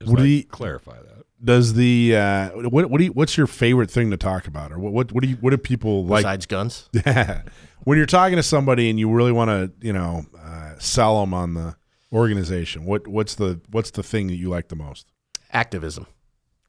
[0.00, 1.24] Just What do you- clarify that?
[1.42, 4.78] Does the uh, what what do you, what's your favorite thing to talk about, or
[4.78, 6.20] what what what do you what do people like?
[6.22, 6.90] besides guns
[7.84, 11.34] when you're talking to somebody and you really want to, you know, uh, sell them
[11.34, 11.76] on the
[12.12, 15.06] organization, what what's the what's the thing that you like the most?
[15.52, 16.06] activism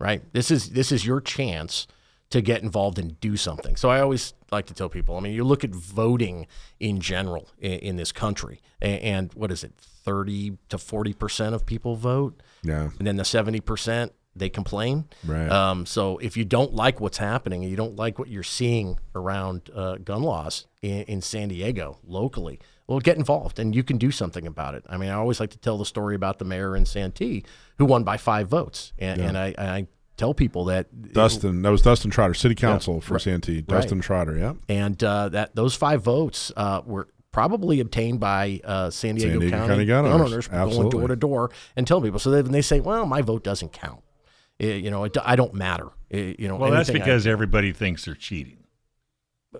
[0.01, 0.23] right?
[0.33, 1.87] This is this is your chance
[2.31, 3.75] to get involved and do something.
[3.75, 6.45] So i always like to tell people i mean you look at voting
[6.79, 11.55] in general in, in this country and, and what is it 30 to 40 percent
[11.55, 12.41] of people vote?
[12.63, 15.49] Yeah, and then the 70% they complain Right.
[15.49, 18.97] um, so if you don't like what's happening and you don't like what you're seeing
[19.15, 23.97] around uh, gun laws in, in san diego locally well get involved and you can
[23.97, 26.45] do something about it i mean i always like to tell the story about the
[26.45, 27.43] mayor in santee
[27.77, 29.87] who won by five votes and, and I, I
[30.17, 31.63] tell people that Dustin.
[31.63, 33.21] That was Dustin Trotter, City Council for right.
[33.21, 33.61] Santee.
[33.61, 34.37] Dustin Trotter.
[34.37, 39.31] Yeah, and uh, that those five votes uh, were probably obtained by uh, San Diego,
[39.31, 40.47] San Diego County, County gun owners.
[40.47, 42.19] going door to door and telling people.
[42.19, 44.01] So they, they say, "Well, my vote doesn't count,"
[44.61, 45.87] eh, you know, it, I don't matter.
[46.09, 48.57] Eh, you know, Well, that's anything I- because everybody thinks they're cheating.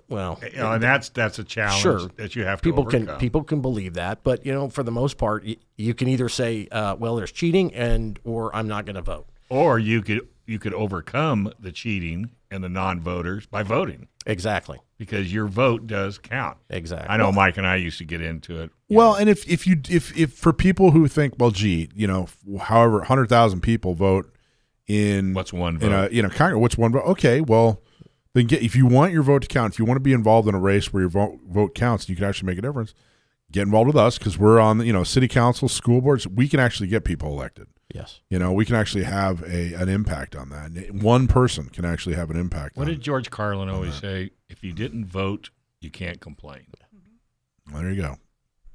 [0.08, 2.08] well, You know, and that's that's a challenge Sure.
[2.16, 4.90] that you have to people can people can believe that, but you know, for the
[4.90, 8.86] most part, you, you can either say, uh, "Well, there's cheating," and or I'm not
[8.86, 9.26] going to vote.
[9.50, 15.32] or you could you could overcome the cheating and the non-voters by voting Exactly, because
[15.32, 16.56] your vote does count.
[16.70, 17.08] exactly.
[17.10, 18.70] I know Mike and I used to get into it.
[18.88, 19.18] Well, know.
[19.18, 22.28] and if if you if if for people who think, well, gee, you know,
[22.60, 24.32] however, hundred thousand people vote
[24.86, 26.12] in what's one in vote?
[26.12, 27.04] a you know Congress, what's one vote?
[27.04, 27.82] Okay, well,
[28.34, 30.48] then get if you want your vote to count, if you want to be involved
[30.48, 32.94] in a race where your vote vote counts, you can actually make a difference.
[33.50, 36.26] Get involved with us because we're on the you know city council, school boards.
[36.26, 37.68] We can actually get people elected.
[37.94, 38.20] yes.
[38.30, 40.94] You know, we can actually have a an impact on that.
[40.94, 42.76] One person can actually have an impact.
[42.76, 44.30] what on did George Carlin always say?
[44.48, 45.50] If you didn't vote,
[45.80, 46.66] you can't complain.
[47.72, 48.16] There you go.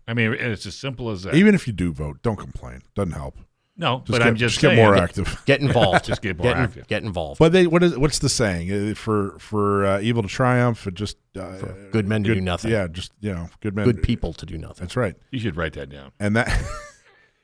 [0.08, 1.36] I mean, it's as simple as that.
[1.36, 2.82] Even if you do vote, don't complain.
[2.96, 3.38] Doesn't help.
[3.78, 5.41] No, Just but get, I'm just, get saying, more active.
[5.45, 6.06] Get involved.
[6.06, 6.88] Just get more in- active.
[6.88, 7.40] Get involved.
[7.40, 10.88] But they what is what's the saying Uh, for for uh, evil to triumph?
[10.88, 11.58] It just uh,
[11.91, 12.72] good men to do nothing.
[12.72, 13.86] Yeah, just you know, good men.
[13.86, 14.86] Good people to do nothing.
[14.86, 15.16] That's right.
[15.32, 16.12] You should write that down.
[16.20, 16.48] And that.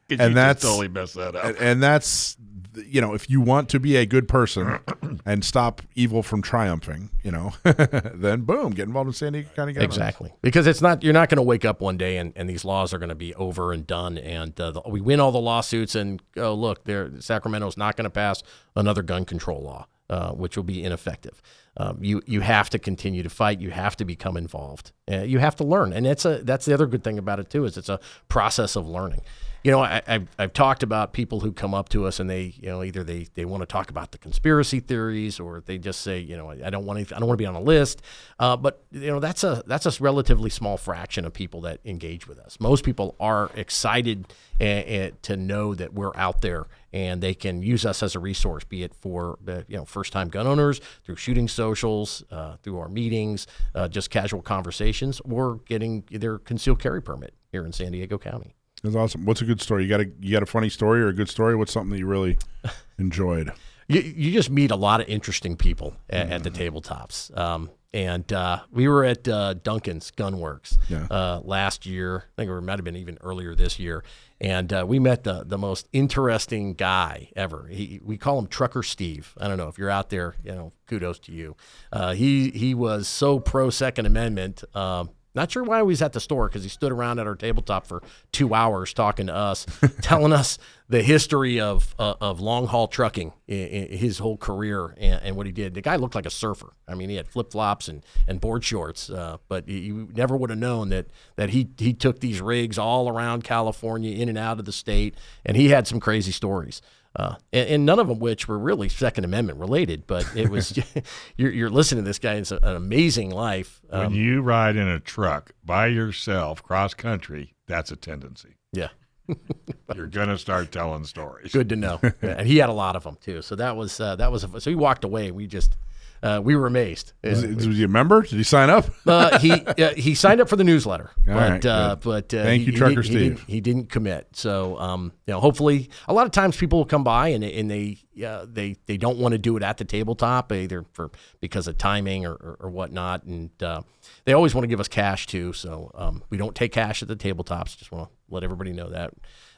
[0.10, 1.46] And you that's- just totally messed that up.
[1.46, 2.36] and, and that's
[2.76, 4.80] you know, if you want to be a good person
[5.26, 9.74] and stop evil from triumphing, you know, then boom, get involved in San Diego County
[9.74, 9.96] Gun Owners.
[9.96, 12.66] Exactly, because it's not you're not going to wake up one day and, and these
[12.66, 15.42] laws are going to be over and done, and uh, the, we win all the
[15.42, 18.44] lawsuits, and oh look, there Sacramento's not going to pass
[18.76, 21.42] another gun control law, uh, which will be ineffective.
[21.76, 23.60] Um, you you have to continue to fight.
[23.60, 24.92] You have to become involved.
[25.12, 27.50] Uh, you have to learn, and that's a that's the other good thing about it
[27.50, 29.22] too is it's a process of learning.
[29.64, 32.54] You know, I, I've, I've talked about people who come up to us and they,
[32.58, 36.02] you know, either they, they want to talk about the conspiracy theories or they just
[36.02, 38.02] say, you know, I don't want I don't want to be on a list.
[38.40, 42.28] Uh, but you know, that's a that's a relatively small fraction of people that engage
[42.28, 42.60] with us.
[42.60, 44.28] Most people are excited
[44.60, 48.20] uh, uh, to know that we're out there and they can use us as a
[48.20, 52.58] resource, be it for uh, you know first time gun owners through shooting socials, uh,
[52.64, 57.72] through our meetings, uh, just casual conversations, or getting their concealed carry permit here in
[57.72, 58.56] San Diego County.
[58.84, 59.26] That's awesome.
[59.26, 59.84] What's a good story?
[59.84, 61.56] You got a you got a funny story or a good story?
[61.56, 62.38] What's something that you really
[63.00, 63.52] enjoyed?
[63.88, 67.36] you, you just meet a lot of interesting people at, at the tabletops.
[67.38, 71.06] Um, and uh, we were at uh, Duncan's Gunworks Yeah.
[71.12, 72.24] uh, last year.
[72.38, 74.04] I think it might have been even earlier this year.
[74.42, 77.68] And uh, we met the, the most interesting guy ever.
[77.70, 79.34] He, we call him Trucker Steve.
[79.40, 80.36] I don't know if you're out there.
[80.44, 81.56] You know, kudos to you.
[81.92, 84.64] Uh, he he was so pro Second Amendment.
[84.76, 87.36] Um, Not sure why he was at the store because he stood around at our
[87.36, 89.66] tabletop for two hours talking to us,
[90.02, 95.36] telling us the history of uh, of long haul trucking, his whole career, and, and
[95.36, 95.74] what he did.
[95.74, 96.74] The guy looked like a surfer.
[96.88, 100.38] I mean, he had flip flops and, and board shorts, uh, but you- you never
[100.38, 104.38] would have known that that he he took these rigs all around California, in and
[104.38, 105.16] out of the state,
[105.46, 106.82] and he had some crazy stories.
[107.16, 110.78] Uh, and, and none of them which were really Second Amendment related, but it was
[111.38, 112.34] you're, you're listening to this guy.
[112.36, 113.82] It's an amazing life.
[113.90, 118.56] When Um, you ride in a truck by yourself cross country, that's a tendency.
[118.72, 118.90] yeah,
[119.96, 121.52] You're gonna start telling stories.
[121.52, 122.00] good to know.
[122.04, 123.42] Yeah, and he had a lot of them too.
[123.42, 125.28] So that was uh, that was a, so he walked away.
[125.28, 125.78] And we just
[126.24, 127.14] uh, we were amazed.
[127.24, 128.22] Was, he- was he a member?
[128.24, 128.86] Did he sign up?
[129.06, 132.44] uh, he uh, he signed up for the newsletter, All but right, uh, but uh,
[132.44, 133.48] Thank he- you, he Trucker didn't- he didn't- Steve.
[133.48, 134.28] He didn't commit.
[134.34, 137.54] So um, you know, hopefully, a lot of times people will come by and they-
[137.54, 141.12] and they uh, they they don't want to do it at the tabletop either for
[141.42, 143.82] because of timing or, or, or whatnot, and uh,
[144.26, 145.52] they always want to give us cash too.
[145.54, 147.78] So um, we don't take cash at the tabletops.
[147.78, 149.12] Just want to let everybody know that.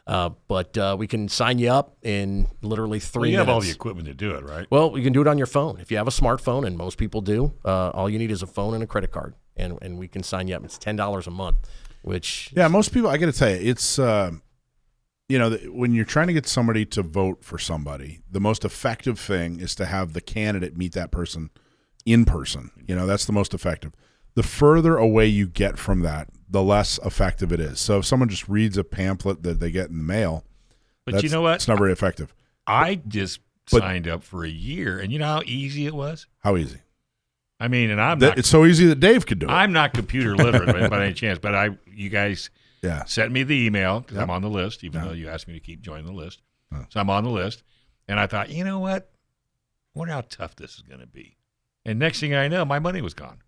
[0.08, 3.62] Uh, but uh, we can sign you up in literally three Well, you have all
[3.62, 4.68] the equipment to do it, right?
[4.70, 5.80] Well, you can do it on your phone.
[5.80, 8.48] If you have a smartphone, and most people do, uh, all you need is a
[8.48, 10.64] phone and a credit card, and, and we can sign you up.
[10.64, 11.58] It's ten dollars a month,
[12.04, 13.10] which Yeah, most people.
[13.10, 14.32] I got to tell you, it's uh,
[15.28, 18.64] you know the, when you're trying to get somebody to vote for somebody, the most
[18.64, 21.50] effective thing is to have the candidate meet that person
[22.06, 22.70] in person.
[22.88, 23.92] You know, that's the most effective.
[24.36, 27.82] The further away you get from that, the less effective it is.
[27.82, 30.46] So if someone just reads a pamphlet that they get in the mail,
[31.06, 31.56] But that's, you know what?
[31.56, 32.34] It's not very effective.
[32.66, 33.42] I just
[33.72, 36.28] But- signed up for a year, and you know how easy it was.
[36.40, 36.80] How easy?
[37.60, 39.52] I mean, and I'm That- not it's so easy that Dave could do it.
[39.52, 42.50] I'm not computer literate by any chance, but I you guys
[42.82, 43.04] yeah.
[43.04, 44.24] sent me the email because Yep.
[44.24, 45.08] I'm on the list, even Yeah.
[45.08, 46.42] though you asked me to keep joining the list.
[46.74, 46.86] Oh.
[46.90, 47.64] So I'm on the list,
[48.08, 49.12] and I thought, you know what?
[49.96, 51.36] I wonder how tough this is going to be.
[51.86, 53.40] And next thing I know, my money was gone.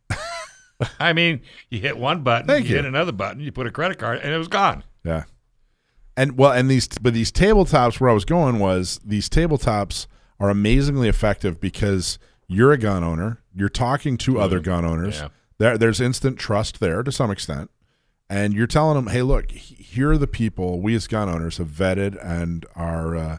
[0.99, 2.75] I mean, you hit one button, Thank you, you.
[2.77, 4.83] hit another button, you put a credit card, and it was gone.
[5.03, 5.23] Yeah.
[6.15, 10.07] And well, and these but these tabletops where I was going was these tabletops
[10.39, 12.17] are amazingly effective because
[12.47, 15.19] you're a gun owner, you're talking to other gun owners.
[15.19, 15.27] Yeah.
[15.59, 17.69] There there's instant trust there to some extent.
[18.29, 21.69] And you're telling them, "Hey, look, here are the people we as gun owners have
[21.69, 23.37] vetted and are uh,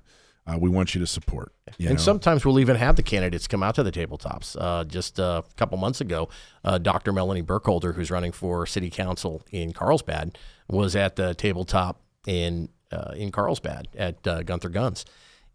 [0.49, 2.03] uh, we want you to support." You and know?
[2.03, 4.57] sometimes we'll even have the candidates come out to the tabletops.
[4.59, 6.29] Uh, just a couple months ago,
[6.65, 7.13] uh, Dr.
[7.13, 10.39] Melanie Burkholder, who's running for city council in Carlsbad,
[10.69, 15.05] was at the tabletop in uh, in Carlsbad at uh, Gunther Guns,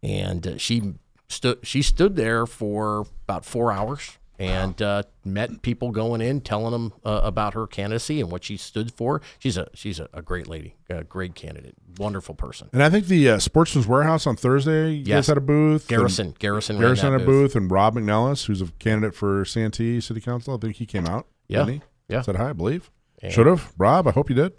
[0.02, 0.94] and uh, she
[1.30, 6.72] stood she stood there for about four hours and uh, met people going in, telling
[6.72, 9.22] them uh, about her candidacy and what she stood for.
[9.40, 12.70] She's a she's a, a great lady, a great candidate, wonderful person.
[12.74, 15.08] and I think the uh, Sportsman's Warehouse on Thursday, you Yes.
[15.08, 15.84] guys had a booth.
[15.84, 20.00] and- Garrison, Garrison, Garrison had a booth, and Rob McNelis, who's a candidate for Santee
[20.02, 20.56] City Council.
[20.56, 21.28] I think he came out.
[21.48, 21.60] Yeah.
[21.66, 21.82] didn't he?
[22.10, 22.22] Yeah.
[22.22, 22.90] Said hi, I believe.
[23.30, 23.72] Should have.
[23.78, 24.54] Rob, I hope you did.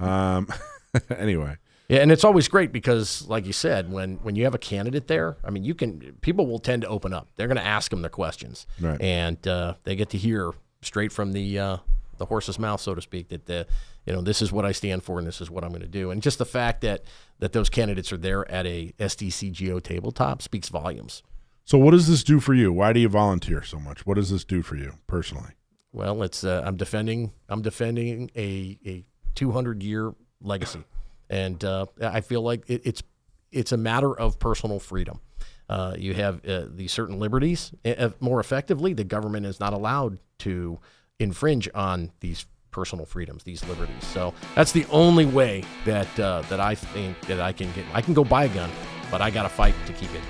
[0.00, 0.46] um,
[1.16, 1.56] anyway.
[1.88, 5.08] Yeah, and it's always great because, like you said, when when you have a candidate
[5.08, 7.28] there, I mean, you can people will tend to open up.
[7.36, 9.00] They're going to ask them the questions, Right.
[9.00, 11.76] and uh, they get to hear straight from the uh,
[12.18, 13.66] the horse's mouth, so to speak, that the
[14.06, 15.88] you know this is what I stand for and this is what I'm going to
[15.88, 16.10] do.
[16.10, 17.02] And just the fact that
[17.40, 21.22] that those candidates are there at a SDCGO tabletop speaks volumes.
[21.64, 22.72] So, what does this do for you?
[22.72, 24.06] Why do you volunteer so much?
[24.06, 25.50] What does this do for you personally?
[25.92, 29.04] Well, it's uh, I'm defending I'm defending a a
[29.34, 30.84] 200 year legacy,
[31.32, 33.02] and uh, I feel like it, it's
[33.50, 35.20] it's a matter of personal freedom.
[35.68, 37.72] Uh, you have uh, these certain liberties.
[37.84, 40.78] Uh, more effectively, the government is not allowed to
[41.18, 44.04] infringe on these personal freedoms, these liberties.
[44.04, 47.84] So that's the only way that uh, that I think that I can get.
[47.94, 48.70] I can go buy a gun,
[49.10, 50.20] but I got to fight to keep it.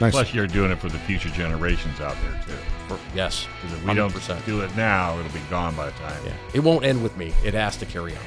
[0.00, 0.12] Nice.
[0.12, 2.52] Plus, you're doing it for the future generations out there too.
[2.86, 4.46] For, yes, Because if we don't 100%.
[4.46, 6.20] do it now, it'll be gone by the time.
[6.24, 7.34] Yeah, it won't end with me.
[7.44, 8.22] It has to carry on.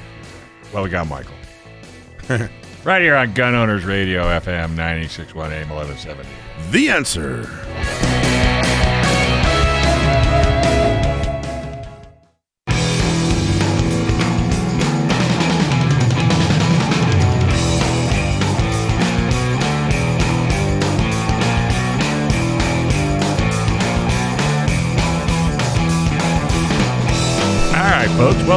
[0.74, 1.34] Well, we got Michael.
[2.84, 6.28] right here on Gun Owners Radio, FM 961 AM 1170.
[6.70, 8.31] the answer.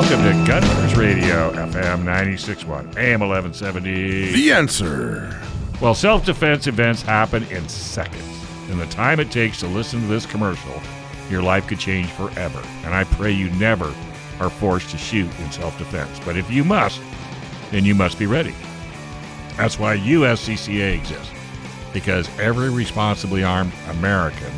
[0.10, 4.34] Welcome to Gun Owners Radio, FM 961 AM 1170.
[4.34, 5.42] The answer.
[5.82, 8.24] Well, self defense events happen in seconds.
[8.70, 10.80] In the time it takes to listen to this commercial,
[11.28, 12.62] your life could change forever.
[12.84, 13.92] And I pray you never
[14.40, 16.20] are forced to shoot in self defense.
[16.24, 17.02] But if you must,
[17.72, 18.54] then you must be ready.
[19.58, 21.32] That's why USCCA exists,
[21.94, 24.54] because every responsibly armed American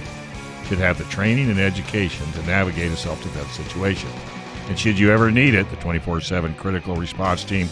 [0.65, 4.09] should have the training and education to navigate a self defense situation.
[4.67, 7.69] And should you ever need it, the 24 7 critical response team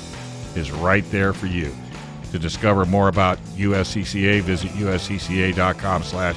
[0.56, 1.74] is right there for you.
[2.32, 6.36] To discover more about USCCA, visit uscca.com slash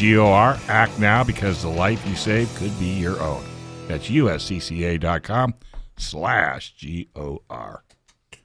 [0.00, 0.58] GOR.
[0.68, 3.44] Act now because the life you save could be your own.
[3.86, 5.54] That's uscca.com
[5.96, 7.84] slash GOR.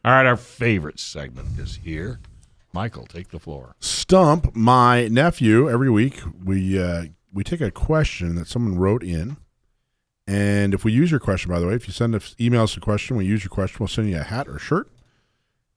[0.06, 2.20] All right, our favorite segment is here.
[2.74, 3.76] Michael, take the floor.
[3.80, 5.70] Stump my nephew.
[5.70, 9.38] Every week we uh, we take a question that someone wrote in,
[10.28, 12.80] and if we use your question, by the way, if you send us emails a
[12.80, 14.90] question, we use your question, we'll send you a hat or a shirt.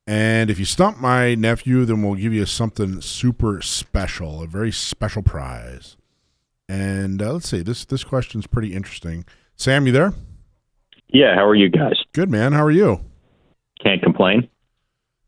[0.07, 4.73] And if you stump my nephew, then we'll give you something super special, a very
[4.73, 5.99] special prize.
[6.67, 9.27] And uh, let's see, this this question's pretty interesting.
[9.57, 10.15] Sam, you there?
[11.09, 12.03] Yeah, how are you guys?
[12.15, 12.53] Good man.
[12.53, 13.01] How are you?
[13.83, 14.49] Can't complain.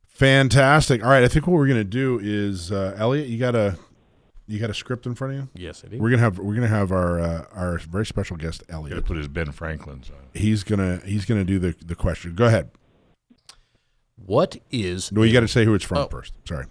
[0.07, 1.03] Fantastic.
[1.03, 3.79] All right, I think what we're gonna do is, uh, Elliot, you got a
[4.51, 5.49] you got a script in front of you.
[5.55, 5.99] Yes, I do.
[5.99, 9.05] We're gonna have we're gonna have our uh, our very special guest Got to Elliot.
[9.07, 10.17] put his Ben Franklin's on.
[10.35, 12.35] He's gonna he's gonna do the the question.
[12.35, 12.71] Go ahead.
[14.17, 16.07] What is No, you got to say who it's from Oh.
[16.09, 16.35] first.
[16.47, 16.67] Sorry.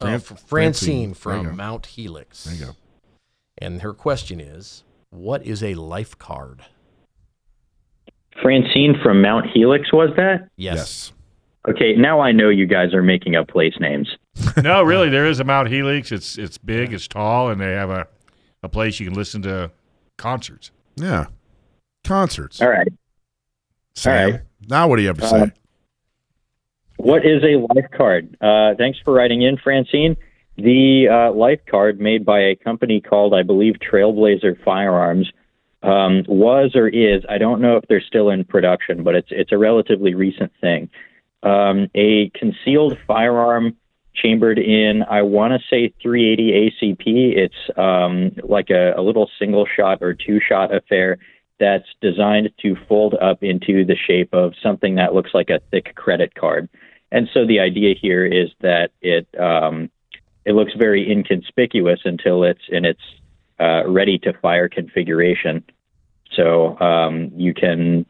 [0.00, 1.46] uh, Fran- F- Francine Francine.
[1.48, 1.56] From.
[1.56, 2.44] Mount Helix?
[2.44, 2.72] There you go.
[3.58, 6.62] And her question is, what is a life card?
[8.42, 10.48] Francine from Mount Helix was that?
[10.56, 11.12] Yes.
[11.68, 14.08] Okay, now I know you guys are making up place names.
[14.62, 16.12] No, really, there is a Mount Helix.
[16.12, 18.06] It's it's big, it's tall, and they have a,
[18.62, 19.70] a place you can listen to
[20.16, 20.70] concerts.
[20.96, 21.26] Yeah.
[22.04, 22.60] Concerts.
[22.60, 22.88] All right.
[23.94, 24.30] Sam.
[24.30, 24.40] right.
[24.68, 25.40] Now what do you have to say?
[25.40, 25.46] Uh,
[26.96, 28.36] What is a life card?
[28.40, 30.16] Uh, thanks for writing in, Francine.
[30.56, 35.30] The uh, life card made by a company called, I believe, Trailblazer Firearms
[35.82, 39.52] um, was or is, I don't know if they're still in production, but it's, it's
[39.52, 40.88] a relatively recent thing.
[41.42, 43.76] Um, a concealed firearm
[44.14, 47.36] chambered in, I want to say 380 ACP.
[47.36, 51.18] It's um, like a, a little single shot or two shot affair
[51.60, 55.94] that's designed to fold up into the shape of something that looks like a thick
[55.94, 56.68] credit card.
[57.12, 59.90] And so the idea here is that it um,
[60.44, 63.00] it looks very inconspicuous until it's in its
[63.60, 65.64] uh, ready to fire configuration.
[66.32, 68.04] So um, you can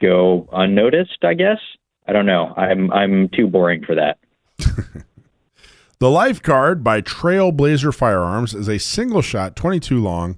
[0.00, 1.58] go unnoticed, I guess.
[2.06, 2.54] I don't know.
[2.56, 4.18] I'm I'm too boring for that.
[6.02, 10.36] The Life Card by Trailblazer Firearms is a single shot, 22 long,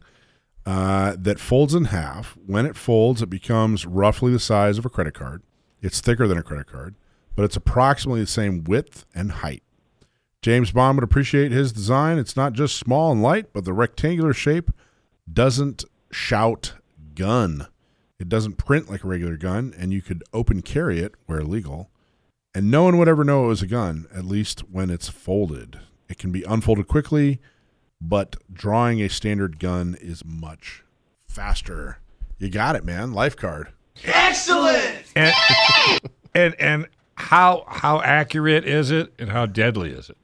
[0.66, 2.36] uh, that folds in half.
[2.44, 5.42] When it folds, it becomes roughly the size of a credit card.
[5.80, 6.96] It's thicker than a credit card,
[7.34, 9.62] but it's approximately the same width and height.
[10.42, 12.18] James Bond would appreciate his design.
[12.18, 14.70] It's not just small and light, but the rectangular shape
[15.32, 15.82] doesn't
[16.12, 16.74] shout
[17.14, 17.68] gun.
[18.18, 21.88] It doesn't print like a regular gun, and you could open carry it where legal
[22.54, 25.80] and no one would ever know it was a gun, at least when it's folded.
[26.08, 27.40] It can be unfolded quickly,
[28.00, 30.84] but drawing a standard gun is much
[31.26, 31.98] faster.
[32.38, 33.12] You got it, man.
[33.12, 33.68] Life card.
[35.16, 35.34] And
[36.34, 36.86] and and
[37.16, 40.16] how how accurate is it, and how deadly is it?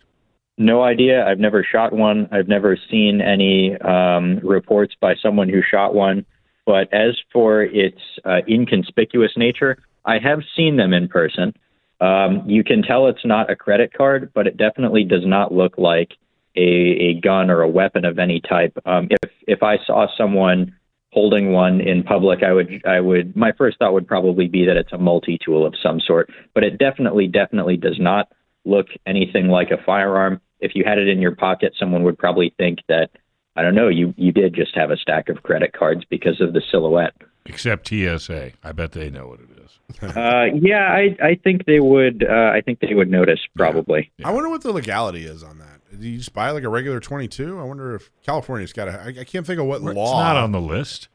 [0.58, 1.24] No idea.
[1.26, 2.28] I've never shot one.
[2.30, 6.26] I've never seen any um, reports by someone who shot one.
[6.66, 11.54] But as for its uh, inconspicuous nature, I have seen them in person.
[12.00, 15.76] Um, you can tell it's not a credit card, but it definitely does not look
[15.76, 16.12] like
[16.56, 18.76] a, a gun or a weapon of any type.
[18.86, 20.74] Um, if if I saw someone
[21.12, 24.76] holding one in public, I would I would my first thought would probably be that
[24.76, 26.30] it's a multi tool of some sort.
[26.54, 28.32] But it definitely definitely does not
[28.64, 30.40] look anything like a firearm.
[30.60, 33.10] If you had it in your pocket, someone would probably think that
[33.56, 36.52] I don't know you you did just have a stack of credit cards because of
[36.52, 37.14] the silhouette.
[37.46, 39.56] Except TSA, I bet they know what it is.
[40.02, 44.10] Uh, yeah, I I think they would uh, I think they would notice probably.
[44.24, 45.80] I wonder what the legality is on that.
[46.00, 47.58] Do you just buy like a regular 22?
[47.58, 48.92] I wonder if California's got a.
[49.00, 50.22] I, I can't think of what It's law.
[50.22, 51.08] not on the list.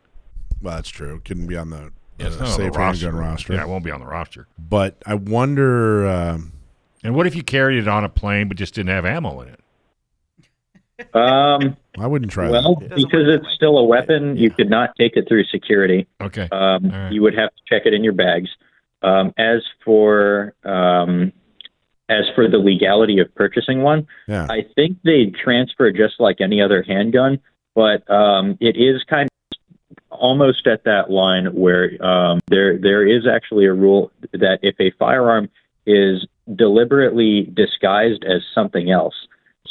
[0.61, 1.15] well, that's true.
[1.15, 3.53] It couldn't be on the, Yeah, it's uh, on the safe handgun roster.
[3.53, 4.47] Yeah, it won't be on the roster.
[4.59, 6.07] But I wonder.
[6.07, 6.51] Um,
[7.03, 9.49] And what if you carried it on a plane but just didn't have ammo in
[9.49, 11.15] it?
[11.15, 12.95] Um, I wouldn't try well, that.
[12.95, 16.07] because it's still a weapon, you could not take it through security.
[16.21, 16.47] Okay.
[16.51, 17.11] Um, right.
[17.11, 18.49] You would have to check it in your bags.
[19.01, 21.31] Um, as for um,
[22.09, 24.47] as for the legality of purchasing one, Yeah.
[24.49, 27.39] I think they transfer just like any other handgun,
[27.73, 33.27] but um, it is kind of almost at that line where um, there there is
[33.27, 35.49] actually a rule that if a firearm
[35.85, 39.15] is deliberately disguised as something else,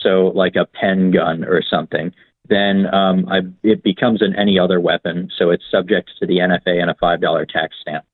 [0.04, 2.12] so like a pen gun or something,
[2.48, 5.30] then um, I, it becomes an any other weapon.
[5.36, 8.04] So it's subject to the NFA and a five dollar tax stamp.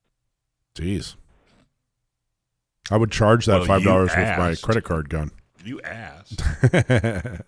[0.73, 1.15] Jeez.
[2.89, 5.29] I would charge that Well, five dollars with my credit card gun.
[5.63, 6.41] You asked.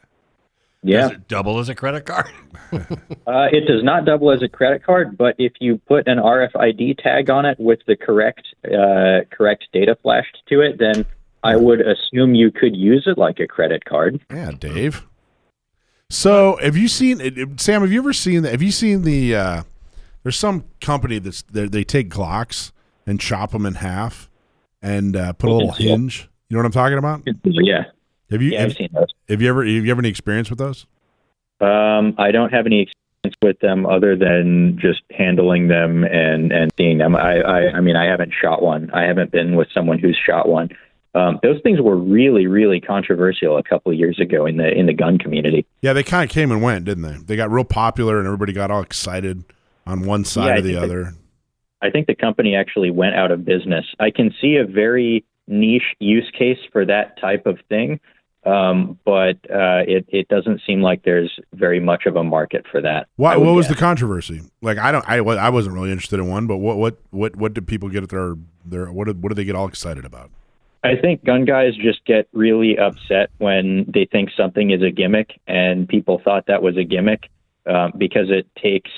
[0.83, 1.01] Yeah.
[1.01, 2.29] Does it double as a credit card?
[3.27, 7.01] Uh, it does not double as a credit card, but if you put an RFID
[7.01, 11.05] tag on it with the correct uh, correct data flashed to it, then
[11.43, 14.19] I would assume you could use it like a credit card.
[14.31, 15.05] Yeah, Dave.
[16.09, 17.81] So, have you seen Sam?
[17.81, 18.43] Have you ever seen?
[18.43, 18.51] That?
[18.51, 19.35] Have you seen the?
[19.35, 19.63] Uh,
[20.23, 22.71] there's some company that's they they take Glocks
[23.05, 24.29] and chop them in half
[24.81, 26.29] and uh, put a little hinge.
[26.49, 27.23] You know what I'm talking about?
[27.43, 27.85] Yeah,
[28.29, 28.51] Have you?
[28.51, 29.07] yeah, have, I've seen those.
[29.27, 29.65] have you ever?
[29.65, 30.85] Have you ever any experience with those?
[31.59, 36.71] Um, I don't have any experience with them other than just handling them and and
[36.77, 37.15] seeing them.
[37.15, 38.91] I, I I mean, I haven't shot one.
[38.93, 40.69] I haven't been with someone who's shot one.
[41.15, 44.87] Um, those things were really, really controversial a couple of years ago in the in
[44.87, 45.65] the gun community.
[45.81, 47.17] Yeah, they kind of came and went, didn't they?
[47.23, 49.43] They got real popular, and everybody got all excited
[49.85, 51.13] on one side Yeah, or the other.
[51.81, 53.85] I think the company actually went out of business.
[53.99, 57.99] I can see a very niche use case for that type of thing,
[58.45, 62.81] um, but uh, it it doesn't seem like there's very much of a market for
[62.81, 63.07] that.
[63.17, 63.75] Would what was guess.
[63.75, 64.41] the controversy?
[64.61, 67.53] Like, I don't, I, I wasn't really interested in one, but what, what, what, what
[67.53, 68.35] did people get their,
[68.65, 70.31] their, what did, what did they get all excited about?
[70.83, 75.39] I think gun guys just get really upset when they think something is a gimmick,
[75.47, 77.29] and people thought that was a gimmick
[77.65, 78.91] um, because it takes,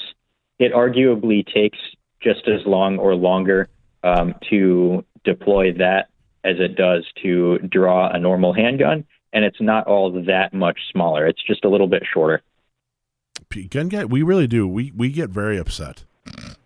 [0.57, 1.78] it arguably takes
[2.22, 3.70] just as long or longer
[4.03, 6.10] um, to deploy that
[6.44, 11.28] as it does to draw a normal handgun, and it's not all that much smaller.
[11.28, 12.41] It's just a little bit shorter.
[13.70, 14.68] Gun guy, we really do.
[14.68, 16.03] We, we get very upset.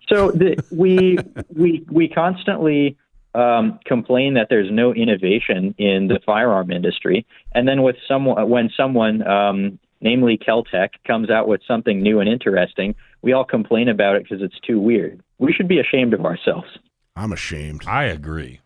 [0.07, 1.19] So the, we
[1.53, 2.97] we we constantly
[3.35, 8.69] um, complain that there's no innovation in the firearm industry, and then with someone when
[8.75, 14.15] someone, um, namely Keltec, comes out with something new and interesting, we all complain about
[14.15, 15.21] it because it's too weird.
[15.37, 16.67] We should be ashamed of ourselves.
[17.15, 17.83] I'm ashamed.
[17.85, 18.61] I agree.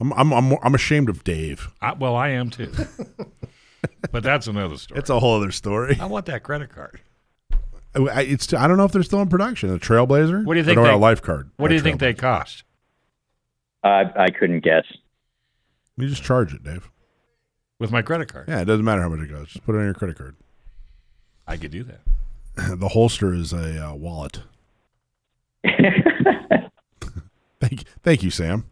[0.00, 1.68] I'm, I'm, I'm, I'm ashamed of Dave.
[1.80, 2.72] I, well, I am too.
[4.12, 5.00] but that's another story.
[5.00, 5.96] It's a whole other story.
[6.00, 7.00] I want that credit card.
[7.94, 9.74] I, it's, I don't know if they're still in production.
[9.74, 10.44] A Trailblazer?
[10.44, 11.50] What do you think no, they- a life card.
[11.56, 12.62] What do you think they cost?
[13.86, 14.84] I I couldn't guess.
[15.96, 16.90] You just charge it, Dave.
[17.78, 18.48] With my credit card.
[18.48, 19.48] Yeah, it doesn't matter how much it goes.
[19.48, 20.36] Just put it on your credit card.
[21.46, 22.00] I could do that.
[22.78, 24.40] the holster is a uh, wallet.
[27.58, 28.66] Thank, thank you, Sam.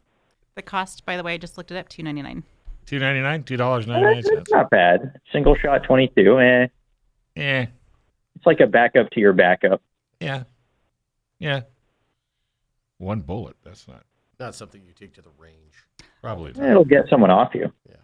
[0.56, 2.44] The cost, by the way, I just looked it up, two ninety nine.
[2.86, 5.18] Two ninety nine, two dollars ninety nine It's not bad.
[5.32, 6.38] Single shot twenty two.
[6.38, 6.66] Eh,
[7.34, 7.66] Yeah,
[8.36, 9.80] it's like a backup to your backup.
[10.20, 10.44] yeah,
[11.38, 11.62] yeah.
[12.98, 13.56] One bullet.
[13.64, 14.04] That's not
[14.38, 15.84] Not something you take to the range.
[16.20, 16.52] probably.
[16.52, 16.70] Not.
[16.70, 17.72] It'll get someone off you.
[17.88, 17.96] Yeah.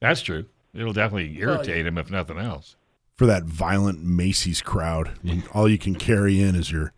[0.00, 0.46] That's true.
[0.74, 2.76] It'll definitely irritate him if nothing else.
[3.16, 6.92] For that violent Macy's crowd, when all you can carry in is your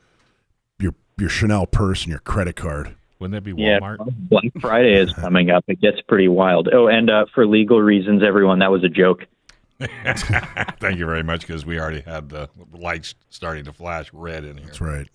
[0.80, 2.96] your your Chanel purse and your credit card.
[3.20, 3.98] Wouldn't that be Yeah, Walmart?
[4.28, 5.64] Black Friday is coming up.
[5.68, 6.68] It gets pretty wild.
[6.72, 9.26] Oh, and uh, for legal reasons, everyone, that was a joke.
[9.78, 14.56] Thank you very much because we already had the lights starting to flash red in
[14.56, 14.66] here.
[14.66, 15.08] That's right.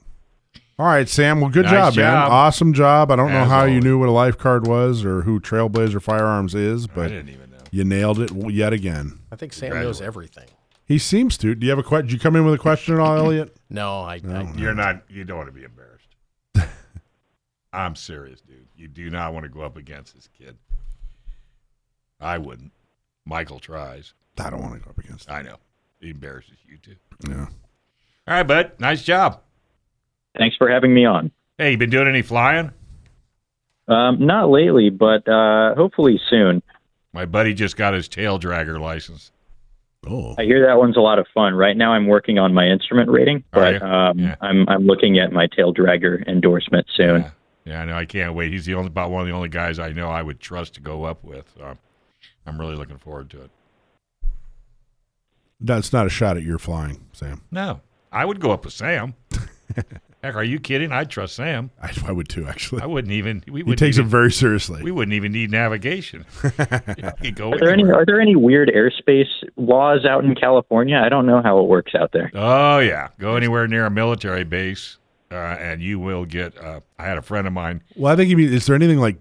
[0.80, 1.40] All right, Sam.
[1.40, 2.16] Well, good Nice job, man.
[2.16, 3.12] Awesome job.
[3.12, 6.02] I don't know As how you knew what a life card was or who Trailblazer
[6.02, 7.58] Firearms is, I but didn't even know.
[7.72, 9.20] you nailed it yet again.
[9.32, 10.48] I think Sam knows everything.
[10.86, 11.54] He seems to.
[11.56, 12.08] Do you have a question?
[12.08, 13.56] Did you come in with a question at all, Elliot?
[13.70, 15.02] No, I, I oh, You're not.
[15.10, 16.16] You don't want to be embarrassed.
[17.74, 18.68] I'm serious, dude.
[18.76, 20.58] You do not want to go up against this kid.
[22.22, 22.72] I wouldn't.
[23.26, 24.14] Michael tries.
[24.38, 25.32] I don't want to go up against.
[25.32, 25.56] I know.
[26.00, 26.96] He embarrasses you too.
[27.28, 27.48] Yeah.
[28.28, 28.74] All right, bud.
[28.78, 29.42] Nice job.
[30.38, 31.32] Thanks for having me on.
[31.58, 32.72] Hey, you been doing any flying?
[33.88, 36.64] Um, not lately, but uh, hopefully soon.
[37.12, 39.32] My buddy just got his tail dragger license.
[40.08, 41.54] Oh, I hear that one's a lot of fun.
[41.54, 44.36] Right now, I'm working on my instrument rating, but um, Yeah.
[44.42, 47.22] I'm I'm looking at my tail dragger endorsement soon.
[47.22, 47.32] Yeah.
[47.66, 47.96] Yeah, I know.
[47.96, 48.52] I can't wait.
[48.52, 50.82] He's the only about one of the only guys I know I would trust to
[50.82, 51.50] go up with.
[51.58, 51.80] So I'm,
[52.46, 53.52] I'm really looking forward to it.
[55.62, 57.42] that's not a shot at your flying, Sam.
[57.52, 57.80] No,
[58.12, 59.14] I would go up with Sam.
[60.24, 60.94] Heck, are you kidding?
[60.94, 61.70] I'd trust Sam.
[61.82, 62.82] I, I would too, actually.
[62.82, 63.44] I wouldn't even.
[63.46, 64.82] We he wouldn't takes even, it very seriously.
[64.82, 66.26] We wouldn't even need navigation.
[67.36, 69.28] Go Are there any are there any weird airspace
[69.58, 70.98] laws out in California?
[70.98, 72.32] I don't know how it works out there.
[72.34, 74.98] Oh yeah, go anywhere near a military base,
[75.30, 76.58] uh, and you will get.
[76.58, 77.84] Uh, I had a friend of mine.
[77.98, 79.18] well, I think you mean, is there anything like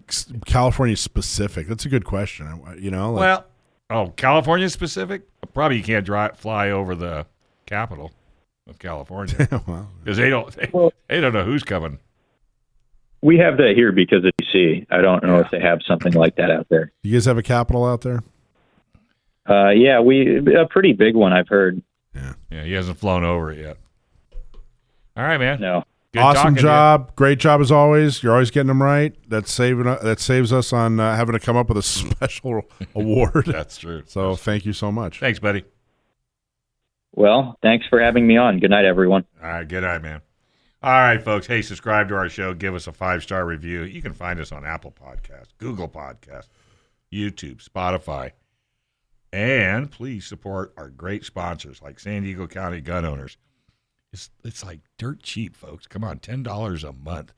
[0.46, 1.66] California specific?
[1.66, 2.62] That's a good question.
[2.78, 3.46] You know, like, Well,
[3.90, 5.22] oh, California specific.
[5.52, 7.26] Probably you can't drive fly over the
[7.66, 8.12] capital
[8.72, 10.52] of California well, because they don't.
[10.54, 11.98] They, Well- they don't know who's coming.
[13.24, 14.84] We have that here because of DC.
[14.90, 16.90] I don't know if they have something like that out there.
[17.04, 18.20] you guys have a capital out there?
[19.48, 21.32] Uh, yeah, we a pretty big one.
[21.32, 21.80] I've heard.
[22.16, 22.64] Yeah, yeah.
[22.64, 23.76] he hasn't flown over it yet.
[25.16, 25.60] All right, man.
[25.60, 26.66] No, Good awesome talking to you.
[26.66, 28.22] job, great job as always.
[28.24, 29.14] You're always getting them right.
[29.28, 32.62] That's saving that saves us on uh, having to come up with a special
[32.96, 33.44] award.
[33.46, 34.02] That's true.
[34.06, 35.20] So thank you so much.
[35.20, 35.64] Thanks, buddy.
[37.12, 38.58] Well, thanks for having me on.
[38.58, 39.24] Good night, everyone.
[39.42, 40.22] All right, good night, man.
[40.82, 41.46] All right, folks.
[41.46, 42.54] Hey, subscribe to our show.
[42.54, 43.82] Give us a five star review.
[43.82, 46.48] You can find us on Apple Podcasts, Google Podcasts,
[47.12, 48.32] YouTube, Spotify.
[49.32, 53.36] And please support our great sponsors like San Diego County Gun Owners.
[54.12, 55.86] It's it's like dirt cheap, folks.
[55.86, 57.32] Come on, ten dollars a month,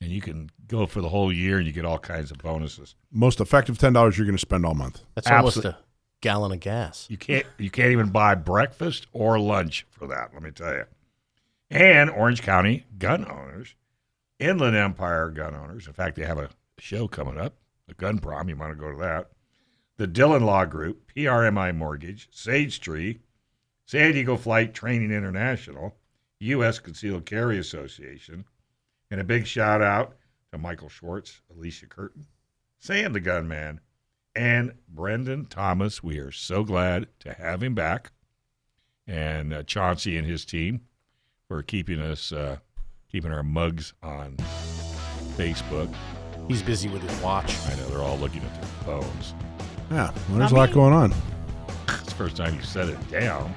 [0.00, 2.94] and you can go for the whole year, and you get all kinds of bonuses.
[3.10, 5.00] Most effective ten dollars you're going to spend all month.
[5.14, 5.76] That's almost a
[6.24, 7.06] gallon of gas.
[7.10, 10.30] You can't you can't even buy breakfast or lunch for that.
[10.32, 10.84] Let me tell you.
[11.70, 13.74] And Orange County gun owners,
[14.38, 15.86] Inland Empire gun owners.
[15.86, 16.48] In fact, they have a
[16.78, 17.56] show coming up,
[17.90, 18.48] a gun prom.
[18.48, 19.32] You want to go to that.
[19.98, 23.20] The Dillon Law Group, PRMI Mortgage, Sage Tree,
[23.84, 25.94] San Diego Flight Training International,
[26.40, 26.78] U.S.
[26.78, 28.46] Concealed Carry Association,
[29.10, 30.16] and a big shout out
[30.52, 32.24] to Michael Schwartz, Alicia Curtin,
[32.78, 33.80] Sam the Gunman,
[34.36, 36.02] and Brendan Thomas.
[36.02, 38.12] We are so glad to have him back,
[39.06, 40.82] and uh, Chauncey and his team
[41.48, 42.58] for keeping us uh,
[43.10, 44.36] keeping our mugs on
[45.36, 45.92] Facebook.
[46.48, 47.54] He's busy with his watch.
[47.66, 49.34] I know they're all looking at their phones.
[49.90, 51.14] Yeah, well, there's a lot going on.
[51.88, 53.54] It's the first time you set it down.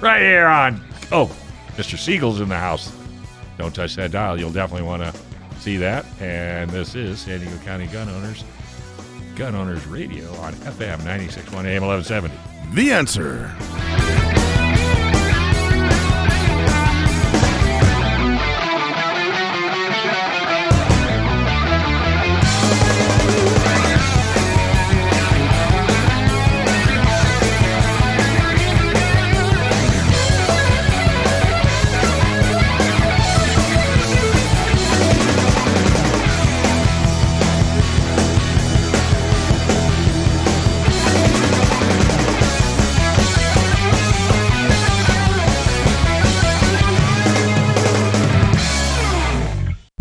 [0.00, 0.84] Right here on.
[1.10, 1.34] Oh,
[1.76, 1.98] Mr.
[1.98, 2.92] Siegel's in the house.
[3.58, 4.38] Don't touch that dial.
[4.38, 5.14] You'll definitely want to
[5.60, 6.04] see that.
[6.20, 8.44] And this is San Diego County Gun Owners,
[9.36, 12.36] Gun Owners Radio on FM 96.1 AM 1170.
[12.74, 14.11] The answer.